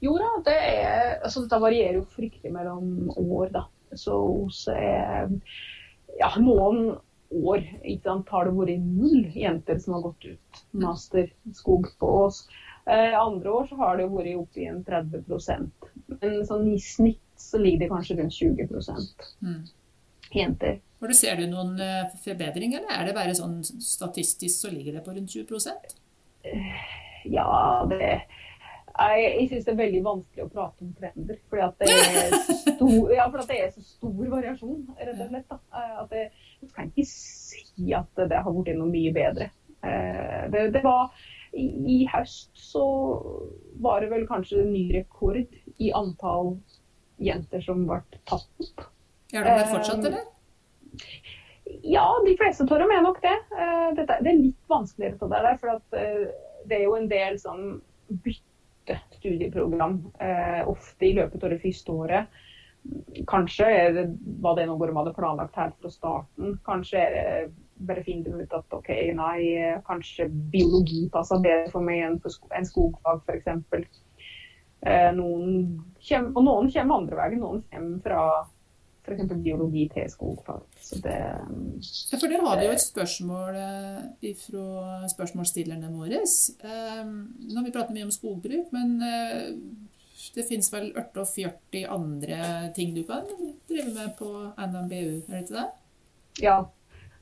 Jo 0.04 0.12
da, 0.20 0.28
det 0.46 0.54
er, 0.56 1.16
altså 1.24 1.42
dette 1.46 1.58
varierer 1.62 1.98
jo 2.00 2.04
fryktelig 2.16 2.52
mellom 2.54 3.10
år, 3.16 3.50
da. 3.54 3.64
Så 3.96 4.16
hos 4.20 4.66
eh, 4.68 5.26
ja, 6.20 6.30
noen 6.42 6.96
år 7.34 7.62
ikke 7.82 8.04
sant, 8.06 8.28
har 8.30 8.46
det 8.46 8.54
vært 8.54 8.84
null 8.86 9.24
jenter 9.34 9.80
som 9.82 9.96
har 9.96 10.04
gått 10.10 10.28
ut 10.28 10.60
master 10.78 11.30
skog 11.56 11.88
på 11.98 12.10
Ås. 12.26 12.44
Eh, 12.86 13.16
andre 13.18 13.50
år 13.50 13.66
så 13.70 13.78
har 13.80 13.96
det 13.98 14.06
vært 14.12 14.36
opp 14.38 14.58
i 14.60 14.68
en 14.70 14.84
30% 14.86 15.88
Men 16.20 16.36
sånn 16.46 16.68
i 16.70 16.76
snitt 16.78 17.18
så 17.40 17.58
ligger 17.58 17.82
det 17.82 17.88
kanskje 17.90 18.16
rundt 18.20 18.36
20 18.36 18.68
Mm. 19.42 19.64
jenter. 20.32 20.78
Du 21.00 21.12
Ser 21.14 21.36
du 21.36 21.46
noen 21.50 21.78
eh, 21.80 22.06
forbedring, 22.24 22.74
eller 22.74 22.90
er 22.94 23.04
det 23.06 23.14
bare 23.14 23.34
sånn 23.34 23.58
statistisk 23.64 24.60
så 24.66 24.70
ligger 24.72 24.92
det 24.96 25.04
på 25.04 25.14
rundt 25.16 25.30
20% 25.34 25.96
Ja, 27.26 27.86
det 27.90 28.22
Jeg, 28.96 29.22
jeg 29.40 29.48
syns 29.50 29.64
det 29.66 29.72
er 29.74 29.78
veldig 29.82 30.00
vanskelig 30.06 30.44
å 30.46 30.50
prate 30.52 30.84
om 30.86 30.92
trender. 30.96 31.38
Fordi 31.50 31.62
at 31.66 31.82
det 31.82 31.90
er 31.92 32.36
stor, 32.76 33.12
ja, 33.12 33.26
at 33.28 33.48
det 33.50 33.58
er 33.60 33.70
så 33.74 33.82
stor 33.84 34.30
variasjon, 34.32 34.82
rett 34.98 35.20
og 35.20 35.30
slett. 35.32 35.46
Da. 35.52 35.58
Eh, 35.76 35.94
At 36.02 36.10
det, 36.14 36.22
jeg 36.62 36.70
kan 36.76 36.90
ikke 36.92 37.06
si 37.10 37.92
at 37.98 38.22
det 38.30 38.42
har 38.46 38.56
blitt 38.56 38.78
noe 38.80 38.88
mye 38.92 39.12
bedre. 39.16 39.50
Eh, 39.84 40.46
Det, 40.52 40.64
det 40.76 40.82
var 40.86 41.10
i, 41.56 41.66
I 41.66 41.98
høst 42.12 42.50
så 42.58 42.84
var 43.84 44.00
det 44.04 44.10
vel 44.12 44.26
kanskje 44.28 44.62
en 44.64 44.72
ny 44.72 44.86
rekord 44.96 45.42
i 45.80 45.92
antall 45.96 46.54
jenter 47.22 47.62
som 47.64 47.84
ble 47.88 48.00
tatt 48.28 48.48
opp. 48.64 48.86
Er 49.34 49.44
det 49.44 49.58
det 49.60 49.68
fortsatt, 49.74 50.04
Eh, 50.04 50.12
eller? 50.12 50.32
Ja, 51.82 52.06
de 52.24 52.36
fleste 52.38 52.64
av 52.64 52.78
dem 52.80 52.92
er 52.94 53.02
nok 53.04 53.18
det. 53.24 53.34
Dette, 53.98 54.16
det 54.22 54.30
er 54.30 54.38
litt 54.38 54.68
vanskeligere 54.70 55.18
det 55.28 55.40
der, 55.44 55.56
for 55.60 55.80
det 56.70 56.76
er 56.78 56.84
jo 56.86 56.94
en 56.96 57.08
del 57.10 57.36
sånn 57.42 57.64
byttestudieprogram 58.22 58.45
eh, 59.26 60.62
ofte 60.68 61.06
i 61.08 61.14
løpet 61.16 61.44
av 61.44 61.54
det 61.54 61.62
første 61.62 61.92
året. 61.92 62.42
Kanskje 63.26 63.68
det, 63.96 64.04
var 64.42 64.56
det 64.56 64.66
noe 64.68 64.86
de 64.86 64.94
hadde 64.94 65.14
planlagt 65.16 65.58
helt 65.58 65.78
fra 65.82 65.90
starten. 65.90 66.58
Kanskje 66.66 67.02
er 67.02 67.14
det 67.16 67.54
bare 67.86 68.04
finner 68.06 68.32
du 68.32 68.40
ut 68.40 68.54
at 68.56 68.72
OK, 68.72 68.88
nei, 69.18 69.40
kanskje 69.84 70.30
biologi 70.52 71.02
passer 71.12 71.42
bedre 71.44 71.68
for 71.74 71.84
meg 71.84 72.04
enn 72.06 72.20
for 72.22 72.56
enn 72.56 72.68
skogfag, 72.68 73.20
f.eks. 73.26 73.90
Eh, 74.86 75.10
noen 75.16 75.76
og 76.36 76.42
noen 76.44 76.70
kommer 76.70 77.00
andre 77.00 77.18
veien. 77.18 77.42
Noen 77.42 77.64
kommer 77.72 78.02
fra 78.04 78.22
f.eks. 79.06 79.32
biologi 79.44 79.86
til 79.94 80.10
skogfag. 80.10 80.62
Så 80.82 80.98
det 81.04 81.14
Ja, 81.16 82.18
for 82.18 82.26
der 82.28 82.42
har 82.44 82.58
vi 82.60 82.66
jo 82.66 82.72
et 82.76 82.82
spørsmål 82.84 83.56
eh, 83.62 84.34
fra 84.42 85.08
spørsmålsstillerne 85.12 85.90
våre. 85.94 86.20
Eh, 86.22 87.02
nå 87.06 87.56
har 87.60 87.64
vi 87.68 87.74
pratet 87.74 87.94
mye 87.96 88.04
om 88.08 88.14
skogbruk, 88.14 88.72
men 88.74 88.96
eh, 89.02 89.52
det 90.34 90.46
finnes 90.48 90.72
vel 90.72 90.90
48 90.98 91.84
andre 91.88 92.72
ting 92.76 92.94
du 92.96 93.02
kan 93.08 93.22
drive 93.68 93.92
med 93.94 94.16
på 94.18 94.30
NMBU, 94.58 95.22
er 95.28 95.36
det 95.36 95.44
ikke 95.46 95.60
det? 95.60 95.68
Ja. 96.42 96.56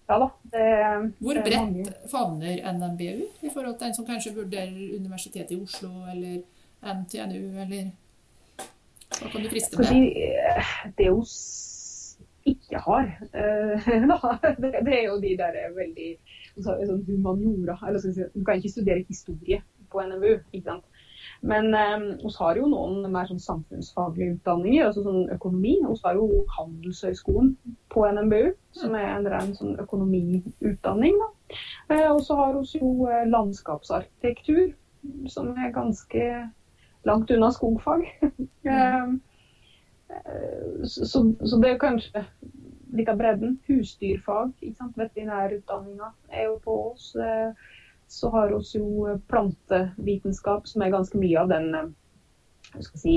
Ja 0.09 0.16
da. 0.20 0.26
Det, 0.53 0.64
Hvor 1.24 1.39
bredt 1.47 1.93
favner 2.12 2.59
NMBU 2.74 3.22
i 3.47 3.51
forhold 3.55 3.78
til 3.78 3.87
en 3.89 3.95
som 3.97 4.05
kanskje 4.09 4.35
vurderer 4.37 4.97
Universitetet 4.99 5.55
i 5.55 5.61
Oslo 5.62 5.89
eller 6.12 6.43
NTNU, 6.85 7.55
eller 7.62 7.87
hva 9.14 9.30
kan 9.32 9.45
du 9.45 9.49
friste 9.49 9.78
med? 9.78 9.89
eh, 10.18 10.74
det 10.99 11.07
er 11.07 11.22
s- 11.24 11.70
ikke 12.45 12.80
har, 12.86 13.11
eh, 13.32 13.86
det, 14.62 14.95
er 14.95 15.05
jo 15.07 15.20
de 15.20 15.36
der 15.38 15.61
veldig 15.76 16.11
altså, 16.57 16.76
sånn 16.90 17.05
humaniora. 17.09 17.78
Eller 17.88 18.03
så 18.03 18.12
du 18.34 18.42
kan 18.45 18.61
ikke 18.61 18.74
studere 18.76 19.05
historie 19.09 19.62
på 19.92 20.03
NMU, 20.05 20.36
ikke 20.53 20.68
sant. 20.68 20.84
Men 21.40 21.74
eh, 21.74 21.99
vi 22.22 22.30
har 22.38 22.59
jo 22.59 22.68
noen 22.70 23.05
mer 23.12 23.28
sånn 23.28 23.42
samfunnsfaglige 23.42 24.38
utdanninger, 24.38 24.86
altså 24.86 25.05
sånn 25.05 25.28
økonomi. 25.34 25.74
Vi 25.84 25.99
har 26.05 26.18
jo 26.18 26.45
Handelshøyskolen 26.57 27.55
på 27.92 28.07
NMBU, 28.16 28.55
som 28.80 28.97
er 28.99 29.11
en 29.12 29.28
ren 29.32 29.53
sånn 29.57 29.76
økonomiutdanning. 29.82 31.20
Da. 31.20 31.59
Eh, 31.92 32.09
og 32.11 32.22
så 32.26 32.38
har 32.40 32.57
vi 32.57 32.80
jo 32.80 33.09
eh, 33.11 33.26
landskapsarkitektur, 33.28 34.72
som 35.32 35.53
er 35.57 35.74
ganske 35.74 36.28
langt 37.05 37.32
unna 37.34 37.53
skogfag. 37.53 38.09
Eh, 40.15 40.85
så, 40.85 41.23
så, 41.45 41.61
det 41.62 41.71
er 41.71 41.79
kanskje 41.83 42.25
litt 42.95 43.09
av 43.11 43.19
bredden. 43.19 43.59
Husdyrfag, 43.69 44.53
ikke 44.61 44.77
sant? 44.79 44.99
veterinærutdanninga 45.01 46.12
er 46.31 46.47
jo 46.51 46.59
på 46.65 46.77
oss. 46.93 47.15
Eh, 47.17 47.53
Så 48.07 48.29
har 48.31 48.51
vi 48.53 48.79
jo 48.79 49.15
plantevitenskap, 49.33 50.67
som 50.69 50.83
er 50.85 50.91
ganske 50.93 51.19
mye 51.19 51.39
av 51.41 51.49
den 51.49 51.71
eh, 51.75 51.87
si, 52.95 53.15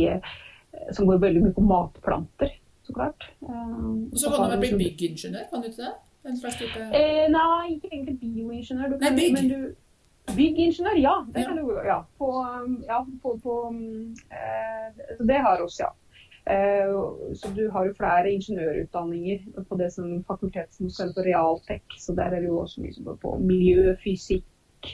som 0.96 1.06
går 1.10 1.20
veldig 1.22 1.42
mye 1.44 1.54
på 1.54 1.62
matplanter, 1.68 2.54
så 2.88 2.94
klart. 2.96 3.28
Og 3.44 4.16
så 4.18 4.32
kan 4.32 4.52
du 4.56 4.58
bli 4.64 4.72
byggingeniør, 4.80 5.50
kan 5.52 5.62
du 5.62 5.68
ikke 5.68 5.84
det? 5.84 5.92
Eh, 6.96 7.28
nei, 7.32 7.76
ikke 7.76 7.92
egentlig 7.92 8.16
bioingeniør. 8.24 8.90
Du 8.96 8.98
Nei, 9.04 9.12
bygg. 9.20 9.34
Men 9.36 9.52
du, 9.52 9.76
byggingeniør, 10.36 10.98
ja. 11.04 11.14
Det 11.36 11.44
Ja. 11.44 11.48
kan 11.48 11.58
du 11.58 11.78
ja. 11.86 12.00
På, 12.18 12.32
um, 12.42 12.84
ja, 12.88 13.00
på, 13.24 13.38
på 13.44 13.68
um, 13.68 14.16
eh, 14.32 15.26
Det 15.28 15.38
har 15.46 15.62
oss, 15.64 15.80
ja. 15.80 15.92
Eh, 16.50 17.34
så 17.36 17.50
du 17.56 17.70
har 17.72 17.86
jo 17.86 17.96
flere 17.98 18.32
ingeniørutdanninger 18.32 19.64
på 19.70 19.78
det 19.80 19.90
som 19.94 20.24
fakultet 20.28 20.72
som 20.76 20.90
kaller 20.90 21.16
på 21.18 21.26
realtek. 21.26 21.98
Så 22.00 22.16
der 22.16 22.32
er 22.32 22.40
det 22.40 22.48
jo 22.48 22.62
også 22.62 22.82
mye 22.82 22.96
som 22.96 23.08
går 23.08 23.18
på 23.24 23.34
miljøfysikk, 23.44 24.92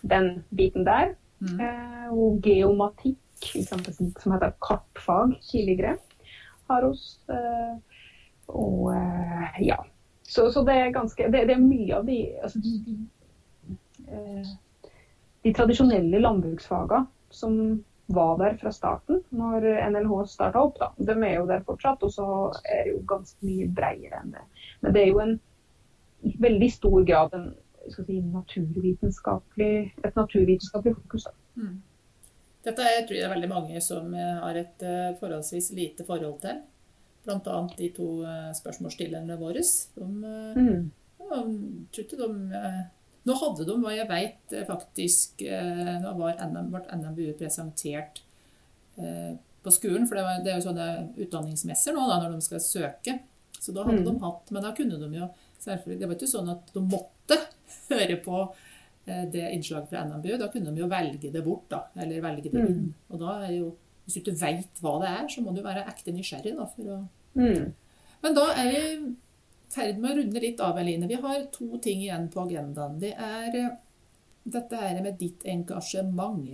den 0.00 0.30
biten 0.56 0.86
der. 0.86 1.12
Mm. 1.40 1.60
Eh, 1.60 2.06
og 2.12 2.40
geomatikk, 2.42 3.50
som 3.66 4.32
heter 4.32 4.54
kartfag 4.64 5.36
tidligere, 5.50 5.98
har 6.70 6.88
oss. 6.88 7.20
Eh, 7.28 7.76
og 8.48 8.94
ja. 9.60 9.76
Så, 10.22 10.48
så 10.50 10.62
det 10.66 10.74
er 10.74 10.94
ganske 10.94 11.28
det, 11.30 11.44
det 11.46 11.54
er 11.54 11.62
mye 11.62 11.94
av 11.94 12.06
de 12.06 12.16
altså 12.42 12.58
de, 12.58 12.72
de, 12.86 12.94
de 15.44 15.52
tradisjonelle 15.54 16.18
landbruksfagene 16.18 17.06
som 17.30 17.60
var 18.06 18.36
der 18.38 18.56
fra 18.60 18.70
starten, 18.72 19.20
når 19.34 19.64
NLH 19.90 20.12
starta 20.30 20.62
opp, 20.62 20.78
da. 20.78 20.92
De 20.98 21.16
er 21.16 21.40
jo 21.40 21.46
der 21.48 21.64
fortsatt, 21.66 22.02
og 22.06 22.12
så 22.14 22.26
er 22.64 22.84
det 22.86 22.92
jo 22.94 23.02
ganske 23.08 23.46
mye 23.46 23.66
bredere 23.74 24.20
enn 24.22 24.34
det. 24.36 24.44
Men 24.82 24.94
det 24.94 25.02
er 25.02 25.10
jo 25.10 25.22
en 25.24 25.34
i 26.26 26.36
veldig 26.40 26.68
stor 26.72 27.02
grad 27.06 27.34
en 27.36 27.50
si, 27.92 28.20
naturvitenskapelig, 28.20 29.74
et 30.04 30.16
naturvitenskapelig 30.16 30.94
fokus. 30.96 31.26
Da. 31.28 31.34
Mm. 31.62 31.76
Dette 32.66 32.82
er, 32.82 33.04
tror 33.06 33.18
jeg 33.18 33.26
er 33.26 33.34
veldig 33.34 33.50
mange 33.50 33.82
som 33.84 34.14
eh, 34.14 34.38
har 34.42 34.58
et 34.58 34.82
eh, 34.86 35.12
forholdsvis 35.20 35.70
lite 35.76 36.06
forhold 36.06 36.40
til. 36.42 36.62
Annet 37.26 37.78
de 37.78 37.90
to 37.94 38.08
eh, 38.26 38.50
spørsmålsstillerne 38.54 39.38
våre. 39.38 39.62
De, 39.62 40.06
Mm. 40.56 40.90
de, 41.18 41.86
tror 41.92 42.04
ikke 42.04 42.18
de 42.22 42.58
eh, 42.58 42.82
Nå 43.26 43.34
hadde 43.40 43.64
de, 43.66 43.74
hva 43.82 43.92
jeg 43.96 44.06
vet, 44.08 44.52
eh, 44.54 44.64
faktisk 44.68 45.42
eh, 45.42 45.96
Nå 46.02 46.12
var 46.18 46.36
NM, 46.46 46.68
ble 46.70 46.82
NMBU 46.94 47.32
presentert 47.40 48.20
eh, 48.98 49.32
på 49.66 49.72
skolen, 49.74 50.06
for 50.06 50.14
det, 50.18 50.22
var, 50.28 50.42
det 50.44 50.52
er 50.52 50.60
jo 50.60 50.68
sånne 50.68 50.86
utdanningsmesser 51.24 51.96
nå 51.96 52.04
da, 52.06 52.20
når 52.22 52.36
de 52.36 52.44
skal 52.46 52.62
søke. 52.62 53.16
Så 53.58 53.72
da 53.74 53.82
hadde 53.88 54.04
Mm. 54.04 54.06
de 54.06 54.20
hatt 54.22 54.50
Men 54.54 54.62
da 54.62 54.70
kunne 54.76 54.98
de 55.00 55.08
jo 55.18 55.26
selvfølgelig 55.64 55.98
Det 56.00 56.08
var 56.08 56.14
ikke 56.20 56.28
sånn 56.30 56.50
at 56.52 56.68
de 56.74 56.80
måtte 56.86 57.38
høre 57.90 58.16
på 58.22 58.42
det 59.06 59.44
innslaget 59.54 59.88
fra 59.90 60.04
NMBU. 60.04 60.32
Da 60.38 60.48
kunne 60.50 60.72
de 60.74 60.80
jo 60.82 60.86
velge 60.90 61.30
det 61.32 61.42
bort, 61.46 61.68
da. 61.70 61.84
Eller 61.96 62.20
velge 62.24 62.50
det 62.50 62.62
inn. 62.68 62.88
Og 63.10 63.20
da 63.22 63.36
er 63.46 63.52
jo 63.56 63.68
Hvis 64.04 64.14
du 64.16 64.20
ikke 64.20 64.38
veit 64.40 64.80
hva 64.82 64.96
det 65.02 65.08
er, 65.10 65.26
så 65.30 65.42
må 65.42 65.54
du 65.54 65.60
være 65.62 65.82
ekte 65.90 66.12
nysgjerrig, 66.14 66.54
da. 66.58 66.66
For 66.76 66.82
å 66.94 66.98
Mm. 67.36 67.72
men 68.22 68.34
da 68.34 68.44
er 68.54 68.70
vi 68.70 69.16
ferd 69.72 69.98
med 70.00 70.12
å 70.12 70.20
runde 70.20 70.42
litt 70.42 70.60
av, 70.62 70.78
Eline. 70.80 71.08
Vi 71.10 71.18
har 71.22 71.46
to 71.54 71.78
ting 71.82 72.02
igjen 72.04 72.28
på 72.32 72.44
agendaen. 72.46 72.98
Det 73.02 73.12
er 73.14 73.58
eh, 73.60 73.76
dette 74.46 74.80
her 74.80 75.00
med 75.02 75.18
ditt 75.20 75.46
engasjement. 75.48 76.48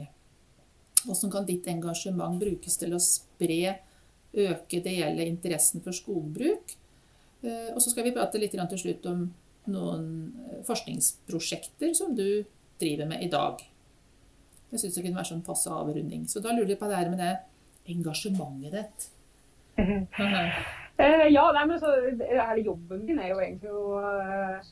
Hvordan 1.03 1.33
kan 1.35 1.49
ditt 1.49 1.67
engasjement 1.71 2.39
brukes 2.41 2.79
til 2.79 2.95
å 2.95 3.01
spre, 3.03 3.77
øke, 4.33 4.81
det 4.81 4.97
gjelder 4.97 5.29
interessen 5.29 5.83
for 5.85 5.97
skogbruk? 5.97 6.77
Eh, 7.43 7.71
Og 7.75 7.83
så 7.83 7.91
skal 7.93 8.09
vi 8.09 8.15
prate 8.17 8.41
litt 8.41 8.57
til 8.57 8.83
slutt 8.85 9.07
om 9.11 9.27
noen 9.73 10.09
eh, 10.49 10.63
forskningsprosjekter 10.67 11.95
som 11.95 12.17
du 12.17 12.45
driver 12.81 13.07
med 13.11 13.23
i 13.23 13.31
dag. 13.31 13.63
Jeg 14.73 14.81
syns 14.81 14.95
det 14.97 15.05
kunne 15.05 15.21
være 15.21 15.35
sånn 15.35 15.47
passe 15.47 15.71
avrunding. 15.71 16.25
Så 16.27 16.41
da 16.41 16.55
lurer 16.55 16.75
jeg 16.75 16.81
på 16.81 16.89
det 16.89 17.01
her 17.03 17.11
med 17.13 17.21
det 17.21 17.35
engasjementet 17.93 18.79
ditt. 18.79 19.11
Eh, 21.01 21.27
ja, 21.33 21.47
nei, 21.57 21.67
men 21.67 21.81
så 21.81 21.91
hele 22.21 22.61
jobben 22.67 23.05
min 23.07 23.21
er 23.23 23.33
jo 23.33 23.41
egentlig 23.41 23.73
å 23.73 23.99
eh, 24.03 24.71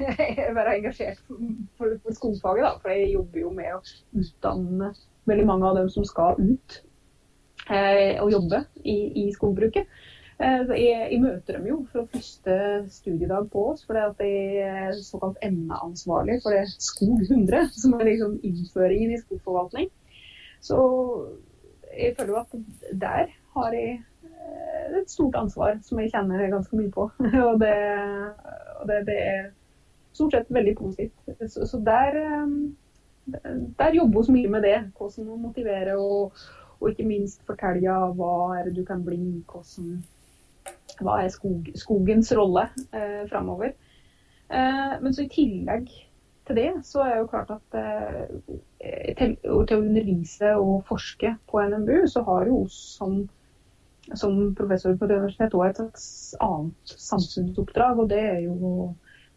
være 0.56 0.76
engasjert 0.78 1.20
for, 1.28 1.92
for, 2.02 2.16
skogfaget, 2.16 2.64
da. 2.64 2.72
For 2.82 2.94
jeg 2.94 3.14
jobber 3.14 3.42
jo 3.42 3.52
med 3.56 3.76
å 3.76 3.82
utdanne 4.16 4.92
veldig 5.28 5.46
mange 5.48 5.68
av 5.68 5.80
dem 5.80 5.88
som 5.92 6.06
skal 6.08 6.40
ut 6.40 6.80
eh, 7.68 8.16
og 8.22 8.32
jobbe 8.32 8.64
i, 8.84 8.98
i 9.22 9.26
skogbruket. 9.34 9.88
Eh, 10.36 10.58
så 10.68 10.76
jeg, 10.76 11.06
jeg 11.12 11.20
møter 11.22 11.56
dem 11.58 11.68
jo 11.70 11.78
fra 11.92 12.04
første 12.12 12.56
studiedag 12.92 13.48
på 13.52 13.70
oss, 13.72 13.86
for 13.88 13.96
jeg 13.96 14.64
er 14.66 14.98
såkalt 15.00 15.40
emneansvarlig 15.44 16.40
for 16.44 16.56
det 16.56 16.66
Skog 16.76 17.22
100, 17.24 17.70
som 17.76 17.96
er 17.96 18.10
liksom 18.10 18.36
innføringen 18.44 19.14
i 19.14 19.22
skogforvaltning. 19.22 19.88
Så 20.64 20.78
jeg 21.96 22.16
føler 22.18 22.34
jo 22.34 22.42
at 22.42 23.00
der 23.00 23.32
har 23.56 23.76
jeg 23.76 24.00
et 24.96 25.10
stort 25.10 25.36
ansvar 25.38 25.78
som 25.84 26.00
jeg 26.00 26.12
kjenner 26.14 26.48
ganske 26.52 26.78
mye 26.78 26.92
på. 26.92 27.08
og 27.48 27.60
det, 27.62 27.76
og 28.80 28.90
det, 28.90 29.00
det 29.08 29.16
er 29.22 29.48
stort 30.16 30.36
sett 30.36 30.52
veldig 30.52 30.76
positivt. 30.78 31.34
Så, 31.52 31.66
så 31.68 31.80
der, 31.86 32.20
eh, 32.22 33.56
der 33.78 33.98
jobber 33.98 34.26
vi 34.26 34.38
mye 34.40 34.52
med 34.56 34.66
det. 34.68 34.76
Hvordan 34.98 35.32
å 35.32 35.40
motivere 35.40 35.96
og, 36.00 36.36
og 36.80 36.92
ikke 36.92 37.08
minst 37.08 37.42
fortelle 37.48 37.98
hva 38.18 38.36
er 38.58 38.68
det 38.68 38.76
du 38.78 38.84
kan 38.88 39.04
bli. 39.04 39.20
Hvordan, 39.50 40.00
hva 41.02 41.20
er 41.22 41.32
skog, 41.34 41.70
skogens 41.76 42.32
rolle 42.36 42.68
eh, 42.92 43.22
framover. 43.30 43.74
Eh, 44.48 44.98
men 45.02 45.14
så 45.14 45.26
i 45.26 45.32
tillegg 45.32 45.90
til 46.46 46.58
det, 46.60 46.68
så 46.86 47.02
er 47.02 47.12
det 47.12 47.22
jo 47.24 47.30
klart 47.30 47.50
at 47.50 47.78
eh, 47.78 49.14
til, 49.18 49.34
til 49.42 49.76
å 49.76 49.80
undervise 49.82 50.52
og 50.60 50.84
forske 50.86 51.34
på 51.50 51.62
NMBU, 51.72 52.06
så 52.10 52.22
har 52.28 52.46
jo 52.46 52.62
oss 52.64 52.76
som, 52.98 53.24
som 54.14 54.54
professor 54.54 54.94
på 54.96 55.08
det 55.08 55.18
universitetet 55.18 55.54
også 55.54 55.70
et 55.70 56.40
annet 56.46 56.94
samfunnsoppdrag. 57.08 57.98
Og 58.02 58.10
det 58.10 58.22
er 58.22 58.38
jo 58.46 58.54
å 58.56 58.74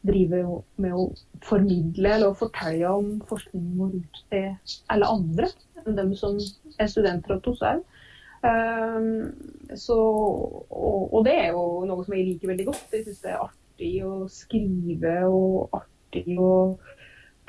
drive 0.08 0.44
med 0.80 0.96
å 0.96 1.10
formidle 1.44 2.14
eller 2.16 2.32
å 2.32 2.38
fortelle 2.40 2.92
om 3.02 3.18
forskningen 3.28 3.80
vår 3.80 3.96
ut 3.98 4.22
til 4.32 4.78
alle 4.94 5.10
andre 5.12 5.50
enn 5.82 5.98
dem 5.98 6.14
som 6.16 6.38
er 6.80 6.92
studenter 6.92 7.36
hos 7.36 7.50
oss 7.52 7.66
òg. 7.68 7.82
Og, 10.70 11.20
det 11.26 11.36
er 11.36 11.50
jo 11.52 11.64
noe 11.90 12.06
som 12.06 12.16
jeg 12.16 12.30
liker 12.30 12.54
veldig 12.54 12.70
godt. 12.70 12.94
Jeg 12.94 13.08
syns 13.08 13.24
det 13.26 13.34
er 13.34 13.44
artig 13.44 13.94
å 14.08 14.14
skrive 14.32 15.16
og 15.28 15.76
artig 15.82 16.38
å 16.40 16.54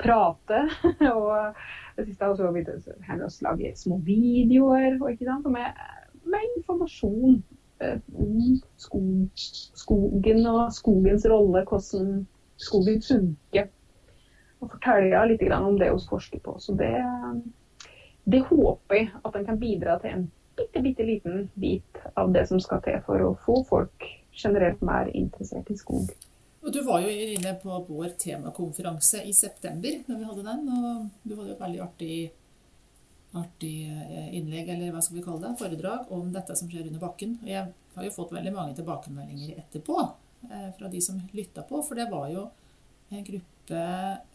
prate. 0.01 0.65
og 1.15 1.31
det 1.95 2.07
siste 2.07 2.25
har 2.25 2.33
også 2.33 2.51
blitt 2.55 2.71
å 2.71 3.31
lage 3.47 3.73
små 3.79 3.99
videoer 4.05 4.99
og 4.99 5.11
ikke 5.13 5.29
sant, 5.29 5.47
med, 5.53 5.81
med 6.23 6.47
informasjon 6.57 7.41
eh, 7.81 7.97
skog, 8.77 9.45
skogen 9.85 10.45
og 10.47 10.73
skogens 10.75 11.25
rolle. 11.29 11.65
Hvordan 11.69 12.25
skogen 12.61 13.01
funker. 13.01 13.69
Og 14.61 14.69
fortelle 14.75 15.25
litt 15.31 15.43
om 15.57 15.79
det 15.79 15.89
vi 15.89 16.07
forsker 16.09 16.41
på. 16.45 16.57
Så 16.61 16.75
det, 16.77 16.93
det 18.29 18.43
håper 18.49 18.99
jeg 18.99 19.09
at 19.23 19.33
den 19.33 19.47
kan 19.47 19.61
bidra 19.61 19.97
til 20.01 20.15
en 20.15 20.27
bitte, 20.57 20.81
bitte 20.81 21.05
liten 21.07 21.47
bit 21.53 22.03
av 22.13 22.33
det 22.33 22.45
som 22.49 22.61
skal 22.61 22.83
til 22.85 22.99
for 23.05 23.23
å 23.25 23.31
få 23.45 23.61
folk 23.69 24.05
generelt 24.31 24.81
mer 24.85 25.09
interessert 25.17 25.71
i 25.71 25.77
skog. 25.79 26.11
Og 26.61 26.69
Du 26.73 26.83
var 26.85 27.01
jo 27.01 27.09
inne 27.09 27.55
på 27.57 27.79
vår 27.87 28.13
temakonferanse 28.21 29.23
i 29.25 29.33
september 29.33 30.03
når 30.07 30.19
vi 30.19 30.27
hadde 30.29 30.45
den. 30.45 30.69
og 30.69 31.07
Du 31.23 31.35
hadde 31.35 31.49
jo 31.49 31.55
et 31.55 31.63
veldig 31.63 31.81
artig, 31.87 32.17
artig 33.37 33.87
eh, 33.87 34.33
innlegg, 34.35 34.69
eller 34.69 34.91
hva 34.91 35.01
skal 35.03 35.19
vi 35.19 35.23
kalle 35.25 35.45
det, 35.45 35.57
foredrag 35.59 36.11
om 36.11 36.31
dette 36.33 36.55
som 36.57 36.69
skjer 36.71 36.89
under 36.89 37.03
bakken. 37.03 37.37
Og 37.43 37.51
Jeg 37.51 37.69
har 37.95 38.07
jo 38.07 38.15
fått 38.15 38.33
veldig 38.35 38.53
mange 38.55 38.75
tilbakemeldinger 38.79 39.61
etterpå 39.61 39.97
eh, 40.49 40.69
fra 40.77 40.91
de 40.91 41.01
som 41.03 41.21
lytta 41.35 41.63
på. 41.67 41.81
For 41.87 41.99
det 41.99 42.09
var 42.11 42.27
jo 42.33 42.49
en 43.11 43.25
gruppe 43.27 43.81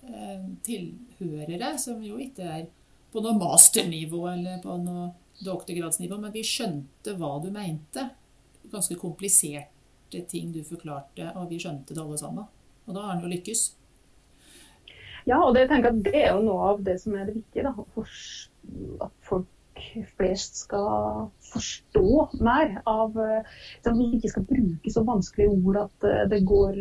eh, 0.09 0.49
tilhørere 0.65 1.77
som 1.81 2.03
jo 2.05 2.21
ikke 2.23 2.51
er 2.59 2.67
på 3.13 3.23
noe 3.25 3.37
masternivå 3.39 4.27
eller 4.33 4.61
på 4.65 4.77
noe 4.83 5.11
doktorgradsnivå, 5.45 6.19
men 6.21 6.33
vi 6.33 6.45
skjønte 6.47 7.17
hva 7.21 7.37
du 7.45 7.51
mente. 7.53 8.09
Ganske 8.73 8.97
kompliserte 8.99 10.23
ting 10.31 10.53
du 10.55 10.63
forklarte, 10.65 11.31
og 11.37 11.51
vi 11.53 11.61
skjønte 11.61 11.95
det 11.95 12.03
alle 12.03 12.19
sammen. 12.21 12.49
Og 12.87 12.95
da 12.95 13.03
har 13.03 13.15
han 13.15 13.25
jo 13.25 13.31
lykkes. 13.31 13.69
Ja, 15.27 15.41
og 15.43 15.55
det, 15.55 15.65
jeg 15.65 15.73
tenker 15.73 15.91
at 15.91 16.03
det 16.07 16.19
er 16.23 16.33
jo 16.37 16.43
noe 16.47 16.73
av 16.73 16.83
det 16.87 17.01
som 17.03 17.17
er 17.19 17.27
det 17.27 17.41
viktige. 17.41 17.67
Da. 17.67 19.07
At 19.07 19.15
folk 19.27 19.49
flest 20.17 20.63
skal 20.63 21.27
forstå 21.45 22.29
mer 22.41 22.79
av 22.89 23.19
At 23.21 23.91
vi 23.99 24.07
ikke 24.17 24.31
skal 24.33 24.47
bruke 24.49 24.93
så 24.93 25.03
vanskelige 25.05 25.53
ord 25.53 25.81
at 25.83 26.07
eh, 26.09 26.23
det 26.31 26.41
går 26.49 26.79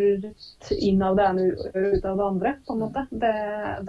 inn 0.78 1.04
av 1.04 1.18
det 1.18 1.26
ene 1.26 1.50
og 1.52 1.76
ut 1.76 2.06
av 2.06 2.22
det 2.22 2.30
andre. 2.30 2.54
på 2.68 2.76
en 2.76 2.86
måte. 2.86 3.08
Det, 3.12 3.34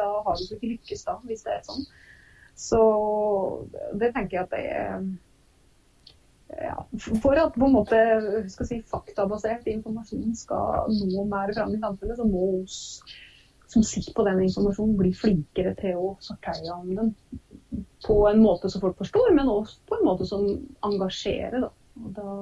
da 0.01 0.09
har 0.27 0.41
du 0.41 0.49
ikke 0.49 0.73
lykkes, 0.73 1.05
da, 1.07 1.21
hvis 1.29 1.47
det 1.47 1.55
er 1.55 1.63
sånn. 1.69 1.87
Så 2.57 2.81
det 4.01 4.15
tenker 4.17 4.39
jeg 4.39 4.47
at 4.47 4.57
det 4.57 4.65
er 4.73 5.07
ja, 6.63 6.77
for 7.23 7.37
at 7.37 7.57
på 7.59 7.67
en 7.67 7.75
måte 7.75 8.01
skal 8.53 8.69
si, 8.69 8.77
faktabasert 8.87 9.67
informasjon 9.69 10.35
skal 10.39 10.87
nå 10.95 11.25
mer 11.29 11.51
fram 11.57 11.75
i 11.75 11.81
samfunnet, 11.83 12.21
så 12.21 12.27
må 12.29 12.45
oss 12.63 12.79
som 13.67 13.85
sitter 13.85 14.15
på 14.15 14.25
den 14.27 14.43
informasjonen, 14.47 14.97
blir 14.99 15.15
flinkere 15.17 15.75
til 15.79 15.99
å 15.99 16.11
sortere 16.23 16.75
om 16.75 16.93
den 16.95 17.15
på 18.07 18.19
en 18.29 18.43
måte 18.43 18.71
som 18.71 18.81
folk 18.81 18.99
forstår, 18.99 19.33
men 19.35 19.51
også 19.51 19.81
på 19.89 19.99
en 19.99 20.07
måte 20.07 20.27
som 20.29 20.47
engasjerer. 20.87 21.67
Da. 21.67 21.71
Da, 22.17 22.35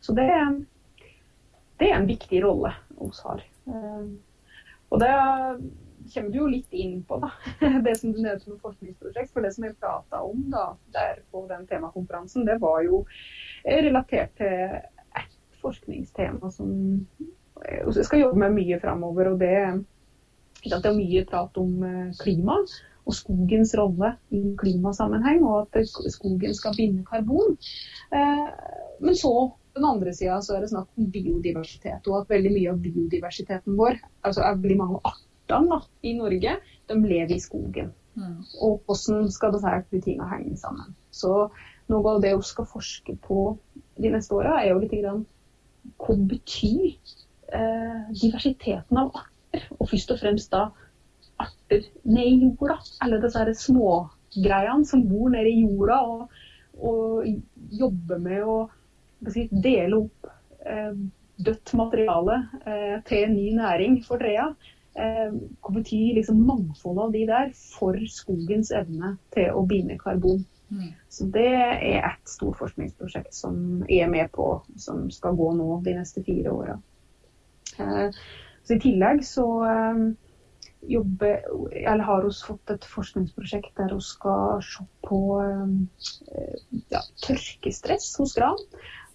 så 0.00 0.14
det, 0.16 0.30
det, 1.78 1.90
er 1.90 1.98
en 1.98 2.08
viktig 2.08 2.42
rolle 2.44 2.72
oss 2.98 3.20
har. 3.26 3.44
Eh, 3.68 4.08
og 4.88 5.02
det 5.02 5.12
kommer 6.12 6.32
du 6.32 6.38
jo 6.40 6.50
litt 6.50 6.72
inn 6.72 7.02
på, 7.06 7.20
da. 7.22 7.30
Det 7.84 7.94
som 8.00 8.14
du 8.14 8.22
nevnte 8.22 8.48
som 8.48 8.60
forskningsprosjekt. 8.62 9.32
For 9.34 9.44
det 9.44 9.52
som 9.54 9.68
jeg 9.68 9.76
prata 9.78 10.22
om 10.24 10.46
da, 10.52 10.70
der 10.94 11.22
på 11.30 11.44
den 11.50 11.66
temakonferansen, 11.68 12.46
det 12.48 12.58
var 12.62 12.82
jo 12.86 13.04
relatert 13.64 14.34
til 14.40 14.78
ett 15.18 15.36
forskningstema 15.62 16.50
som 16.54 16.72
jeg 17.66 18.06
skal 18.06 18.22
jobbe 18.22 18.40
med 18.40 18.56
mye 18.56 18.78
framover. 18.80 19.32
Og 19.32 19.40
det, 19.42 19.54
det 20.76 20.90
er 20.90 20.96
mye 20.96 21.24
prat 21.28 21.60
om 21.60 21.84
eh, 21.86 22.10
klima 22.20 22.58
og 23.08 23.16
skogens 23.16 23.72
rolle 23.78 24.12
i 24.36 24.42
klimasammenheng, 24.60 25.40
og 25.48 25.70
at 25.78 25.88
skogen 26.12 26.52
skal 26.54 26.76
binde 26.76 27.06
karbon. 27.08 27.56
Eh, 28.12 28.50
men 29.00 29.16
så 29.16 29.32
på 29.48 29.80
den 29.80 29.88
andre 29.88 30.12
sida 30.12 30.40
så 30.44 30.56
er 30.56 30.64
det 30.64 30.72
snakk 30.74 30.90
om 30.98 31.08
biodiversitet, 31.14 32.10
og 32.10 32.20
at 32.20 32.34
veldig 32.34 32.52
mye 32.52 32.74
av 32.74 32.82
biodiversiteten 32.84 33.78
vår, 33.80 33.96
altså 34.28 34.44
er 34.44 34.60
veldig 34.60 34.80
mange 34.82 35.00
arter 35.04 35.28
artene 35.48 35.80
i 36.02 36.12
Norge, 36.12 36.56
de 36.88 36.94
lever 36.94 37.36
i 37.36 37.40
skogen. 37.40 37.92
Mm. 38.14 38.44
Og 38.60 38.82
hvordan 38.86 39.30
skal 39.30 39.52
disse 39.52 40.00
tingene 40.04 40.28
henge 40.28 40.56
sammen. 40.56 40.94
Så 41.10 41.48
noe 41.88 42.14
av 42.14 42.22
det 42.22 42.34
vi 42.36 42.42
skal 42.44 42.66
forske 42.66 43.16
på 43.24 43.56
de 43.96 44.10
neste 44.12 44.34
åra, 44.34 44.60
er 44.60 44.72
jo 44.72 44.82
litt 44.82 44.92
grann 44.92 45.24
hva 45.98 46.16
betyr 46.28 46.90
eh, 47.54 48.12
diversiteten 48.12 48.98
av 48.98 49.12
arter? 49.14 49.34
Og 49.78 49.88
først 49.88 50.12
og 50.14 50.20
fremst 50.20 50.52
da 50.52 50.68
arter 51.38 51.86
nede 52.04 52.26
i 52.26 52.40
jorda. 52.48 52.78
Alle 53.04 53.20
disse 53.22 53.44
smågreiene 53.64 54.86
som 54.88 55.04
bor 55.08 55.30
nede 55.32 55.52
i 55.52 55.62
jorda 55.62 56.00
og, 56.14 56.40
og 56.78 57.28
jobber 57.80 58.18
med 58.22 58.42
å 58.42 58.58
si, 59.32 59.48
dele 59.50 60.02
opp 60.02 60.28
eh, 60.66 60.92
dødt 61.38 61.74
materiale 61.78 62.40
eh, 62.66 62.98
til 63.08 63.30
ny 63.32 63.52
næring 63.58 64.00
for 64.06 64.20
trea. 64.22 64.50
Eh, 64.98 65.30
hva 65.62 65.74
betyr 65.74 66.18
liksom 66.18 66.42
mangfoldet 66.46 67.04
av 67.04 67.14
de 67.14 67.24
der 67.28 67.50
for 67.54 67.98
skogens 68.10 68.72
evne 68.74 69.14
til 69.34 69.52
å 69.54 69.64
binde 69.68 69.98
karbon? 70.00 70.42
Mm. 70.68 70.90
Så 71.08 71.28
Det 71.32 71.46
er 71.48 72.02
et 72.02 72.28
stort 72.28 72.58
forskningsprosjekt 72.58 73.32
som 73.34 73.84
jeg 73.88 74.04
er 74.04 74.10
med 74.12 74.28
på, 74.34 74.50
som 74.76 75.06
skal 75.14 75.38
gå 75.38 75.52
nå 75.56 75.78
de 75.86 75.94
neste 75.96 76.22
fire 76.26 76.52
åra. 76.52 76.76
Eh, 77.78 78.20
så 78.68 78.76
I 78.76 78.82
tillegg 78.82 79.22
så 79.24 79.46
eh, 79.64 80.02
jobber, 80.92 81.40
eller 81.72 82.04
har 82.04 82.26
vi 82.26 82.34
fått 82.36 82.74
et 82.74 82.84
forskningsprosjekt 82.86 83.72
der 83.80 83.94
vi 83.96 84.04
skal 84.04 84.60
se 84.62 84.84
på 85.08 85.20
ja, 86.92 87.00
tørkestress 87.24 88.12
hos 88.20 88.36
gran. 88.36 88.60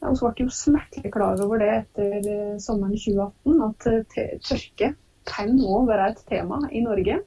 Vi 0.01 0.17
ble 0.19 0.33
jo 0.43 0.51
smertelig 0.51 1.13
klar 1.13 1.39
over 1.45 1.61
det 1.61 1.69
etter 1.77 2.57
sommeren 2.59 2.97
2018, 2.97 3.61
at 3.69 4.43
tørke 4.49 4.89
kan 5.29 5.55
òg 5.55 5.87
være 5.87 6.09
et 6.11 6.23
tema 6.27 6.59
i 6.71 6.83
Norge. 6.83 7.21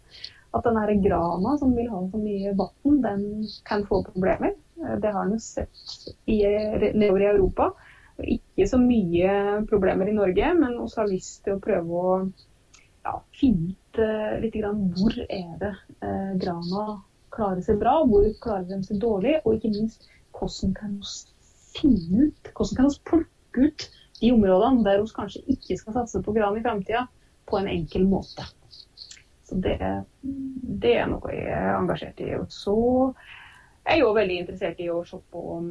At 0.56 0.64
denne 0.64 1.00
grana 1.04 1.56
som 1.60 1.74
vil 1.76 1.88
ha 1.92 2.02
så 2.10 2.20
mye 2.20 2.54
vann, 2.56 3.00
den 3.04 3.24
kan 3.68 3.84
få 3.88 4.02
problemer. 4.06 4.54
Det 4.76 5.12
har 5.12 5.24
en 5.24 5.40
sett 5.40 6.12
i, 6.28 6.42
nedover 6.92 7.24
i 7.24 7.30
Europa. 7.32 7.70
Ikke 8.24 8.66
så 8.68 8.78
mye 8.80 9.32
problemer 9.68 10.08
i 10.08 10.16
Norge, 10.16 10.52
men 10.56 10.78
også 10.80 11.02
har 11.02 11.10
lyst 11.10 11.42
til 11.44 11.56
å 11.56 11.62
prøve 11.62 12.00
å 12.00 12.14
ja, 13.04 13.12
finne 13.36 13.74
ut 13.74 14.00
uh, 14.00 14.38
litt 14.42 14.56
grann, 14.56 14.86
hvor 14.96 15.14
er 15.26 15.52
det 15.60 15.72
eh, 16.00 16.32
grana 16.40 16.86
klarer 17.36 17.62
seg 17.64 17.78
bra, 17.80 17.98
hvor 18.08 18.26
klarer 18.42 18.66
de 18.70 18.80
seg 18.86 19.00
dårlig, 19.02 19.36
og 19.44 19.58
ikke 19.58 19.72
minst 19.74 20.08
hvordan 20.36 20.74
kan 20.76 20.96
vi 21.00 21.12
finne 21.76 22.28
ut, 22.28 22.50
hvordan 22.56 22.78
kan 22.80 22.90
vi 22.90 23.04
plukke 23.10 23.68
ut 23.68 23.86
de 24.20 24.32
områdene 24.32 24.84
der 24.84 25.02
vi 25.02 25.14
kanskje 25.16 25.42
ikke 25.52 25.76
skal 25.80 25.98
satse 25.98 26.22
på 26.24 26.34
gran 26.36 26.56
i 26.56 26.64
framtida, 26.64 27.06
på 27.46 27.60
en 27.60 27.68
enkel 27.70 28.06
måte. 28.08 28.46
Så 29.46 29.58
det, 29.62 29.76
det 30.82 30.94
er 30.98 31.10
noe 31.10 31.34
jeg 31.34 31.52
er 31.52 31.76
engasjert 31.76 32.22
i. 32.24 32.32
Og 32.40 32.48
så 32.50 32.74
er 33.86 34.00
jeg 34.00 34.06
òg 34.08 34.16
veldig 34.16 34.38
interessert 34.42 34.80
i 34.82 34.88
å 34.90 35.04
se 35.06 35.20
på 35.30 35.44
eh, 35.60 35.68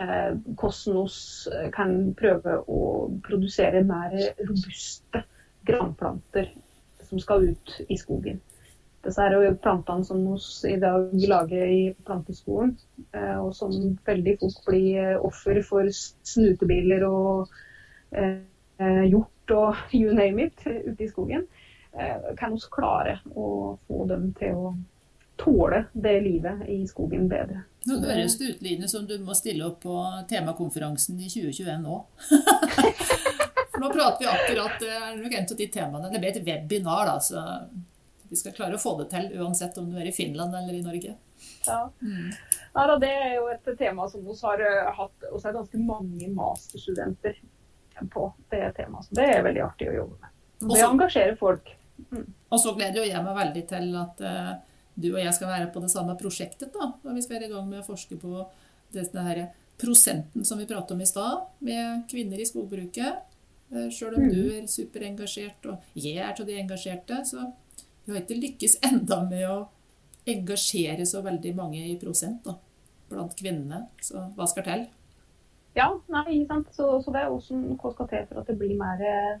hvordan 0.00 0.96
vi 0.96 1.70
kan 1.74 1.96
prøve 2.16 2.56
å 2.64 2.80
produsere 3.26 3.82
mer 3.84 4.14
robuste 4.40 5.24
granplanter 5.68 6.48
som 7.08 7.20
skal 7.20 7.50
ut 7.50 7.74
i 7.88 7.98
skogen. 8.00 8.40
Disse 9.04 9.24
er 9.24 9.54
plantene 9.64 10.04
som 10.04 10.20
vi 10.26 10.74
i 10.74 10.80
dag 10.80 11.14
lager 11.32 11.72
i 11.72 11.82
planteskolen, 12.04 12.74
eh, 13.16 13.36
og 13.40 13.54
som 13.56 13.72
veldig 14.06 14.36
fort 14.42 14.60
blir 14.66 15.16
offer 15.24 15.62
for 15.64 15.88
snutebiler 15.92 17.06
og 17.08 17.48
eh, 18.12 19.04
hjort 19.08 19.54
og 19.56 19.80
you 20.00 20.12
name 20.12 20.46
it 20.46 20.66
ute 20.66 21.04
i 21.04 21.08
skogen, 21.08 21.46
eh, 21.96 22.34
kan 22.36 22.52
vi 22.52 22.72
klare 22.76 23.18
å 23.32 23.78
få 23.88 24.04
dem 24.12 24.32
til 24.36 24.60
å 24.60 24.74
tåle 25.40 25.84
det 25.92 26.16
livet 26.20 26.64
i 26.68 26.82
skogen 26.88 27.28
bedre. 27.30 27.64
Nå 27.88 27.96
høres 28.04 28.36
det 28.38 28.50
ut 28.52 28.64
Line, 28.64 28.88
som 28.88 29.06
du 29.08 29.16
må 29.24 29.34
stille 29.36 29.64
opp 29.64 29.80
på 29.86 29.96
temakonferansen 30.28 31.20
i 31.20 31.30
2021 31.32 31.86
nå. 31.86 32.00
For 33.70 33.80
nå 33.80 33.92
prater 33.94 34.24
vi 34.24 34.28
akkurat 34.28 34.82
er 34.84 35.38
av 35.40 35.56
de 35.56 35.68
temaene. 35.72 36.10
Det 36.12 36.20
blir 36.20 36.34
et 36.34 36.44
webinar, 36.44 37.06
da, 37.08 37.16
så 37.24 37.44
vi 38.30 38.36
skal 38.36 38.54
klare 38.54 38.76
å 38.76 38.82
få 38.82 38.94
det 39.00 39.08
til 39.10 39.30
uansett 39.40 39.78
om 39.80 39.88
du 39.90 39.96
er 39.98 40.10
i 40.10 40.14
Finland 40.14 40.54
eller 40.54 40.76
i 40.76 40.82
Norge. 40.84 41.16
Ja. 41.66 41.80
Mm. 42.02 42.28
ja 42.74 42.96
det 43.02 43.10
er 43.10 43.32
jo 43.38 43.48
et 43.50 43.70
tema 43.78 44.06
som 44.10 44.22
vi 44.26 44.36
har 44.42 44.62
eh, 44.66 44.90
hatt. 44.98 45.26
Er 45.32 45.56
ganske 45.56 45.80
mange 45.82 46.28
masterstudenter 46.36 47.40
på 48.12 48.28
det 48.52 48.68
temaet. 48.76 49.08
Så 49.08 49.18
det 49.18 49.26
er 49.32 49.42
veldig 49.48 49.64
artig 49.64 49.90
å 49.90 49.96
jobbe 49.96 50.20
med. 50.20 50.36
Det 50.70 50.82
engasjerer 50.84 51.36
folk. 51.40 51.72
Mm. 52.10 52.26
Og 52.50 52.60
så 52.60 52.74
gleder 52.76 53.08
jeg 53.08 53.24
meg 53.24 53.36
veldig 53.36 53.64
til 53.70 53.96
at 54.00 54.22
uh, 54.24 54.52
du 54.94 55.10
og 55.12 55.20
jeg 55.22 55.32
skal 55.36 55.50
være 55.50 55.70
på 55.74 55.82
det 55.82 55.90
samme 55.92 56.16
prosjektet. 56.18 56.72
da, 56.74 56.92
og 56.92 57.14
Vi 57.14 57.22
skal 57.22 57.38
være 57.38 57.50
i 57.50 57.52
gang 57.54 57.68
med 57.68 57.82
å 57.82 57.86
forske 57.86 58.18
på 58.20 58.44
denne 58.92 59.26
her 59.26 59.42
prosenten 59.80 60.44
som 60.44 60.58
vi 60.58 60.68
pratet 60.68 60.94
om 60.94 61.00
i 61.00 61.08
stad, 61.08 61.46
med 61.64 62.06
kvinner 62.10 62.40
i 62.40 62.46
skogbruket. 62.48 63.26
Uh, 63.70 63.88
Sjøl 63.88 64.16
om 64.18 64.26
mm. 64.26 64.30
du 64.34 64.40
er 64.58 64.66
superengasjert, 64.68 65.66
og 65.70 65.92
jeg 65.94 66.18
er 66.18 66.34
av 66.34 66.46
de 66.46 66.58
engasjerte, 66.58 67.22
så 67.24 67.46
vi 68.04 68.12
har 68.12 68.24
ikke 68.24 68.40
lykkes 68.40 68.80
enda 68.90 69.22
med 69.28 69.46
å 69.48 69.58
engasjere 70.30 71.06
så 71.08 71.22
veldig 71.24 71.54
mange 71.56 71.84
i 71.86 71.98
prosent 72.00 72.42
da, 72.44 72.56
blant 73.10 73.36
kvinnene. 73.38 73.86
Så 74.04 74.26
hva 74.36 74.48
skal 74.50 74.66
til? 74.66 74.88
Ja, 75.78 75.92
nei, 76.10 76.42
sant. 76.50 76.72
Så, 76.74 76.88
så 77.04 77.14
det 77.14 77.22
er 77.22 77.30
også 77.30 77.56
hva 77.78 77.94
skal 77.94 78.10
til 78.10 78.26
for 78.28 78.42
at 78.42 78.50
det 78.50 78.58
blir 78.58 78.74
mer 78.78 79.00
eh, 79.06 79.38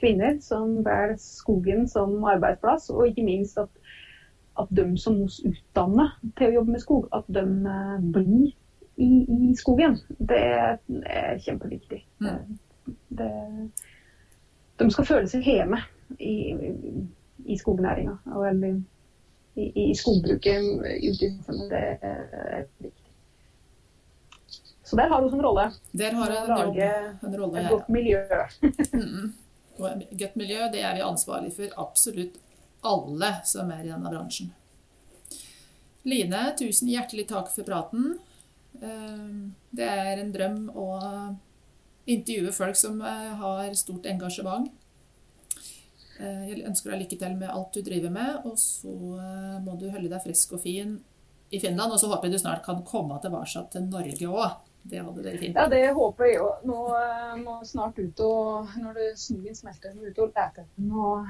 kvinner 0.00 0.36
som 0.44 0.80
velger 0.84 1.16
skogen 1.20 1.88
som 1.88 2.18
arbeidsplass, 2.28 2.90
og 2.92 3.08
ikke 3.08 3.24
minst 3.26 3.58
at, 3.60 3.72
at 4.58 4.70
de 4.74 4.86
som 4.98 5.18
vi 5.20 5.52
utdanner 5.52 6.16
til 6.38 6.50
å 6.50 6.54
jobbe 6.58 6.74
med 6.74 6.82
skog, 6.82 7.06
at 7.16 7.28
de 7.28 7.44
eh, 7.44 7.96
blir 8.14 8.50
i, 9.00 9.10
i 9.50 9.54
skogen. 9.56 9.98
Det 10.18 10.40
er 10.40 11.38
kjempeviktig. 11.44 12.02
Mm. 12.20 12.58
Det, 13.08 13.30
de 14.80 14.88
skal 14.90 15.08
føle 15.08 15.30
seg 15.30 15.46
hjemme 15.46 15.80
i, 16.18 16.34
i 17.46 17.58
skognæringa 17.60 18.16
og 18.34 18.48
eller 18.48 18.80
i, 19.56 19.68
i 19.90 19.94
skogbruket 19.96 20.66
ute 20.66 21.26
i 21.26 21.30
samfunnet. 21.30 21.70
Det 21.70 22.10
er 22.10 22.66
viktig. 22.78 23.06
Så 24.90 24.98
der 24.98 25.08
har 25.12 25.22
hun 25.22 25.34
en 25.34 25.44
rolle. 25.46 25.70
Der 25.92 26.16
har 26.18 26.32
hun 26.34 26.48
lage 26.50 26.90
en 27.22 27.40
rolle. 27.40 27.60
Et 27.60 27.70
godt 27.70 27.88
miljø. 27.88 28.24
Mm. 29.80 29.94
Godt 30.18 30.34
miljø, 30.36 30.58
det 30.72 30.82
er 30.84 30.94
vi 30.94 31.00
ansvarlig 31.00 31.54
for 31.56 31.76
absolutt 31.80 32.34
alle 32.86 33.32
som 33.44 33.70
er 33.70 33.84
i 33.84 33.90
denne 33.92 34.10
bransjen. 34.12 34.50
Line, 36.08 36.40
tusen 36.58 36.88
hjertelig 36.88 37.26
takk 37.28 37.50
for 37.52 37.66
praten. 37.68 38.14
Eh, 38.80 39.30
Det 39.70 39.86
er 39.86 40.18
en 40.22 40.32
drøm 40.32 40.60
å 40.74 40.86
intervjue 42.10 42.52
folk 42.56 42.76
som 42.76 43.00
eh, 43.04 43.34
har 43.38 43.74
stort 43.78 44.06
engasjement. 44.08 44.70
Eh, 46.20 46.48
Jeg 46.48 46.64
ønsker 46.66 46.90
deg 46.94 47.02
lykke 47.04 47.18
til 47.20 47.36
med 47.36 47.50
alt 47.52 47.72
du 47.76 47.82
driver 47.82 48.10
med, 48.10 48.40
og 48.48 48.56
så 48.58 48.94
eh, 49.20 49.60
må 49.64 49.76
du 49.78 49.90
holde 49.90 50.08
deg 50.10 50.24
frisk 50.24 50.56
og 50.56 50.64
fin 50.64 50.96
i 51.50 51.60
Finland. 51.60 51.92
Og 51.92 52.00
så 52.00 52.08
håper 52.08 52.28
jeg 52.28 52.38
du 52.38 52.42
snart 52.46 52.64
kan 52.64 52.82
komme 52.84 53.20
tilbake 53.20 53.66
til 53.70 53.86
Norge 53.92 54.32
òg. 54.32 54.58
Det 54.82 54.96
hadde 55.04 55.20
vært 55.22 55.40
fint. 55.42 55.58
Ja, 55.60 55.66
det 55.68 55.82
håper 55.92 56.24
jeg 56.30 56.40
òg. 56.40 56.62
Nå 56.64 56.76
må 57.44 57.58
snart 57.68 57.98
ut 58.00 58.20
og 58.24 58.70
når 58.80 58.94
det 58.96 59.08
snøen 59.20 59.54
smelter, 59.58 59.92
ut 59.92 60.18
og 60.24 60.30
lete 60.32 60.64
etter 60.64 60.68
noen 60.80 61.26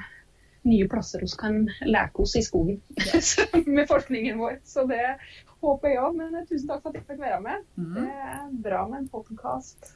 nye 0.68 0.88
plasser 0.88 1.22
vi 1.24 1.28
kan 1.40 1.62
leke 1.86 2.24
oss 2.24 2.36
i 2.36 2.42
skogen 2.44 2.80
med 3.66 3.88
forskningen 3.88 4.38
vår. 4.40 4.58
Så 4.64 4.84
det 4.90 5.04
håper 5.60 5.88
jeg 5.94 6.02
òg. 6.02 6.16
Men 6.18 6.34
eh, 6.36 6.46
tusen 6.48 6.68
takk 6.68 6.82
for 6.82 6.92
at 6.92 7.00
jeg 7.00 7.06
fikk 7.08 7.22
være 7.22 7.40
med. 7.44 7.64
Mm. 7.80 7.94
Det 7.96 8.08
er 8.28 8.44
bra 8.68 8.84
med 8.90 8.98
en 9.04 9.10
podkast. 9.12 9.92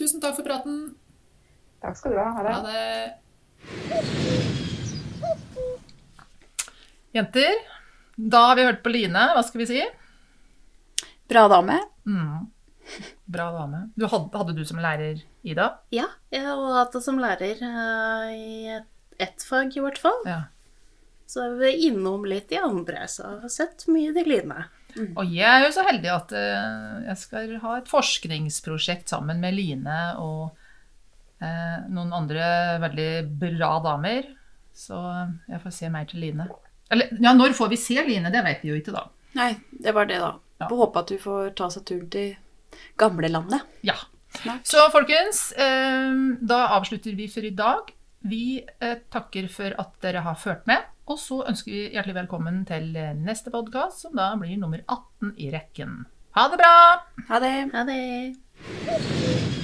Tusen 0.00 0.20
takk 0.22 0.38
for 0.38 0.46
praten. 0.46 0.94
Takk 1.82 1.96
skal 1.98 2.14
du 2.14 2.20
ha. 2.20 2.28
Ha 2.36 2.40
det. 2.46 2.54
Ha 2.56 2.62
det. 2.70 2.80
Jenter, 7.12 7.58
da 8.16 8.40
har 8.46 8.56
vi 8.56 8.64
hørt 8.68 8.82
på 8.84 8.92
Line. 8.94 9.24
Hva 9.34 9.42
skal 9.44 9.60
vi 9.64 9.66
si? 9.68 9.80
Bra 11.28 11.48
dame. 11.52 11.76
Mm. 12.08 12.46
Bra 13.30 13.50
dame. 13.54 13.84
Du 13.94 14.08
hadde, 14.10 14.30
hadde 14.34 14.56
du 14.56 14.64
som 14.66 14.80
lærer 14.82 15.20
Ida? 15.46 15.68
Ja, 15.94 16.08
jeg 16.34 16.46
har 16.46 16.80
hatt 16.80 16.96
det 16.96 17.04
som 17.04 17.20
lærer 17.22 17.60
uh, 17.62 18.32
i 18.34 18.72
ett 18.74 18.88
ett 19.20 19.42
fag 19.42 19.76
i 19.76 19.84
hvert 19.84 20.00
fall. 20.00 20.22
Ja. 20.24 20.42
Så 21.30 21.44
er 21.44 21.58
vi 21.60 21.72
innom 21.86 22.24
litt 22.26 22.50
i 22.52 22.58
andre, 22.58 23.04
så 23.08 23.26
jeg 23.26 23.42
har 23.44 23.52
sett 23.54 23.86
mye 23.92 24.14
til 24.16 24.26
Line. 24.32 24.64
Og 25.14 25.22
jeg 25.30 25.46
er 25.46 25.66
jo 25.66 25.74
så 25.76 25.84
heldig 25.86 26.10
at 26.10 26.32
uh, 26.34 26.96
jeg 27.06 27.20
skal 27.20 27.54
ha 27.62 27.76
et 27.78 27.90
forskningsprosjekt 27.90 29.12
sammen 29.12 29.38
med 29.42 29.54
Line 29.54 30.00
og 30.18 30.50
uh, 31.44 31.78
noen 31.86 32.10
andre 32.16 32.80
veldig 32.82 33.12
bra 33.44 33.76
damer. 33.84 34.26
Så 34.74 34.98
jeg 35.50 35.62
får 35.62 35.76
se 35.76 35.92
mer 35.92 36.10
til 36.10 36.24
Line. 36.24 36.48
Eller 36.90 37.12
ja, 37.22 37.36
når 37.36 37.54
får 37.54 37.70
vi 37.70 37.78
se 37.78 38.00
Line? 38.02 38.32
Det 38.34 38.42
vet 38.46 38.64
vi 38.64 38.72
jo 38.72 38.80
ikke, 38.80 38.96
da. 38.96 39.06
Nei, 39.38 39.52
det 39.70 39.94
var 39.94 40.10
det, 40.10 40.18
da. 40.18 40.34
Ja. 40.58 40.66
Håper 40.72 41.04
at 41.04 41.12
du 41.12 41.20
får 41.22 41.52
ta 41.60 41.70
seg 41.70 41.86
turen 41.86 42.08
til 42.10 42.32
gamlelandet. 43.00 43.66
Ja. 43.86 43.96
Så 44.62 44.84
folkens, 44.94 45.52
eh, 45.52 46.12
da 46.40 46.66
avslutter 46.76 47.16
vi 47.18 47.28
for 47.28 47.44
i 47.44 47.50
dag. 47.50 47.90
Vi 48.20 48.60
eh, 48.60 48.96
takker 49.10 49.48
for 49.48 49.74
at 49.80 49.94
dere 50.04 50.24
har 50.26 50.38
ført 50.38 50.66
med. 50.70 50.86
Og 51.10 51.18
så 51.18 51.40
ønsker 51.50 51.72
vi 51.72 51.86
hjertelig 51.94 52.18
velkommen 52.20 52.62
til 52.68 52.92
eh, 52.96 53.14
neste 53.16 53.50
podkast, 53.50 54.04
som 54.04 54.14
da 54.16 54.32
blir 54.38 54.60
nummer 54.60 54.84
18 54.86 55.34
i 55.38 55.50
rekken. 55.54 56.04
Ha 56.38 56.46
det 56.52 56.60
bra! 56.62 56.76
Ha 57.32 57.42
det. 57.42 57.56
Ha 57.74 57.82
det. 57.88 59.59